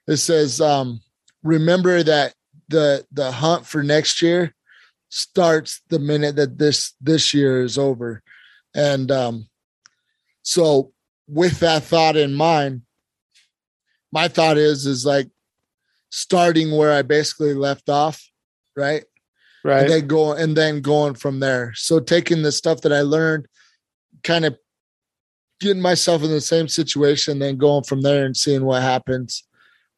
it 0.08 0.18
says 0.18 0.60
um 0.60 1.02
remember 1.44 2.04
that 2.04 2.34
the 2.74 3.06
the 3.12 3.32
hunt 3.32 3.66
for 3.66 3.84
next 3.84 4.22
year 4.22 4.54
starts 5.10 5.82
the 5.90 6.00
minute 6.00 6.36
that 6.36 6.58
this 6.58 6.94
this 7.00 7.34
year 7.34 7.64
is 7.64 7.78
over 7.78 8.22
and 8.76 9.12
um 9.12 9.48
so 10.42 10.92
with 11.28 11.60
that 11.60 11.84
thought 11.84 12.18
in 12.18 12.34
mind 12.34 12.82
my 14.12 14.28
thought 14.28 14.58
is 14.58 14.86
is 14.86 15.06
like 15.06 15.30
starting 16.12 16.78
where 16.78 16.94
I 16.94 17.02
basically 17.02 17.56
left 17.56 17.90
off, 17.90 18.24
right? 18.76 19.04
Right. 19.64 19.82
And 19.82 19.90
then 19.90 20.08
go 20.08 20.34
and 20.34 20.56
then 20.56 20.82
going 20.82 21.16
from 21.16 21.40
there. 21.40 21.74
So 21.76 22.00
taking 22.00 22.44
the 22.44 22.52
stuff 22.52 22.82
that 22.82 22.94
I 22.94 23.02
learned, 23.02 23.48
kind 24.24 24.46
of 24.46 24.56
getting 25.60 25.82
myself 25.82 26.22
in 26.22 26.30
the 26.30 26.42
same 26.42 26.68
situation, 26.68 27.40
then 27.40 27.58
going 27.58 27.84
from 27.86 28.02
there 28.02 28.26
and 28.26 28.38
seeing 28.38 28.64
what 28.64 28.84
happens. 28.84 29.44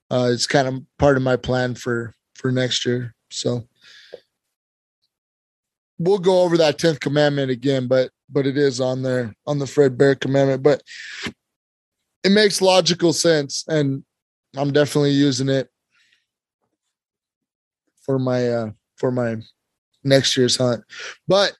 Uh, 0.09 0.29
it's 0.31 0.47
kind 0.47 0.69
of 0.69 0.81
part 0.97 1.17
of 1.17 1.23
my 1.23 1.35
plan 1.35 1.75
for 1.75 2.13
for 2.35 2.51
next 2.51 2.85
year. 2.85 3.15
So 3.31 3.67
we'll 5.97 6.19
go 6.19 6.41
over 6.41 6.57
that 6.57 6.77
tenth 6.77 6.99
commandment 6.99 7.51
again, 7.51 7.87
but 7.87 8.11
but 8.29 8.45
it 8.45 8.57
is 8.57 8.81
on 8.81 9.01
there 9.01 9.35
on 9.45 9.59
the 9.59 9.67
Fred 9.67 9.97
Bear 9.97 10.15
commandment. 10.15 10.63
But 10.63 10.83
it 12.23 12.31
makes 12.31 12.61
logical 12.61 13.13
sense, 13.13 13.63
and 13.67 14.03
I'm 14.55 14.71
definitely 14.71 15.11
using 15.11 15.49
it 15.49 15.69
for 18.01 18.19
my 18.19 18.49
uh 18.49 18.71
for 18.97 19.11
my 19.11 19.37
next 20.03 20.37
year's 20.37 20.57
hunt. 20.57 20.83
But 21.27 21.55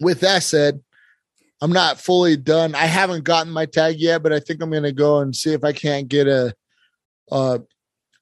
with 0.00 0.20
that 0.20 0.42
said, 0.42 0.80
I'm 1.60 1.72
not 1.72 2.00
fully 2.00 2.36
done. 2.36 2.74
I 2.74 2.86
haven't 2.86 3.24
gotten 3.24 3.52
my 3.52 3.66
tag 3.66 4.00
yet, 4.00 4.22
but 4.22 4.32
I 4.32 4.40
think 4.40 4.60
I'm 4.60 4.70
going 4.70 4.82
to 4.82 4.92
go 4.92 5.20
and 5.20 5.34
see 5.34 5.52
if 5.52 5.62
I 5.62 5.72
can't 5.72 6.08
get 6.08 6.26
a, 6.26 6.54
uh 7.30 7.58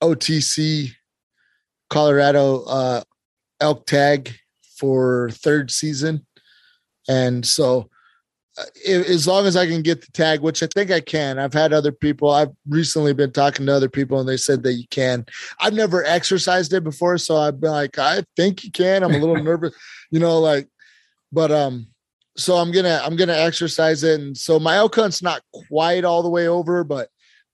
OTC 0.03 0.95
Colorado 1.91 2.65
uh, 2.65 3.03
elk 3.61 3.87
tag 3.87 4.33
for 4.79 5.31
third 5.33 5.71
season. 5.71 6.27
And 7.09 7.45
so, 7.45 7.91
uh, 8.59 8.65
as 8.89 9.27
long 9.27 9.47
as 9.47 9.57
I 9.57 9.67
can 9.67 9.83
get 9.83 10.01
the 10.01 10.11
tag, 10.13 10.41
which 10.41 10.63
I 10.63 10.67
think 10.67 10.91
I 10.91 11.01
can, 11.01 11.39
I've 11.39 11.53
had 11.53 11.73
other 11.73 11.93
people, 11.93 12.31
I've 12.31 12.53
recently 12.69 13.13
been 13.13 13.33
talking 13.33 13.67
to 13.67 13.75
other 13.75 13.89
people 13.89 14.19
and 14.21 14.29
they 14.29 14.37
said 14.37 14.63
that 14.63 14.75
you 14.75 14.89
can. 14.91 15.27
I've 15.61 15.75
never 15.75 16.05
exercised 16.05 16.73
it 16.73 16.85
before. 16.85 17.19
So 17.19 17.37
I've 17.37 17.61
been 17.61 17.73
like, 17.73 17.99
I 17.99 18.25
think 18.37 18.65
you 18.65 18.71
can. 18.71 19.03
I'm 19.03 19.15
a 19.15 19.19
little 19.19 19.37
nervous, 19.43 19.75
you 20.11 20.21
know, 20.21 20.39
like, 20.39 20.69
but, 21.33 21.53
um, 21.53 21.89
so 22.37 22.57
I'm 22.57 22.73
gonna 22.73 23.01
I'm 23.05 23.17
gonna 23.17 23.35
exercise 23.35 24.03
it, 24.03 24.21
and 24.21 24.37
so 24.37 24.59
my 24.59 24.77
elk 24.77 24.95
hunt's 24.95 25.23
not 25.23 25.43
quite 25.69 26.05
all 26.05 26.23
the 26.23 26.31
way 26.31 26.49
over, 26.49 26.85
but 26.85 27.09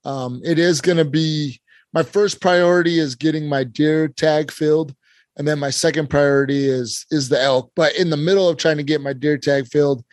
um, 0.04 0.40
it 0.44 0.58
is 0.58 0.80
gonna 0.80 1.04
be 1.04 1.60
my 1.96 2.02
first 2.02 2.42
priority 2.42 2.98
is 2.98 3.14
getting 3.14 3.48
my 3.48 3.64
deer 3.64 4.06
tag 4.06 4.52
filled, 4.52 4.94
and 5.38 5.48
then 5.48 5.58
my 5.58 5.70
second 5.70 6.10
priority 6.10 6.68
is 6.68 7.06
is 7.10 7.30
the 7.30 7.40
elk. 7.40 7.72
But 7.74 7.96
in 7.96 8.10
the 8.10 8.18
middle 8.18 8.50
of 8.50 8.58
trying 8.58 8.76
to 8.76 8.82
get 8.82 9.00
my 9.00 9.14
deer 9.14 9.38
tag 9.38 9.66
filled, 9.66 10.04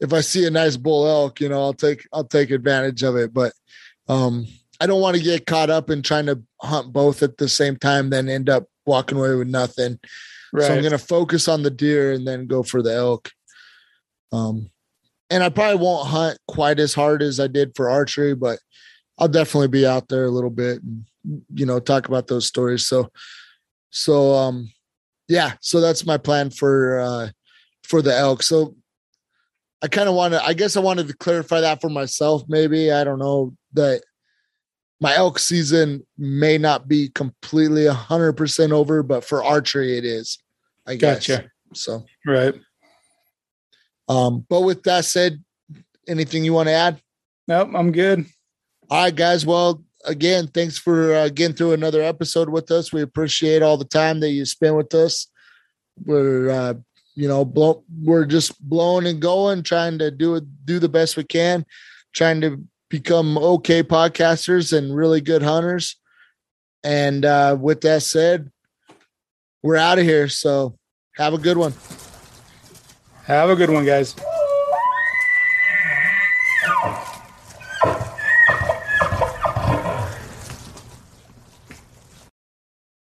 if 0.00 0.14
I 0.14 0.22
see 0.22 0.46
a 0.46 0.50
nice 0.50 0.78
bull 0.78 1.06
elk, 1.06 1.42
you 1.42 1.50
know, 1.50 1.60
I'll 1.60 1.74
take 1.74 2.08
I'll 2.10 2.24
take 2.24 2.50
advantage 2.50 3.02
of 3.02 3.16
it. 3.16 3.34
But 3.34 3.52
um, 4.08 4.46
I 4.80 4.86
don't 4.86 5.02
want 5.02 5.18
to 5.18 5.22
get 5.22 5.44
caught 5.44 5.68
up 5.68 5.90
in 5.90 6.00
trying 6.00 6.24
to 6.24 6.42
hunt 6.62 6.90
both 6.90 7.22
at 7.22 7.36
the 7.36 7.50
same 7.50 7.76
time, 7.76 8.08
then 8.08 8.30
end 8.30 8.48
up 8.48 8.64
walking 8.86 9.18
away 9.18 9.34
with 9.34 9.48
nothing. 9.48 9.98
right. 10.54 10.68
So 10.68 10.72
I'm 10.72 10.80
going 10.80 10.92
to 10.92 10.98
focus 10.98 11.48
on 11.48 11.64
the 11.64 11.70
deer 11.70 12.12
and 12.12 12.26
then 12.26 12.46
go 12.46 12.62
for 12.62 12.80
the 12.80 12.94
elk. 12.94 13.30
Um, 14.32 14.70
and 15.28 15.42
I 15.42 15.50
probably 15.50 15.84
won't 15.84 16.08
hunt 16.08 16.38
quite 16.48 16.80
as 16.80 16.94
hard 16.94 17.20
as 17.20 17.38
I 17.38 17.46
did 17.46 17.72
for 17.76 17.90
archery, 17.90 18.34
but 18.34 18.58
I'll 19.18 19.28
definitely 19.28 19.68
be 19.68 19.86
out 19.86 20.08
there 20.08 20.24
a 20.24 20.30
little 20.30 20.50
bit 20.50 20.82
and 20.82 21.04
you 21.54 21.66
know 21.66 21.80
talk 21.80 22.08
about 22.08 22.26
those 22.28 22.46
stories. 22.46 22.86
So, 22.86 23.10
so 23.90 24.34
um, 24.34 24.70
yeah. 25.28 25.52
So 25.60 25.80
that's 25.80 26.06
my 26.06 26.16
plan 26.16 26.50
for 26.50 27.00
uh 27.00 27.28
for 27.82 28.02
the 28.02 28.16
elk. 28.16 28.42
So 28.42 28.76
I 29.82 29.88
kind 29.88 30.08
of 30.08 30.14
want 30.14 30.34
to. 30.34 30.42
I 30.44 30.54
guess 30.54 30.76
I 30.76 30.80
wanted 30.80 31.08
to 31.08 31.16
clarify 31.16 31.60
that 31.60 31.80
for 31.80 31.88
myself. 31.88 32.42
Maybe 32.48 32.90
I 32.92 33.04
don't 33.04 33.18
know 33.18 33.54
that 33.74 34.02
my 35.00 35.14
elk 35.14 35.38
season 35.38 36.04
may 36.16 36.58
not 36.58 36.88
be 36.88 37.08
completely 37.10 37.86
a 37.86 37.92
hundred 37.92 38.32
percent 38.32 38.72
over, 38.72 39.02
but 39.02 39.24
for 39.24 39.44
archery 39.44 39.96
it 39.96 40.04
is. 40.04 40.38
I 40.86 40.96
guess. 40.96 41.26
Gotcha. 41.26 41.50
So, 41.74 42.04
Right. 42.26 42.54
um, 44.08 44.46
but 44.48 44.62
with 44.62 44.82
that 44.84 45.04
said, 45.04 45.44
anything 46.08 46.44
you 46.44 46.54
want 46.54 46.68
to 46.68 46.72
add? 46.72 47.00
Nope. 47.46 47.70
I'm 47.74 47.92
good. 47.92 48.24
All 48.90 49.04
right, 49.04 49.14
guys. 49.14 49.44
Well, 49.44 49.84
again, 50.06 50.46
thanks 50.46 50.78
for 50.78 51.14
uh, 51.14 51.28
getting 51.28 51.54
through 51.54 51.72
another 51.72 52.00
episode 52.00 52.48
with 52.48 52.70
us. 52.70 52.90
We 52.90 53.02
appreciate 53.02 53.60
all 53.60 53.76
the 53.76 53.84
time 53.84 54.20
that 54.20 54.30
you 54.30 54.46
spend 54.46 54.76
with 54.78 54.94
us. 54.94 55.26
We're, 56.06 56.48
uh, 56.48 56.74
you 57.14 57.28
know, 57.28 57.44
blow, 57.44 57.84
we're 58.02 58.24
just 58.24 58.58
blowing 58.66 59.06
and 59.06 59.20
going, 59.20 59.62
trying 59.62 59.98
to 59.98 60.10
do 60.10 60.40
do 60.64 60.78
the 60.78 60.88
best 60.88 61.18
we 61.18 61.24
can, 61.24 61.66
trying 62.14 62.40
to 62.40 62.64
become 62.88 63.36
okay 63.36 63.82
podcasters 63.82 64.76
and 64.76 64.96
really 64.96 65.20
good 65.20 65.42
hunters. 65.42 65.96
And 66.82 67.26
uh, 67.26 67.58
with 67.60 67.82
that 67.82 68.04
said, 68.04 68.50
we're 69.62 69.76
out 69.76 69.98
of 69.98 70.04
here. 70.04 70.28
So 70.28 70.78
have 71.16 71.34
a 71.34 71.38
good 71.38 71.58
one. 71.58 71.74
Have 73.24 73.50
a 73.50 73.56
good 73.56 73.68
one, 73.68 73.84
guys. 73.84 74.14